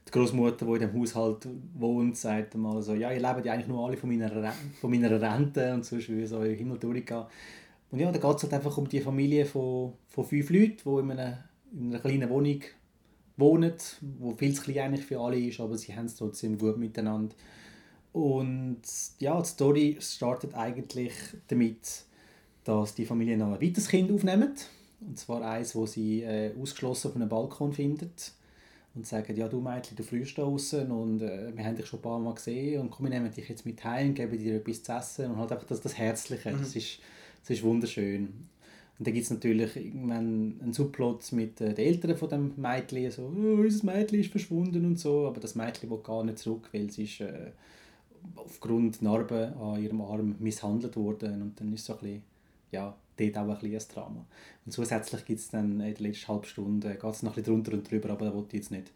die 0.08 0.12
Großmutter, 0.12 0.66
die 0.66 0.72
in 0.74 0.80
dem 0.80 1.00
Haushalt 1.00 1.48
wohnt, 1.76 2.18
sagt 2.18 2.56
mal 2.56 2.82
so, 2.82 2.94
ja, 2.94 3.12
ihr 3.12 3.22
lebt 3.22 3.46
ja 3.46 3.54
eigentlich 3.54 3.68
nur 3.68 3.86
alle 3.86 3.98
von 3.98 4.10
meiner, 4.10 4.54
von 4.82 4.92
meiner 4.92 5.10
Rente 5.22 5.74
und 5.74 5.86
sonst 5.86 6.10
wie 6.10 6.26
so 6.26 6.42
im 6.44 6.56
Himmel 6.56 6.78
durchgehen. 6.78 7.26
Und 7.92 8.00
ja, 8.00 8.12
da 8.12 8.20
geht 8.20 8.38
es 8.38 8.44
halt 8.44 8.54
einfach 8.54 8.78
um 8.78 8.88
die 8.90 9.00
Familie 9.00 9.46
von, 9.46 9.94
von 10.10 10.26
fünf 10.26 10.50
Leuten, 10.50 10.78
die 10.84 11.00
in 11.00 11.12
einer, 11.12 11.44
in 11.72 11.90
einer 11.90 12.00
kleinen 12.00 12.30
Wohnung 12.30 12.62
wohnen, 13.38 13.74
wo 14.20 14.34
viel 14.34 14.54
zu 14.54 14.64
klein 14.64 14.88
eigentlich 14.88 15.06
für 15.06 15.20
alle 15.20 15.40
ist, 15.40 15.60
aber 15.60 15.78
sie 15.78 15.96
haben 15.96 16.06
es 16.06 16.16
trotzdem 16.16 16.58
gut 16.58 16.78
miteinander. 16.78 17.36
Und 18.12 18.82
ja, 19.20 19.42
die 19.42 19.48
Story 19.48 19.98
startet 20.00 20.54
eigentlich 20.54 21.14
damit, 21.48 22.06
dass 22.64 22.94
die 22.94 23.06
Familie 23.06 23.38
noch 23.38 23.54
ein 23.54 23.62
weiteres 23.62 23.88
Kind 23.88 24.12
aufnimmt. 24.12 24.70
Und 25.02 25.18
zwar 25.18 25.42
eins, 25.42 25.76
wo 25.76 25.86
sie 25.86 26.22
äh, 26.22 26.52
ausgeschlossen 26.60 27.10
auf 27.10 27.16
einem 27.16 27.30
Balkon 27.30 27.74
findet 27.74 28.34
und 28.96 29.08
sagen, 29.08 29.36
ja 29.36 29.48
du 29.48 29.60
Mädchen, 29.60 29.98
du 29.98 30.04
frühst 30.04 30.38
da 30.38 30.44
draußen 30.44 30.90
und 30.92 31.22
äh, 31.22 31.56
wir 31.56 31.66
haben 31.66 31.76
dich 31.76 31.88
schon 31.88 32.00
ein 32.00 32.04
paar 32.04 32.20
Mal 32.20 32.36
gesehen 32.36 32.82
und 32.82 32.92
komm, 32.92 33.08
wir 33.08 33.10
nehmen 33.10 33.32
dich 33.32 33.50
jetzt 33.50 33.66
mit 33.66 33.84
heim, 33.84 34.14
geben 34.14 34.38
dir 34.38 34.56
etwas 34.58 34.84
zu 34.84 34.92
essen 34.92 35.32
und 35.32 35.38
halt 35.38 35.52
einfach 35.52 35.68
das, 35.68 35.82
das 35.82 35.98
Herzliche, 35.98 36.52
mhm. 36.52 36.60
das, 36.60 36.76
ist, 36.76 37.00
das 37.42 37.50
ist 37.50 37.64
wunderschön. 37.64 38.28
Und 39.00 39.08
dann 39.08 39.14
gibt 39.16 39.26
es 39.26 39.32
natürlich 39.32 39.76
irgendwann 39.76 40.60
einen 40.62 40.74
Subplot 40.74 41.32
mit 41.32 41.60
äh, 41.62 41.74
den 41.74 41.86
Eltern 41.86 42.16
von 42.16 42.30
dem 42.30 42.54
Mädchen, 42.58 43.10
so, 43.10 43.24
oh, 43.24 43.62
unser 43.62 43.86
Mädchen 43.86 44.20
ist 44.20 44.32
verschwunden 44.32 44.86
und 44.86 45.00
so, 45.00 45.26
aber 45.26 45.42
das 45.42 45.56
Mädchen 45.56 45.90
will 45.90 46.00
gar 46.04 46.24
nicht 46.24 46.38
zurück, 46.38 46.70
weil 46.72 46.92
sie 46.92 47.06
ist 47.06 47.22
äh, 47.22 47.52
aufgrund 48.36 49.02
Narben 49.02 49.54
an 49.56 49.82
ihrem 49.82 50.02
Arm 50.02 50.36
misshandelt 50.40 50.96
worden 50.96 51.42
und 51.42 51.60
dann 51.60 51.74
ist 51.74 51.86
so 51.86 51.94
ein 51.94 52.00
bisschen, 52.00 52.24
ja, 52.72 52.96
dort 53.18 53.38
auch 53.38 53.50
ein 53.50 53.70
bisschen 53.70 53.74
ein 53.76 53.94
Drama. 53.94 54.26
Und 54.66 54.72
zusätzlich 54.72 55.26
gibt 55.26 55.40
es 55.40 55.50
dann 55.50 55.80
in 55.80 55.94
der 55.94 56.02
letzten 56.02 56.28
halben 56.28 56.46
Stunde, 56.46 56.90
geht 56.96 57.04
es 57.04 57.24
noch 57.24 57.32
ein 57.32 57.36
bisschen 57.36 57.54
drunter 57.54 57.74
und 57.74 57.90
drüber, 57.90 58.10
aber 58.12 58.26
da 58.26 58.34
wollte 58.34 58.56
ich 58.56 58.64
jetzt 58.64 58.72
nicht 58.72 58.92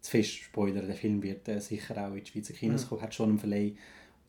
zu 0.00 0.10
fest 0.10 0.34
spoilern. 0.34 0.86
Der 0.86 0.96
Film 0.96 1.22
wird 1.22 1.48
äh, 1.48 1.60
sicher 1.60 2.06
auch 2.06 2.14
in 2.14 2.24
die 2.24 2.30
Schweizer 2.30 2.54
Kinos 2.54 2.84
mhm. 2.84 2.88
kommen, 2.88 3.02
hat 3.02 3.14
schon 3.14 3.30
einen 3.30 3.38
Verleih 3.38 3.74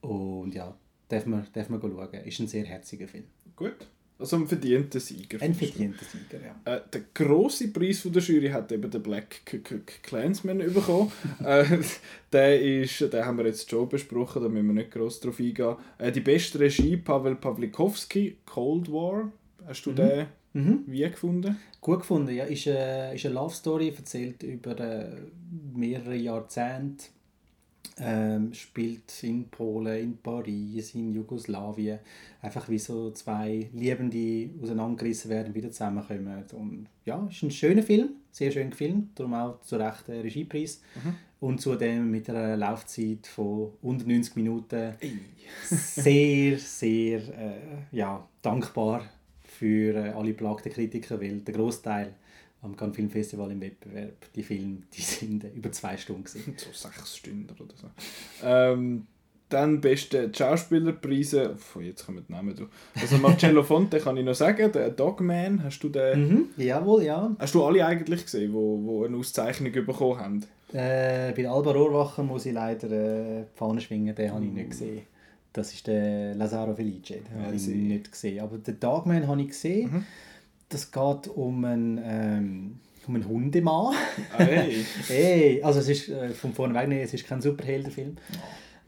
und 0.01 0.53
ja, 0.53 0.75
darf 1.07 1.25
man, 1.25 1.45
darf 1.53 1.69
man 1.69 1.81
schauen. 1.81 2.13
Ist 2.25 2.39
ein 2.39 2.47
sehr 2.47 2.65
herziger 2.65 3.07
Film. 3.07 3.25
Gut. 3.55 3.87
Also 4.19 4.35
ein 4.35 4.47
verdienter 4.47 4.99
Sieger. 4.99 5.41
Ein 5.41 5.55
verdienter 5.55 6.03
Sieger, 6.03 6.43
ja. 6.43 6.75
Äh, 6.75 6.81
der 6.91 7.03
grosse 7.13 7.69
Preis 7.69 8.01
von 8.01 8.11
der 8.11 8.21
Jury 8.21 8.49
hat 8.49 8.69
eben 8.73 8.91
der 8.91 8.99
Black 8.99 9.41
Clansman 10.03 10.57
bekommen. 10.57 11.09
äh, 11.43 11.63
der, 12.33 12.61
ist, 12.61 12.99
den 12.99 13.25
haben 13.25 13.37
wir 13.37 13.45
jetzt 13.45 13.69
schon 13.69 13.87
besprochen, 13.87 14.43
da 14.43 14.49
müssen 14.49 14.67
wir 14.67 14.73
nicht 14.73 14.91
gross 14.91 15.21
drauf 15.21 15.39
eingehen. 15.39 15.77
Äh, 15.97 16.11
die 16.11 16.19
beste 16.19 16.59
Regie, 16.59 16.97
Pavel 16.97 17.37
Pawlikowski, 17.37 18.39
Cold 18.45 18.91
War. 18.91 19.31
Hast 19.65 19.85
du 19.85 19.91
mhm. 19.91 19.95
den 19.95 20.25
mhm. 20.51 20.83
wie 20.87 21.09
gefunden? 21.09 21.57
Gut 21.79 21.99
gefunden, 21.99 22.35
ja. 22.35 22.43
Ist, 22.43 22.67
äh, 22.67 23.15
ist 23.15 23.25
eine 23.25 23.35
Love 23.35 23.55
Story, 23.55 23.93
erzählt 23.95 24.43
über 24.43 24.77
äh, 24.77 25.15
mehrere 25.73 26.15
Jahrzehnte 26.15 27.05
ähm, 28.01 28.53
spielt 28.53 29.23
in 29.23 29.49
Polen, 29.49 30.01
in 30.01 30.17
Paris, 30.17 30.95
in 30.95 31.13
Jugoslawien. 31.13 31.99
Einfach 32.41 32.69
wie 32.69 32.79
so 32.79 33.11
zwei 33.11 33.69
Liebende 33.73 34.49
auseinandergerissen 34.61 35.29
werden, 35.29 35.53
wieder 35.53 35.71
zusammenkommen. 35.71 36.43
Und 36.53 36.87
ja, 37.05 37.27
ist 37.29 37.43
ein 37.43 37.51
schöner 37.51 37.83
Film, 37.83 38.09
sehr 38.31 38.51
schön 38.51 38.69
gefilmt, 38.69 39.19
darum 39.19 39.33
auch 39.33 39.61
zu 39.61 39.75
Recht 39.75 40.09
ein 40.09 40.21
Regiepreis. 40.21 40.81
Mhm. 40.95 41.15
Und 41.41 41.61
zudem 41.61 42.11
mit 42.11 42.29
einer 42.29 42.57
Laufzeit 42.57 43.27
von 43.27 43.71
unter 43.81 44.05
90 44.05 44.35
Minuten. 44.35 44.93
Ey. 44.99 45.19
sehr, 45.65 46.57
sehr 46.57 47.19
äh, 47.19 47.95
ja, 47.95 48.27
dankbar 48.41 49.03
für 49.41 49.95
äh, 49.95 50.09
alle 50.09 50.33
belagten 50.33 50.71
Kritiker, 50.71 51.19
weil 51.19 51.39
der 51.39 51.53
Großteil 51.53 52.13
am 52.61 52.75
Cannes 52.75 52.95
Film 52.95 53.09
Festival 53.09 53.51
im 53.51 53.61
Wettbewerb, 53.61 54.25
die 54.35 54.43
Filme, 54.43 54.77
die 54.93 55.01
sind 55.01 55.43
über 55.55 55.71
zwei 55.71 55.97
Stunden 55.97 56.23
gewesen. 56.23 56.55
So 56.57 56.71
sechs 56.71 57.17
Stunden 57.17 57.49
oder 57.49 57.73
so. 57.75 57.87
Ähm, 58.43 59.07
dann 59.47 59.81
beste 59.81 60.31
Schauspielerpreise, 60.33 61.55
oh, 61.75 61.79
jetzt 61.79 62.05
kommen 62.05 62.23
die 62.27 62.31
Namen. 62.31 62.55
Du. 62.55 62.67
Also 62.99 63.17
Marcello 63.17 63.63
Fonte 63.63 63.99
kann 63.99 64.15
ich 64.17 64.25
noch 64.25 64.35
sagen, 64.35 64.71
der 64.71 64.91
Dogman, 64.91 65.63
hast 65.63 65.79
du 65.79 65.89
den... 65.89 66.27
Mhm, 66.27 66.45
jawohl, 66.57 67.03
ja. 67.03 67.35
Hast 67.39 67.55
du 67.55 67.63
alle 67.63 67.83
eigentlich 67.83 68.23
gesehen, 68.23 68.51
die 68.51 68.53
wo, 68.53 68.79
wo 68.83 69.05
eine 69.05 69.17
Auszeichnung 69.17 69.71
bekommen 69.71 70.19
haben? 70.19 70.45
Äh, 70.71 71.33
bei 71.35 71.49
Alba 71.49 71.71
Rohrwacher 71.71 72.21
muss 72.21 72.45
ich 72.45 72.53
leider 72.53 72.91
äh, 72.91 73.43
die 73.43 73.57
Fahne 73.57 73.81
schwingen, 73.81 74.13
den 74.13 74.31
habe 74.31 74.45
ich 74.45 74.51
nicht 74.51 74.69
gesehen. 74.69 75.01
Das 75.51 75.73
ist 75.73 75.87
der 75.87 76.35
Lazaro 76.35 76.75
Felice, 76.75 77.15
den 77.15 77.39
ja, 77.39 77.45
habe 77.45 77.55
ich 77.55 77.65
nicht 77.65 78.11
gesehen. 78.11 78.41
Aber 78.41 78.59
den 78.59 78.79
Dogman 78.79 79.27
habe 79.27 79.41
ich 79.41 79.47
gesehen. 79.47 79.91
Mhm 79.91 80.05
das 80.69 80.91
geht 80.91 81.27
um 81.27 81.65
einen, 81.65 81.99
ähm, 82.03 82.79
um 83.07 83.15
einen 83.15 83.27
Hundemann. 83.27 83.95
Hey. 84.37 84.85
hey. 85.07 85.63
Also 85.63 85.79
es 85.79 85.89
ist 85.89 86.09
äh, 86.09 86.29
von 86.29 86.53
vorne 86.53 86.73
weg, 86.73 86.89
es 87.03 87.13
ist 87.13 87.27
kein 87.27 87.41
Superheldenfilm. 87.41 88.15
Oh. 88.33 88.37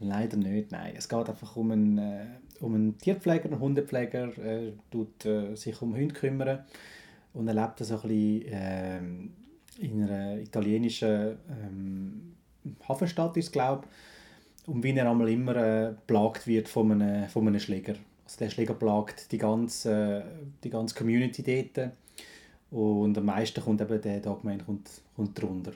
Leider 0.04 0.36
nicht, 0.36 0.72
nein. 0.72 0.94
Es 0.96 1.08
geht 1.08 1.28
einfach 1.28 1.56
um 1.56 1.70
einen, 1.70 1.98
äh, 1.98 2.24
um 2.60 2.74
einen 2.74 2.98
Tierpfleger, 2.98 3.46
einen 3.46 3.60
Hundepfleger, 3.60 4.36
äh, 4.38 4.72
tut 4.90 5.24
äh, 5.26 5.54
sich 5.54 5.80
um 5.82 5.94
Hunde 5.94 6.14
kümmern 6.14 6.60
und 7.34 7.48
er 7.48 7.54
lebt 7.54 7.78
so 7.78 7.94
ein 7.94 8.00
bisschen 8.02 8.52
äh, 8.52 8.98
in 9.78 10.02
einer 10.02 10.38
italienischen 10.38 11.38
ähm, 11.48 12.34
Hafenstadt, 12.88 13.36
ist 13.36 13.52
glaube 13.52 13.86
und 14.66 14.82
wie 14.82 14.92
er 14.96 15.10
einmal 15.10 15.28
immer 15.28 15.56
äh, 15.56 15.92
plagt 16.06 16.46
wird 16.46 16.68
von 16.68 16.92
einem, 16.92 17.28
von 17.28 17.46
einem 17.46 17.60
Schläger. 17.60 17.94
Also 18.32 18.44
der 18.46 18.50
Schläger 18.50 18.72
plagt 18.72 19.30
die 19.30 19.36
ganze, 19.36 20.24
die 20.64 20.70
ganze 20.70 20.94
Community 20.94 21.42
dort. 21.74 21.90
Und 22.70 23.18
am 23.18 23.26
meisten 23.26 23.60
kommt 23.62 23.82
eben 23.82 24.00
der 24.00 24.20
Dogman 24.20 24.64
kommt, 24.64 24.88
kommt 25.14 25.40
drunter. 25.40 25.72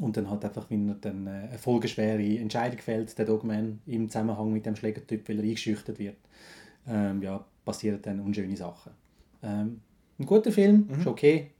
Und 0.00 0.16
dann 0.16 0.30
halt 0.30 0.42
einfach, 0.44 0.70
wenn 0.70 0.88
er 0.88 0.94
dann 0.94 1.26
äh, 1.26 1.30
eine 1.30 1.58
folgeschwere 1.58 2.22
Entscheidung 2.38 2.78
fällt, 2.78 3.18
der 3.18 3.26
Dogman, 3.26 3.80
im 3.86 4.08
Zusammenhang 4.08 4.52
mit 4.52 4.64
dem 4.64 4.74
Schlägertyp, 4.76 5.28
weil 5.28 5.38
er 5.38 5.44
eingeschüchtert 5.44 5.98
wird, 5.98 6.16
ähm, 6.88 7.20
ja, 7.22 7.44
passieren 7.64 8.00
dann 8.00 8.20
unschöne 8.20 8.56
Sachen. 8.56 8.92
Ähm, 9.42 9.80
ein 10.18 10.24
guter 10.26 10.52
Film, 10.52 10.86
Mhm. 10.88 11.00
ist 11.00 11.06
okay. 11.06 11.50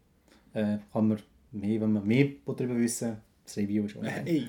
Äh, 0.54 0.78
kann 0.92 1.08
man 1.08 1.18
mehr, 1.52 1.80
wenn 1.80 1.92
man 1.92 2.06
mehr 2.06 2.28
darüber 2.46 2.76
wissen 2.78 3.16
das 3.44 3.56
Review 3.58 3.84
ist 3.84 3.96
online. 3.96 4.22
Hey. 4.24 4.46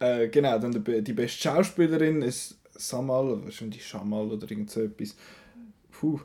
äh, 0.00 0.28
genau, 0.28 0.58
dann 0.58 0.82
die 1.04 1.12
beste 1.12 1.42
Schauspielerin 1.42 2.22
ist 2.22 2.58
Samal, 2.76 3.42
wahrscheinlich 3.44 3.86
Shamal 3.86 4.30
oder 4.30 4.50
irgend 4.50 4.70
so 4.70 4.82
etwas. 4.82 5.16
Puh. 5.90 6.20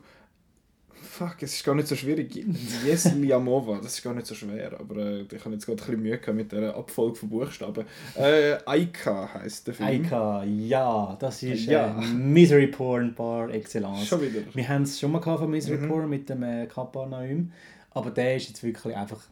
Fuck, 1.02 1.36
es 1.42 1.54
ist 1.54 1.64
gar 1.64 1.74
nicht 1.74 1.88
so 1.88 1.96
schwierig. 1.96 2.44
Yes, 2.84 3.10
Liamova, 3.16 3.78
das 3.82 3.94
ist 3.94 4.02
gar 4.02 4.12
nicht 4.12 4.26
so 4.26 4.34
schwer, 4.34 4.78
aber 4.78 4.96
äh, 4.98 5.22
ich 5.22 5.44
habe 5.44 5.54
jetzt 5.54 5.64
gerade 5.64 5.80
ein 5.82 5.86
bisschen 5.86 6.02
Mühe 6.02 6.18
gehabt 6.18 6.36
mit 6.36 6.52
der 6.52 6.76
Abfolge 6.76 7.14
von 7.16 7.30
Buchstaben. 7.30 7.86
Äh, 8.14 8.58
Aika 8.66 9.32
heisst 9.32 9.66
der 9.66 9.74
Film. 9.74 9.88
Aika, 9.88 10.44
ja, 10.44 11.16
das 11.18 11.42
ist 11.42 11.64
Ja. 11.66 11.98
äh, 11.98 12.06
Misery 12.06 12.66
Porn 12.66 13.14
par 13.14 13.48
excellence. 13.48 14.06
Schon 14.06 14.20
wieder. 14.20 14.40
Wir 14.52 14.68
haben 14.68 14.82
es 14.82 15.00
schon 15.00 15.10
mal 15.12 15.20
gehabt 15.20 15.40
von 15.40 15.50
Misery 15.50 15.78
Mhm. 15.78 15.88
Porn 15.88 16.10
mit 16.10 16.28
dem 16.28 16.42
äh, 16.42 16.66
Kappa 16.66 17.06
Naum, 17.06 17.50
aber 17.92 18.10
der 18.10 18.36
ist 18.36 18.48
jetzt 18.48 18.62
wirklich 18.62 18.94
einfach 18.94 19.22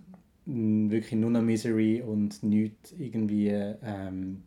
wirklich 0.47 1.13
nur 1.21 1.31
noch 1.31 1.43
Misery 1.43 2.01
und 2.01 2.43
nichts 2.43 2.95
irgendwie 2.99 3.49
ähm, 3.51 4.43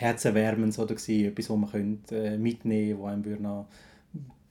herzerwärmend 0.00 0.78
oder 0.78 0.94
gewesen, 0.94 1.26
etwas, 1.26 1.50
was 1.50 1.56
man 1.56 1.70
könnte, 1.70 2.16
äh, 2.16 2.38
mitnehmen 2.38 2.98
wo 2.98 3.06
einem 3.06 3.24
würde 3.24 3.42
noch 3.42 3.66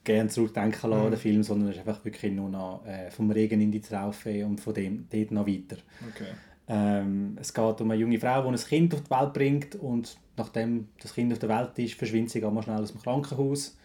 gerne 0.04 0.30
zurückdenken 0.30 0.90
lassen, 0.90 1.06
Mhm. 1.06 1.10
der 1.10 1.20
Film, 1.20 1.44
sondern 1.44 1.70
es 1.70 1.76
ist 1.76 1.88
einfach 1.88 2.04
wirklich 2.06 2.32
nur 2.32 2.50
noch 2.50 2.86
äh, 2.86 3.10
vom 3.12 3.30
Regen 3.32 3.60
in 3.62 3.72
die 3.72 3.82
Traufe 3.82 4.46
und 4.46 4.60
von 4.60 4.74
dem 4.74 5.08
dort 5.10 5.32
noch 5.32 5.48
weiter. 5.48 5.78
Okay. 6.10 6.30
Ähm, 6.68 7.36
es 7.42 7.54
geht 7.54 7.82
um 7.82 7.90
eine 7.92 8.00
junge 8.00 8.20
Frau, 8.20 8.44
die 8.44 8.48
ein 8.50 8.56
Kind 8.56 8.94
auf 8.94 9.02
die 9.02 9.10
Welt 9.10 9.34
bringt 9.34 9.76
und 9.76 10.18
nachdem 10.38 10.88
das 11.02 11.14
Kind 11.16 11.34
auf 11.34 11.40
der 11.40 11.50
Welt 11.50 11.78
ist, 11.78 11.96
verschwindet 11.96 12.32
sie 12.32 12.42
mal 12.42 12.62
schnell 12.64 12.78
aus 12.82 12.92
dem 12.92 13.02
Krankenhaus, 13.02 13.76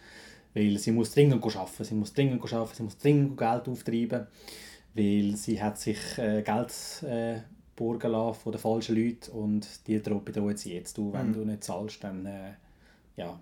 weil 0.53 0.79
sie 0.79 0.93
muss 0.93 1.13
dringend 1.13 1.43
arbeiten, 1.45 1.85
sie 1.85 1.95
muss 1.95 2.13
dringend 2.13 2.53
arbeiten, 2.53 2.75
sie 2.77 2.83
muss 2.83 2.99
dringend 2.99 3.39
Geld 3.39 3.69
auftreiben, 3.69 4.27
weil 4.95 5.35
sie 5.37 5.61
hat 5.63 5.79
sich 5.79 5.99
äh, 6.19 6.43
Geld 6.43 6.73
äh, 7.09 7.39
borgen 7.77 8.13
lassen 8.13 8.41
von 8.41 8.53
den 8.53 8.61
falschen 8.61 8.97
Leuten 8.97 9.31
und 9.33 9.87
die 9.87 9.99
bedrohen 9.99 10.57
sie 10.57 10.75
jetzt. 10.75 10.97
Du, 10.99 11.13
wenn 11.13 11.29
Mhm. 11.29 11.33
du 11.33 11.45
nicht 11.45 11.65
zahlst, 11.65 12.03
dann 12.05 12.27
äh, 12.27 12.53
ja, 13.17 13.39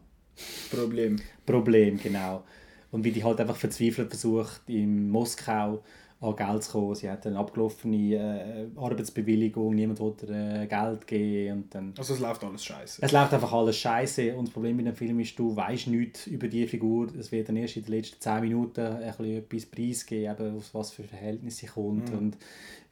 Problem. 0.70 1.16
Problem, 1.46 1.98
genau. 1.98 2.44
Und 2.90 3.04
wie 3.04 3.12
die 3.12 3.24
halt 3.24 3.40
einfach 3.40 3.56
verzweifelt 3.56 4.08
versucht, 4.10 4.62
in 4.68 5.10
Moskau 5.10 5.82
an 6.22 6.36
Geld 6.36 6.62
zu 6.62 6.72
kommen. 6.72 6.94
Sie 6.94 7.10
hat 7.10 7.26
eine 7.26 7.36
abgelaufene 7.36 8.14
äh, 8.14 8.66
Arbeitsbewilligung, 8.78 9.74
niemand 9.74 9.98
wollte 9.98 10.26
ihr 10.26 10.62
äh, 10.62 10.66
Geld 10.66 11.06
geben 11.06 11.52
und 11.56 11.74
dann... 11.74 11.94
Also 11.98 12.14
es 12.14 12.20
läuft 12.20 12.44
alles 12.44 12.64
scheiße. 12.64 13.02
Es 13.02 13.10
läuft 13.10 13.34
einfach 13.34 13.52
alles 13.52 13.76
scheiße 13.76 14.34
und 14.36 14.46
das 14.46 14.52
Problem 14.54 14.76
mit 14.76 14.86
dem 14.86 14.94
Film 14.94 15.18
ist, 15.20 15.36
du 15.38 15.54
weißt 15.54 15.88
nichts 15.88 16.28
über 16.28 16.46
die 16.46 16.66
Figur. 16.68 17.08
Es 17.18 17.32
wird 17.32 17.48
dann 17.48 17.56
erst 17.56 17.76
in 17.76 17.84
den 17.84 17.94
letzten 17.94 18.20
10 18.20 18.40
Minuten 18.40 18.80
ein 18.80 19.04
bisschen 19.04 19.36
etwas 19.38 19.66
preisgeben, 19.66 20.32
eben 20.32 20.56
aus 20.56 20.70
was 20.72 20.92
für 20.92 21.02
Verhältnisse 21.02 21.58
sie 21.58 21.66
kommt 21.66 22.10
Mhm. 22.12 22.18
und 22.18 22.36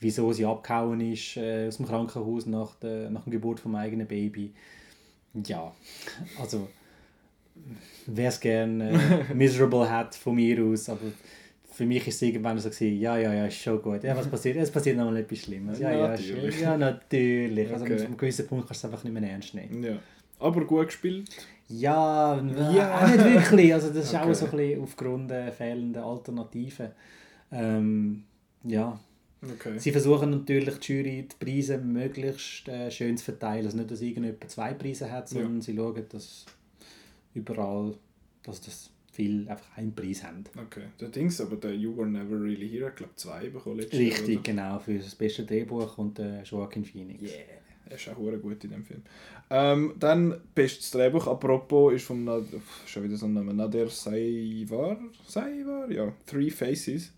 wieso 0.01 0.33
sie 0.33 0.45
abgehauen 0.45 1.01
ist 1.01 1.37
äh, 1.37 1.69
aus 1.69 1.77
dem 1.77 1.87
Krankenhaus 1.87 2.47
nach 2.47 2.75
der, 2.77 3.11
nach 3.11 3.23
der 3.25 3.33
Geburt 3.33 3.61
vom 3.61 3.75
eigenen 3.77 4.07
Baby. 4.09 4.53
Ja, 5.47 5.73
also 6.41 6.69
wer 8.07 8.29
es 8.29 8.41
gerne 8.41 9.25
äh, 9.31 9.35
miserable 9.35 9.89
hat 9.89 10.15
von 10.17 10.35
mir 10.35 10.65
aus, 10.65 10.89
aber 10.89 11.13
für 11.81 11.87
mich 11.87 12.07
ist 12.07 12.17
es 12.17 12.23
irgendwann 12.23 12.59
so 12.59 12.69
gewesen, 12.69 13.01
ja, 13.01 13.17
ja, 13.17 13.33
ja, 13.33 13.47
ist 13.47 13.57
schon 13.57 13.81
gut. 13.81 14.05
Ja, 14.05 14.15
was 14.15 14.29
passiert? 14.35 14.57
Es 14.59 14.71
passiert 14.71 14.99
noch 14.99 15.07
mal 15.07 15.17
etwas 15.17 15.39
Schlimmes. 15.39 15.79
Ja, 15.79 15.91
ja, 15.91 16.09
Natürlich. 16.09 16.55
schon. 16.57 16.63
ja, 16.63 16.77
natürlich. 16.77 17.73
Also 17.73 17.85
Okay. 17.87 17.95
mit 17.95 18.05
einem 18.05 18.17
gewissen 18.19 18.47
Punkt 18.47 18.67
kannst 18.67 18.85
du 18.85 18.89
es 18.89 18.93
einfach 18.93 19.05
nicht 19.05 19.13
mehr 19.19 19.31
ernst 19.31 19.55
nehmen. 19.55 19.83
Ja. 19.83 19.99
Aber 20.39 20.63
gut 20.67 20.87
gespielt. 20.89 21.31
Ja, 21.69 22.37
Ja. 22.39 22.71
ja. 22.71 22.99
auch 23.01 23.09
nicht 23.09 23.25
wirklich. 23.25 23.73
Also 23.73 23.89
das 23.89 24.05
ist 24.05 24.15
Okay. 24.15 24.25
auch 24.31 24.35
so 24.35 24.45
ein 24.47 24.51
bisschen 24.51 24.83
aufgrund 24.83 25.31
äh, 25.31 25.51
fehlender 25.53 26.05
Alternativen. 26.05 26.89
Ähm, 27.51 28.25
ja, 28.65 29.01
Okay. 29.43 29.79
sie 29.79 29.91
versuchen 29.91 30.29
natürlich 30.29 30.79
die 30.81 30.93
Jury 30.93 31.27
die 31.29 31.37
Preise 31.43 31.79
möglichst 31.79 32.69
äh, 32.69 32.91
schön 32.91 33.17
zu 33.17 33.25
verteilen. 33.25 33.65
Also 33.65 33.79
nicht, 33.79 33.91
dass 33.91 34.03
irgendjemand 34.03 34.51
zwei 34.51 34.75
Preise 34.75 35.11
hat, 35.11 35.31
sondern 35.31 35.63
sie 35.63 35.75
schauen, 35.75 36.05
dass 36.11 36.45
überall, 37.33 37.95
dass 38.43 38.61
das 38.61 38.91
viel 39.21 39.49
einfach 39.49 39.77
einen 39.77 39.95
Preis 39.95 40.23
haben. 40.25 40.45
Okay. 40.57 40.85
Der 41.01 41.09
Dings, 41.09 41.41
aber 41.41 41.57
der 41.57 41.75
You 41.75 41.97
Were 41.97 42.07
Never 42.09 42.41
Really 42.41 42.69
Here, 42.69 42.89
ich 42.89 42.95
glaube 42.97 43.13
zwei 43.17 43.49
bekommen 43.49 43.77
letztes 43.77 43.99
Jahr, 43.99 44.09
Richtig, 44.11 44.35
oder? 44.37 44.43
genau, 44.43 44.79
für 44.79 44.95
das 44.99 45.15
beste 45.15 45.45
Drehbuch 45.45 45.99
und 45.99 46.19
äh, 46.19 46.43
Joaquin 46.43 46.85
Phoenix. 46.85 47.23
Yeah. 47.23 47.33
Er 47.89 47.97
ist 47.97 48.09
auch 48.09 48.15
gut 48.15 48.63
in 48.65 48.71
dem 48.71 48.85
Film. 48.85 49.03
Ähm, 49.51 49.95
dann 49.99 50.41
bestes 50.55 50.91
Drehbuch, 50.93 51.27
apropos, 51.27 51.93
ist 51.93 52.05
von 52.05 52.23
Nad 52.25 52.45
schon 52.87 53.03
wieder 53.03 53.17
so 53.17 53.27
ein 53.27 53.35
Name, 53.35 53.53
Nader 53.53 53.89
Saivar? 53.89 54.97
Saivar? 55.27 55.91
Ja, 55.91 56.13
Three 56.25 56.51
Faces. 56.51 57.13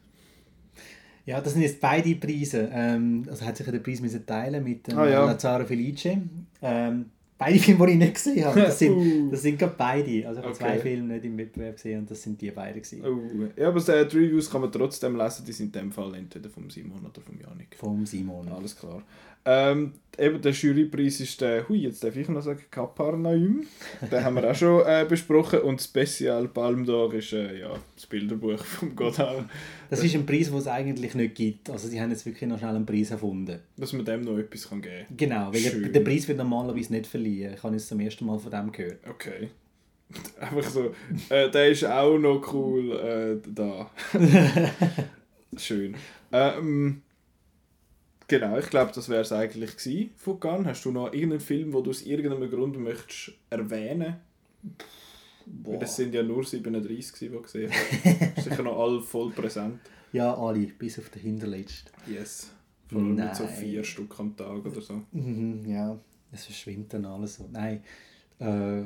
Ja, 1.26 1.40
das 1.40 1.52
sind 1.52 1.62
jetzt 1.62 1.78
beide 1.80 2.14
Preise. 2.16 2.70
Ähm, 2.72 3.24
also 3.28 3.44
hat 3.44 3.56
sich 3.56 3.66
der 3.66 3.78
Preis 3.78 4.00
müssen 4.00 4.24
teilen 4.26 4.64
mit 4.64 4.86
dem 4.88 4.98
Ah, 4.98 5.08
ja. 5.08 5.24
Lazzaro 5.26 5.64
Felice. 5.66 6.18
Ähm, 6.62 7.10
beide 7.44 7.58
Filme, 7.58 7.86
die 7.86 7.92
ich 7.92 7.98
nicht 7.98 8.14
gesehen 8.14 8.44
habe. 8.44 8.60
Das 8.60 8.78
sind, 8.78 8.92
Uh. 8.96 9.30
das 9.30 9.42
sind 9.42 9.58
gerade 9.58 9.74
beide. 9.76 10.28
Also 10.28 10.40
ich 10.40 10.46
habe 10.46 10.54
Okay. 10.54 10.64
zwei 10.64 10.78
Filme 10.78 11.14
nicht 11.14 11.24
im 11.24 11.38
Wettbewerb 11.38 11.76
gesehen 11.76 12.00
und 12.00 12.10
das 12.10 12.22
sind 12.22 12.40
die 12.40 12.50
beiden. 12.50 12.82
Gewesen. 12.82 13.02
Oh. 13.04 13.60
Ja, 13.60 13.68
aber 13.68 13.80
die 13.80 14.16
Reviews 14.16 14.50
kann 14.50 14.60
man 14.60 14.72
trotzdem 14.72 15.16
lesen, 15.16 15.44
die 15.46 15.52
sind 15.52 15.74
in 15.74 15.82
dem 15.82 15.92
Fall 15.92 16.14
entweder 16.14 16.48
vom 16.50 16.68
Simon 16.70 17.00
oder 17.00 17.20
vom 17.20 17.38
Janik. 17.40 17.76
Vom 17.78 18.06
Simon. 18.06 18.48
Alles 18.48 18.76
klar. 18.76 19.02
Ähm, 19.44 19.92
eben 20.18 20.40
der 20.40 20.52
Jurypreis 20.52 21.20
ist 21.20 21.40
der, 21.40 21.68
hui, 21.68 21.78
jetzt 21.78 22.04
darf 22.04 22.14
ich 22.16 22.28
noch 22.28 22.42
sagen, 22.42 22.62
Kaparnaum. 22.70 23.64
Den 24.10 24.24
haben 24.24 24.36
wir 24.36 24.50
auch 24.50 24.54
schon 24.54 24.82
äh, 24.86 25.04
besprochen. 25.08 25.60
Und 25.60 25.80
Special 25.80 26.48
Palm 26.48 26.84
d'Or 26.84 27.12
ist 27.14 27.32
äh, 27.32 27.60
ja, 27.60 27.74
das 27.94 28.06
Bilderbuch 28.06 28.64
von 28.64 28.94
Godard. 28.94 29.44
Das 29.90 30.02
ist 30.04 30.14
ein 30.14 30.26
Preis, 30.26 30.48
den 30.48 30.58
es 30.58 30.66
eigentlich 30.66 31.14
nicht 31.14 31.34
gibt. 31.34 31.70
Also 31.70 31.88
sie 31.88 32.00
haben 32.00 32.10
jetzt 32.10 32.24
wirklich 32.26 32.48
noch 32.48 32.58
schnell 32.58 32.76
einen 32.76 32.86
Preis 32.86 33.10
erfunden. 33.10 33.58
Dass 33.76 33.92
man 33.92 34.04
dem 34.04 34.22
noch 34.22 34.38
etwas 34.38 34.68
kann 34.68 34.82
geben 34.82 35.06
Genau, 35.16 35.52
weil 35.52 35.62
der, 35.62 35.70
Schön. 35.70 35.92
der 35.92 36.00
Preis 36.00 36.28
wird 36.28 36.38
normalerweise 36.38 36.92
nicht 36.92 37.06
verliehen. 37.06 37.54
Ich 37.54 37.62
habe 37.62 37.74
jetzt 37.74 37.88
zum 37.88 38.00
ersten 38.00 38.26
Mal 38.26 38.38
von 38.38 38.50
dem 38.50 38.70
gehört. 38.70 38.98
Okay. 39.08 39.48
Einfach 40.40 40.70
so, 40.70 40.94
äh, 41.30 41.50
der 41.50 41.70
ist 41.70 41.84
auch 41.84 42.18
noch 42.18 42.52
cool 42.52 42.92
äh, 42.92 43.50
da. 43.50 43.90
Schön. 45.56 45.94
Ähm, 46.30 47.02
genau, 48.32 48.58
ich 48.58 48.70
glaube, 48.70 48.92
das 48.94 49.08
wäre 49.08 49.20
es 49.20 49.32
eigentlich 49.32 49.76
gewesen 49.76 50.10
von 50.16 50.40
Cannes. 50.40 50.66
Hast 50.66 50.84
du 50.84 50.90
noch 50.90 51.12
irgendeinen 51.12 51.40
Film, 51.40 51.72
wo 51.72 51.82
du 51.82 51.90
aus 51.90 52.02
irgendeinem 52.02 52.50
Grund 52.50 52.78
möchtest 52.78 53.32
erwähnen? 53.50 54.16
Weil 55.44 55.78
das 55.78 55.96
sind 55.96 56.14
ja 56.14 56.22
nur 56.22 56.44
37, 56.44 57.12
gewesen, 57.12 57.32
die 57.36 57.42
gesehen 57.42 57.70
haben. 57.70 58.42
Sicher 58.42 58.62
noch 58.62 58.78
alle 58.78 59.00
voll 59.02 59.30
präsent. 59.32 59.80
Ja, 60.12 60.34
alle, 60.34 60.66
bis 60.66 60.98
auf 60.98 61.10
den 61.10 61.22
hinterletzten. 61.22 61.92
Yes. 62.06 62.50
Vor 62.88 63.00
allem 63.00 63.16
mit 63.16 63.36
so 63.36 63.44
Nein. 63.44 63.54
vier 63.54 63.84
Stück 63.84 64.18
am 64.18 64.36
Tag 64.36 64.64
oder 64.64 64.80
so. 64.80 65.02
Mhm, 65.12 65.64
ja, 65.66 65.98
es 66.30 66.44
verschwimmt 66.44 66.92
dann 66.94 67.04
alles 67.04 67.36
so. 67.36 67.48
Nein, 67.50 67.82
äh, 68.38 68.84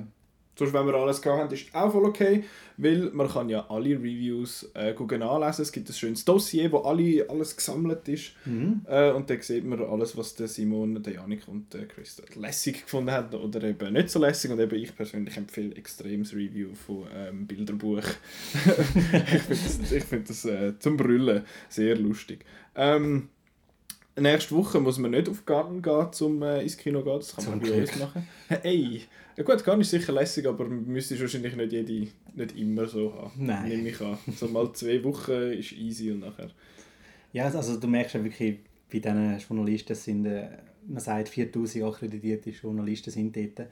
Sonst, 0.59 0.73
wenn 0.73 0.87
wir 0.87 0.95
alles 0.95 1.21
gehabt 1.21 1.39
haben, 1.39 1.53
ist 1.53 1.75
auch 1.75 1.93
voll 1.93 2.07
okay, 2.07 2.45
weil 2.79 3.11
man 3.13 3.29
kann 3.29 3.51
ja 3.51 3.67
alle 3.69 3.91
Reviews 3.91 4.71
äh, 4.73 4.95
gucken 4.95 5.23
anlesen. 5.23 5.63
Es 5.63 5.71
gibt 5.71 5.89
ein 5.89 5.93
schönes 5.93 6.25
Dossier, 6.25 6.73
wo 6.73 6.79
alle, 6.79 7.29
alles 7.29 7.55
gesammelt 7.57 8.09
ist. 8.09 8.33
mhm. 8.47 8.81
Äh, 8.89 9.13
und 9.13 9.29
dann 9.29 9.43
sieht 9.43 9.65
man 9.65 9.83
alles, 9.83 10.17
was 10.17 10.35
der 10.35 10.49
Simon, 10.49 11.03
der 11.03 11.15
Janik 11.15 11.47
und 11.47 11.75
der 11.75 11.87
Chris 11.87 12.23
lässig 12.35 12.83
gefunden 12.83 13.11
haben 13.11 13.37
oder 13.39 13.63
eben 13.65 13.93
nicht 13.93 14.09
so 14.09 14.19
lässig. 14.19 14.51
Und 14.51 14.59
eben 14.59 14.77
ich 14.77 14.97
persönlich 14.97 15.37
empfehle 15.37 15.75
extrem 15.75 16.23
das 16.23 16.33
Review 16.33 16.75
von 16.75 17.07
ähm, 17.15 17.47
Bilderbuch. 17.47 18.03
ich 18.55 19.43
finde 19.43 19.63
das, 19.63 19.93
ich 19.93 20.05
find 20.05 20.31
das 20.31 20.45
äh, 20.47 20.79
zum 20.79 20.97
Brüllen 20.97 21.45
sehr 21.69 21.97
lustig. 21.97 22.47
Ähm, 22.75 23.29
nächste 24.17 24.55
Woche 24.55 24.81
muss 24.81 24.99
man 24.99 25.11
nicht 25.11 25.29
auf 25.29 25.45
Garten 25.45 25.83
gehen, 25.83 26.09
um 26.21 26.43
äh, 26.43 26.63
ins 26.63 26.77
Kino 26.77 27.01
zu 27.01 27.05
gehen. 27.05 27.19
Das 27.19 27.35
kann 27.35 27.45
Zum 27.45 27.59
man 27.59 27.61
bei 27.61 27.81
uns 27.81 27.99
machen. 27.99 28.29
Ey, 28.63 29.03
ja 29.37 29.43
gut, 29.43 29.65
Garten 29.65 29.81
ist 29.81 29.91
sicher 29.91 30.13
lässig, 30.13 30.47
aber 30.47 30.65
müsste 30.67 31.21
wahrscheinlich 31.21 31.55
nicht 31.55 31.73
jede, 31.73 32.09
nicht 32.35 32.57
immer 32.57 32.87
so 32.87 33.13
haben. 33.15 33.33
Nein. 33.37 33.69
Nehme 33.69 33.89
ich 33.91 34.01
an. 34.01 34.19
So 34.37 34.49
mal 34.49 34.73
zwei 34.73 35.03
Wochen 35.05 35.53
ist 35.53 35.73
easy 35.73 36.11
und 36.11 36.21
nachher... 36.21 36.51
Ja, 37.33 37.45
also 37.47 37.79
du 37.79 37.87
merkst 37.87 38.15
ja 38.15 38.25
wirklich, 38.25 38.59
bei 38.91 38.99
diesen 38.99 39.39
Journalisten 39.39 39.95
sind, 39.95 40.27
äh, 40.27 40.49
man 40.87 41.01
sagt 41.01 41.29
4000 41.29 41.85
akkreditierte 41.85 42.51
Journalisten 42.51 43.11
sind 43.11 43.37
dort. 43.37 43.69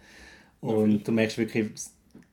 Und 0.60 1.06
du 1.06 1.12
merkst 1.12 1.38
wirklich, 1.38 1.70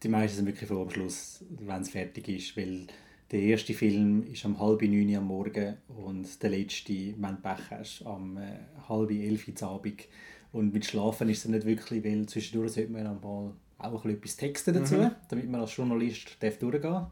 die 0.04 0.10
meisten 0.10 0.38
sind 0.38 0.46
wirklich 0.46 0.68
vor 0.68 0.82
am 0.82 0.90
Schluss, 0.90 1.44
wenn 1.60 1.82
es 1.82 1.90
fertig 1.90 2.28
ist, 2.28 2.58
weil 2.58 2.88
der 3.32 3.42
erste 3.42 3.74
Film 3.74 4.24
ist 4.32 4.44
um 4.46 4.60
halb 4.60 4.82
neun 4.82 5.10
Uhr 5.10 5.18
am 5.18 5.28
Morgen 5.28 5.78
und 5.88 6.44
der 6.44 6.50
letzte, 6.50 6.94
wenn 7.18 7.36
du 7.36 7.42
Pech 7.42 7.72
hast, 7.72 8.06
am 8.06 8.38
äh, 8.38 8.60
halb 8.90 9.10
elf 9.12 9.48
Uhr 9.48 9.54
am 9.62 9.70
Abend. 9.76 10.08
Und 10.52 10.74
mit 10.74 10.86
Schlafen 10.86 11.30
ist 11.30 11.46
es 11.46 11.50
nicht 11.50 11.66
wirklich, 11.66 12.04
weil 12.04 12.26
zwischendurch 12.26 12.74
sollte 12.74 12.92
man 12.92 13.08
auch 13.08 13.22
mal 13.22 13.54
auch 13.78 14.06
ein 14.06 14.12
etwas 14.12 14.36
texten 14.36 14.74
dazu, 14.74 14.96
Mhm. 14.96 15.12
damit 15.30 15.50
man 15.50 15.62
als 15.62 15.76
Journalist 15.76 16.38
darf 16.40 16.58
durchgehen 16.58 17.06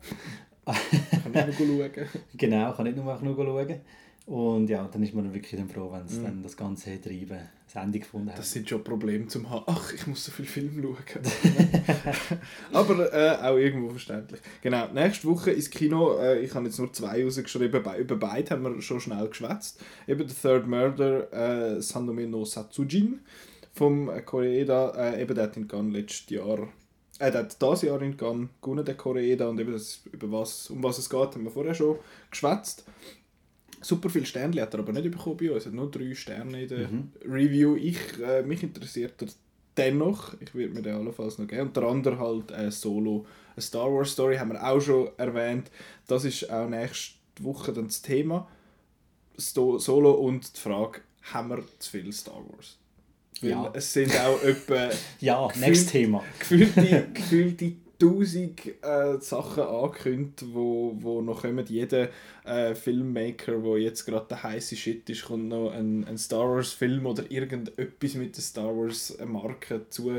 Kann 0.66 1.34
ich 1.34 1.34
noch 1.34 1.54
schauen. 1.58 1.92
Genau, 2.38 2.74
kann 2.74 2.86
nicht 2.86 2.98
nur 2.98 3.20
nur 3.22 3.36
schauen. 3.36 3.80
Und 4.26 4.70
ja, 4.70 4.88
dann 4.88 5.02
ist 5.02 5.16
man 5.16 5.34
wirklich 5.34 5.60
dann 5.60 5.70
froh, 5.70 5.92
wenn 5.92 6.06
es 6.06 6.20
mhm. 6.20 6.24
dann 6.24 6.44
das 6.44 6.56
ganze 6.56 7.02
Treiben 7.02 7.40
das 7.72 7.84
Ende 7.84 8.00
gefunden 8.00 8.32
hat. 8.32 8.40
Das 8.40 8.52
sind 8.52 8.68
schon 8.68 8.84
Probleme 8.84 9.28
zum 9.28 9.50
haben. 9.50 9.64
Ach, 9.68 9.94
ich 9.94 10.08
muss 10.08 10.26
so 10.26 10.32
viel 10.32 10.46
Film 10.46 10.82
schauen. 10.82 10.98
Aber 12.74 13.14
äh, 13.14 13.38
auch 13.38 13.58
irgendwo 13.58 13.90
verständlich. 13.90 14.42
Genau, 14.62 14.88
nächste 14.88 15.28
Woche 15.28 15.52
ins 15.52 15.70
Kino. 15.70 16.18
Äh, 16.18 16.40
ich 16.40 16.54
habe 16.56 16.66
jetzt 16.66 16.80
nur 16.80 16.92
zwei 16.92 17.24
rausgeschrieben. 17.24 17.84
Bei, 17.84 18.00
über 18.00 18.16
beide 18.16 18.50
haben 18.52 18.64
wir 18.64 18.82
schon 18.82 19.00
schnell 19.00 19.28
geschwätzt. 19.28 19.82
Eben 20.08 20.28
The 20.28 20.34
Third 20.34 20.68
Murder, 20.68 21.78
äh, 21.78 21.82
Sanome 21.82 22.26
no 22.26 22.44
Satsujin 22.44 23.20
vom 23.74 24.10
Koreeda. 24.26 25.14
Äh, 25.14 25.22
eben 25.22 25.36
der 25.36 25.44
hat 25.44 25.58
in 25.58 25.68
Cannes 25.68 25.94
letztes 25.94 26.30
Jahr 26.30 26.70
er 27.20 27.34
hat 27.34 27.62
dieses 27.62 27.82
Jahr 27.82 28.02
in 28.02 28.16
Cannes 28.16 28.48
gewonnen, 28.62 28.86
der 28.86 28.96
Koreeda, 28.96 29.50
und 29.50 29.60
eben 29.60 29.74
das, 29.74 30.00
über 30.10 30.32
was, 30.32 30.70
um 30.70 30.82
was 30.82 31.00
es 31.00 31.10
geht, 31.10 31.20
haben 31.20 31.44
wir 31.44 31.52
vorher 31.52 31.74
schon 31.74 31.98
geschwätzt. 32.32 32.86
Super 33.82 34.10
viele 34.10 34.26
Sterne 34.26 34.62
hat 34.62 34.74
er 34.74 34.80
aber 34.80 34.92
nicht 34.92 35.10
bekommen 35.10 35.38
bei 35.38 35.52
uns. 35.52 35.66
Er 35.66 35.68
hat 35.68 35.76
nur 35.76 35.90
drei 35.90 36.14
Sterne 36.14 36.64
in 36.64 36.68
der 36.68 36.88
mhm. 36.88 37.12
Review. 37.26 37.76
Ich, 37.76 37.98
äh, 38.22 38.44
mich 38.44 38.62
interessiert 38.64 39.22
er 39.22 39.28
dennoch. 39.78 40.36
Ich 40.42 40.54
würde 40.54 40.74
mir 40.74 40.82
den 40.82 40.96
allenfalls 40.96 41.38
noch 41.38 41.48
geben. 41.48 41.68
Und 41.68 41.78
der 41.78 41.84
andere 41.84 42.20
halt 42.20 42.52
äh, 42.52 42.72
Solo. 42.72 43.26
Eine 43.56 43.62
Star 43.62 43.92
Wars 43.94 44.12
Story 44.12 44.38
haben 44.38 44.52
wir 44.52 44.64
auch 44.64 44.80
schon 44.82 45.10
erwähnt. 45.18 45.72
Das 46.08 46.26
ist 46.26 46.50
auch 46.50 46.68
nächste 46.68 47.16
Woche 47.40 47.72
dann 47.74 47.88
das 47.88 48.02
Thema. 48.02 48.48
Sto 49.38 49.78
Solo 49.80 50.12
und 50.12 50.56
die 50.56 50.60
Frage, 50.60 51.02
haben 51.34 51.50
wir 51.50 51.64
zu 51.80 51.92
viel 51.92 52.12
Star 52.12 52.42
Wars? 52.50 52.78
Weil 53.42 53.52
ja. 53.52 53.72
es 53.74 53.94
sind 53.94 54.14
auch 54.20 54.42
etwa... 54.44 54.90
ja, 55.22 55.48
nächstes 55.56 55.92
Thema. 55.92 56.24
Gefühlte, 56.40 57.08
gefühlte 57.14 57.74
tausend 58.00 58.62
äh, 58.82 59.20
Sachen 59.20 59.64
angekündigt, 59.64 60.46
wo, 60.54 60.96
wo 61.00 61.22
noch 61.22 61.42
kommen. 61.42 61.66
Jeder 61.68 62.10
äh, 62.46 62.74
Filmmaker, 62.74 63.58
der 63.58 63.78
jetzt 63.78 64.06
gerade 64.06 64.28
der 64.30 64.44
heiße 64.44 64.76
Shit 64.76 65.10
ist, 65.10 65.26
kommt 65.26 65.50
noch 65.50 65.72
ein, 65.72 66.06
ein 66.06 66.18
Star 66.18 66.50
Wars 66.50 66.74
Film 66.74 67.06
oder 67.06 67.30
irgendetwas 67.30 68.16
mit 68.16 68.36
der 68.36 68.44
Star 68.44 68.76
Wars 68.76 69.18
Marke 69.26 69.88
zu 69.90 70.12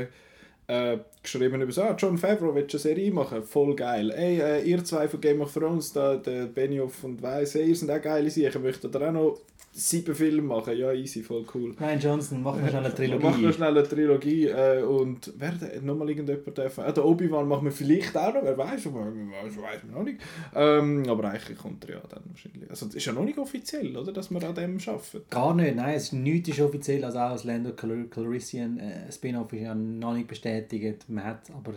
äh, 0.71 0.99
geschrieben 1.21 1.61
über 1.61 1.71
so, 1.71 1.83
ah, 1.83 1.95
John 1.97 2.17
Favreau 2.17 2.55
will 2.55 2.67
eine 2.69 2.79
Serie 2.79 3.11
machen, 3.11 3.43
voll 3.43 3.75
geil. 3.75 4.09
Ey, 4.11 4.39
äh, 4.39 4.61
ihr 4.63 4.83
zwei 4.85 5.07
von 5.07 5.19
Game 5.19 5.41
of 5.41 5.53
Thrones, 5.53 5.91
da, 5.91 6.15
der 6.15 6.45
Benioff 6.45 7.03
und 7.03 7.21
Weiss, 7.21 7.55
ihr 7.55 7.75
seid 7.75 7.89
auch 7.89 8.01
geile 8.01 8.29
Sachen, 8.29 8.61
möchtet 8.61 8.95
ihr 8.95 9.01
auch 9.01 9.11
noch 9.11 9.41
sieben 9.73 10.13
Filme 10.13 10.41
machen. 10.41 10.77
Ja, 10.77 10.91
easy, 10.91 11.23
voll 11.23 11.45
cool. 11.53 11.73
Nein, 11.79 11.99
Johnson, 11.99 12.43
machen 12.43 12.61
wir 12.61 12.69
schnell 12.69 12.85
eine 12.85 12.93
Trilogie. 12.93 13.23
Machen 13.23 13.41
wir 13.41 13.53
schnell 13.53 13.77
eine 13.77 13.87
Trilogie. 13.87 14.47
Äh, 14.47 14.83
und 14.83 15.33
wer 15.37 15.53
nochmal 15.81 16.09
irgendjemand 16.09 16.57
dürfen? 16.57 16.83
Äh, 16.83 16.93
der 16.93 17.05
Obi-Wan 17.05 17.47
machen 17.47 17.65
wir 17.65 17.71
vielleicht 17.71 18.15
auch 18.17 18.33
noch, 18.33 18.43
wer 18.43 18.57
weiß, 18.57 18.85
wer 18.85 18.93
weiß, 18.93 19.57
weiß 19.57 19.83
man 19.83 19.93
noch 19.93 20.03
nicht. 20.03 20.19
Ähm, 20.53 21.05
aber 21.07 21.29
eigentlich 21.29 21.57
kommt 21.57 21.85
er 21.85 21.95
ja 21.95 22.01
dann 22.09 22.23
wahrscheinlich. 22.27 22.69
Also 22.69 22.87
es 22.87 22.95
ist 22.95 23.05
ja 23.05 23.13
noch 23.13 23.23
nicht 23.23 23.37
offiziell, 23.37 23.95
oder, 23.95 24.11
dass 24.11 24.29
wir 24.29 24.43
an 24.43 24.55
dem 24.55 24.77
arbeiten. 24.85 25.21
Gar 25.29 25.55
nicht, 25.55 25.75
nein, 25.75 25.95
es 25.95 26.03
ist 26.03 26.13
nichts 26.13 26.49
ist 26.49 26.59
offiziell, 26.59 27.05
also 27.05 27.19
auch 27.19 27.31
das 27.31 27.43
Lando 27.45 27.71
Calrissian 27.73 28.77
äh, 28.77 29.11
Spin-off 29.11 29.53
ist 29.53 29.61
ja 29.61 29.73
noch 29.73 30.13
nicht 30.13 30.27
bestätigt. 30.27 31.05
Man 31.07 31.23
hat 31.23 31.49
aber 31.51 31.75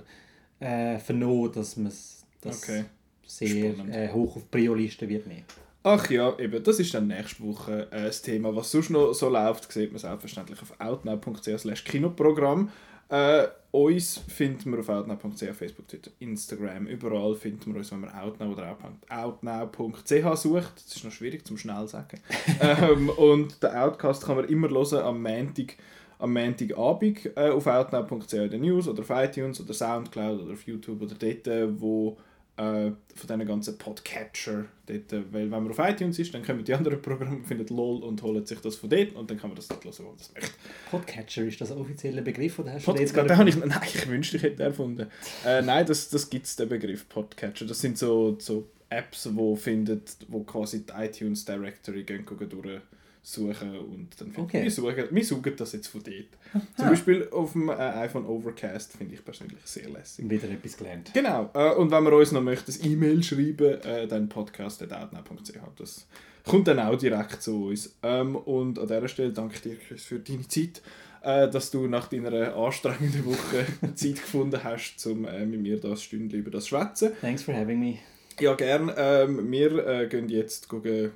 äh, 0.59 0.99
vernommen, 0.99 1.53
dass 1.53 1.76
man 1.76 1.86
es 1.86 2.24
okay. 2.45 2.84
sehr 3.24 3.74
äh, 3.88 4.12
hoch 4.12 4.36
auf 4.36 4.51
Prio-Liste 4.51 5.09
wird 5.09 5.26
nehmen. 5.26 5.45
Ach 5.87 6.09
ja, 6.09 6.35
eben, 6.39 6.64
das 6.64 6.78
ist 6.78 6.95
dann 6.95 7.09
nächste 7.09 7.45
Woche 7.45 7.89
äh, 7.91 8.05
das 8.05 8.22
Thema. 8.22 8.57
Was 8.57 8.70
sonst 8.70 8.89
noch 8.89 9.12
so 9.12 9.28
läuft, 9.28 9.70
sieht 9.70 9.93
man 9.93 9.99
selbstverständlich 9.99 10.62
auf 10.62 10.80
outnow.ch 10.80 11.85
Kinoprogramm. 11.85 12.70
Äh, 13.11 13.49
uns 13.70 14.16
findet 14.26 14.64
man 14.64 14.80
auf 14.80 14.89
outnow.ch, 14.89 15.45
Facebook, 15.53 15.87
Twitter, 15.87 16.11
Instagram, 16.20 16.87
überall 16.87 17.35
findet 17.35 17.66
man 17.66 17.76
uns, 17.76 17.93
wenn 17.93 18.01
man 18.01 18.14
outnow 18.14 18.57
oder 18.57 18.78
outnow.ch 19.11 20.37
sucht. 20.39 20.72
Das 20.76 20.97
ist 20.97 21.05
noch 21.05 21.12
schwierig 21.12 21.47
zum 21.47 21.59
schnell 21.59 21.87
sagen. 21.87 22.18
ähm, 22.62 23.11
und 23.11 23.62
den 23.62 23.70
Outcast 23.70 24.24
kann 24.24 24.37
man 24.37 24.47
immer 24.47 24.70
hören 24.70 25.05
am 25.05 25.20
Montag, 25.20 25.76
am 26.18 26.32
Montagabend 26.32 27.30
äh, 27.37 27.51
auf 27.51 27.66
outnow.ch 27.66 28.32
in 28.32 28.51
den 28.51 28.62
News 28.62 28.89
oder 28.89 29.03
auf 29.03 29.11
iTunes 29.11 29.61
oder 29.61 29.74
Soundcloud 29.74 30.45
oder 30.45 30.55
auf 30.55 30.66
YouTube 30.66 31.03
oder 31.03 31.14
dort, 31.14 31.47
äh, 31.47 31.78
wo 31.78 32.12
äh, 32.12 32.34
von 32.57 33.27
diesen 33.29 33.47
ganzen 33.47 33.79
Podcatcher 33.79 34.67
dort, 34.87 35.13
äh, 35.13 35.23
weil 35.33 35.51
wenn 35.51 35.63
man 35.63 35.71
auf 35.71 35.79
iTunes 35.79 36.19
ist, 36.21 36.33
dann 36.35 36.45
kommen 36.45 36.65
die 36.65 36.73
anderen 36.73 37.03
Programme, 37.03 37.43
findet 37.45 37.71
LOL 37.71 38.03
und 38.03 38.23
holen 38.23 38.47
sich 38.47 38.61
das 38.61 38.77
von 38.77 38.91
dort 38.91 39.13
und 39.15 39.29
dann 39.29 39.39
kann 39.39 39.51
man 39.51 39.57
das 39.57 39.67
dort 39.67 39.85
hören, 39.85 40.15
das 40.17 40.33
möchte. 40.33 40.51
Podcatcher, 40.91 41.43
ist 41.43 41.61
das 41.61 41.73
ein 41.73 41.79
offizieller 41.79 42.23
Begriff 42.23 42.59
oder 42.61 42.73
hast 42.75 42.85
Pod 42.85 43.01
jetzt 43.01 43.13
gerade 43.13 43.37
habe 43.37 43.49
ich, 43.49 43.57
Nein, 43.57 43.81
ich 43.85 44.09
wünschte, 44.09 44.37
ich 44.37 44.43
hätte 44.45 44.57
den 44.57 44.67
erfunden. 44.67 45.09
äh, 45.45 45.63
nein, 45.63 45.85
das, 45.85 46.09
das 46.11 46.31
gibt 46.31 46.47
es, 46.47 46.55
den 46.55 46.69
Begriff 46.69 47.09
Podcatcher. 47.09 47.67
Das 47.67 47.81
sind 47.81 47.99
so, 47.99 48.37
so 48.39 48.69
Apps, 48.89 49.29
wo 49.35 49.57
findet, 49.57 50.17
wo 50.29 50.45
quasi 50.45 50.87
die 50.87 50.93
iTunes 50.93 51.45
Directory 51.45 52.05
gehen, 52.05 52.25
gehen 52.25 52.49
durch 52.49 52.81
suchen 53.25 53.79
und 53.79 54.20
dann 54.20 54.31
finden 54.31 54.43
okay. 54.43 54.62
wir, 54.62 54.70
suchen, 54.70 55.05
wir 55.11 55.25
suchen 55.25 55.57
das 55.57 55.72
jetzt 55.72 55.87
von 55.87 56.03
dort. 56.03 56.27
Aha. 56.53 56.62
Zum 56.77 56.89
Beispiel 56.91 57.29
auf 57.33 57.53
dem 57.53 57.70
äh, 57.70 57.72
iPhone 57.72 58.27
Overcast 58.27 58.93
finde 58.93 59.14
ich 59.14 59.25
persönlich 59.25 59.59
sehr 59.64 59.89
lässig. 59.89 60.29
Wieder 60.29 60.49
etwas 60.51 60.77
gelernt. 60.77 61.11
Genau. 61.14 61.51
Äh, 61.55 61.75
und 61.75 61.91
wenn 61.91 62.05
man 62.05 62.12
uns 62.12 62.33
noch 62.33 62.43
möchte, 62.43 62.70
ein 62.70 62.91
E-Mail 62.91 63.22
schreiben, 63.22 63.81
äh, 63.81 64.07
dann 64.07 64.29
podcast.outnow.ch. 64.29 65.59
Das 65.77 66.07
kommt 66.45 66.68
dann 66.68 66.79
auch 66.79 66.97
direkt 66.97 67.43
zu 67.43 67.68
uns. 67.68 67.97
Ähm, 68.03 68.37
und 68.37 68.79
an 68.79 68.89
dieser 68.89 69.09
Stelle 69.09 69.33
danke 69.33 69.55
ich 69.55 69.62
dir, 69.62 69.97
für 69.97 70.18
deine 70.18 70.47
Zeit, 70.47 70.83
äh, 71.22 71.49
dass 71.49 71.70
du 71.70 71.87
nach 71.87 72.09
deiner 72.09 72.55
anstrengenden 72.55 73.25
Woche 73.25 73.66
Zeit 73.95 74.16
gefunden 74.16 74.62
hast, 74.62 75.05
um 75.07 75.25
äh, 75.25 75.47
mit 75.47 75.61
mir 75.61 75.81
das 75.81 76.03
Stündchen 76.03 76.41
über 76.41 76.51
das 76.51 76.64
zu 76.64 76.77
schwätzen. 76.77 77.12
Thanks 77.22 77.43
for 77.43 77.55
having 77.55 77.81
me. 77.81 77.99
Ja, 78.39 78.55
gern. 78.55 78.93
Ähm, 78.97 79.51
wir 79.51 79.87
äh, 79.87 80.09
gehen 80.09 80.29
jetzt 80.29 80.68
gucken, 80.68 81.12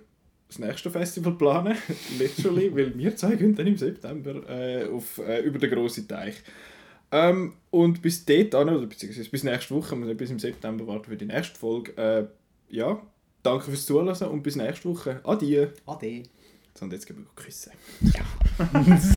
das 0.49 0.59
nächste 0.59 0.91
Festival 0.91 1.33
planen, 1.35 1.77
literally, 2.19 2.75
weil 2.75 2.97
wir 2.99 3.15
zwei 3.17 3.37
gehen 3.37 3.55
dann 3.55 3.67
im 3.67 3.77
September 3.77 4.49
äh, 4.49 4.87
auf, 4.87 5.19
äh, 5.19 5.41
über 5.43 5.59
den 5.59 5.71
grossen 5.71 6.09
Teich. 6.09 6.37
Ähm, 7.11 7.55
und 7.71 8.03
bis 8.03 8.25
dort, 8.25 8.55
oder 8.55 8.79
beziehungsweise 8.87 9.31
bis 9.31 9.45
nächste 9.45 9.75
Woche, 9.75 9.97
wir 9.97 10.15
bis 10.15 10.31
im 10.31 10.39
September 10.39 10.87
warten 10.87 11.11
für 11.11 11.17
die 11.17 11.27
nächste 11.27 11.59
Folge. 11.59 11.97
Äh, 11.97 12.75
ja, 12.75 13.01
danke 13.43 13.65
fürs 13.65 13.87
Zuhören 13.87 14.09
und 14.29 14.43
bis 14.43 14.57
nächste 14.57 14.89
Woche. 14.89 15.21
Adieu. 15.25 15.69
Ade. 15.87 16.25
So, 16.75 16.85
und 16.85 16.93
jetzt 16.93 17.07
gehen 17.07 17.17
wir 17.17 17.43
küssen. 17.43 17.73
Ja. 18.01 18.97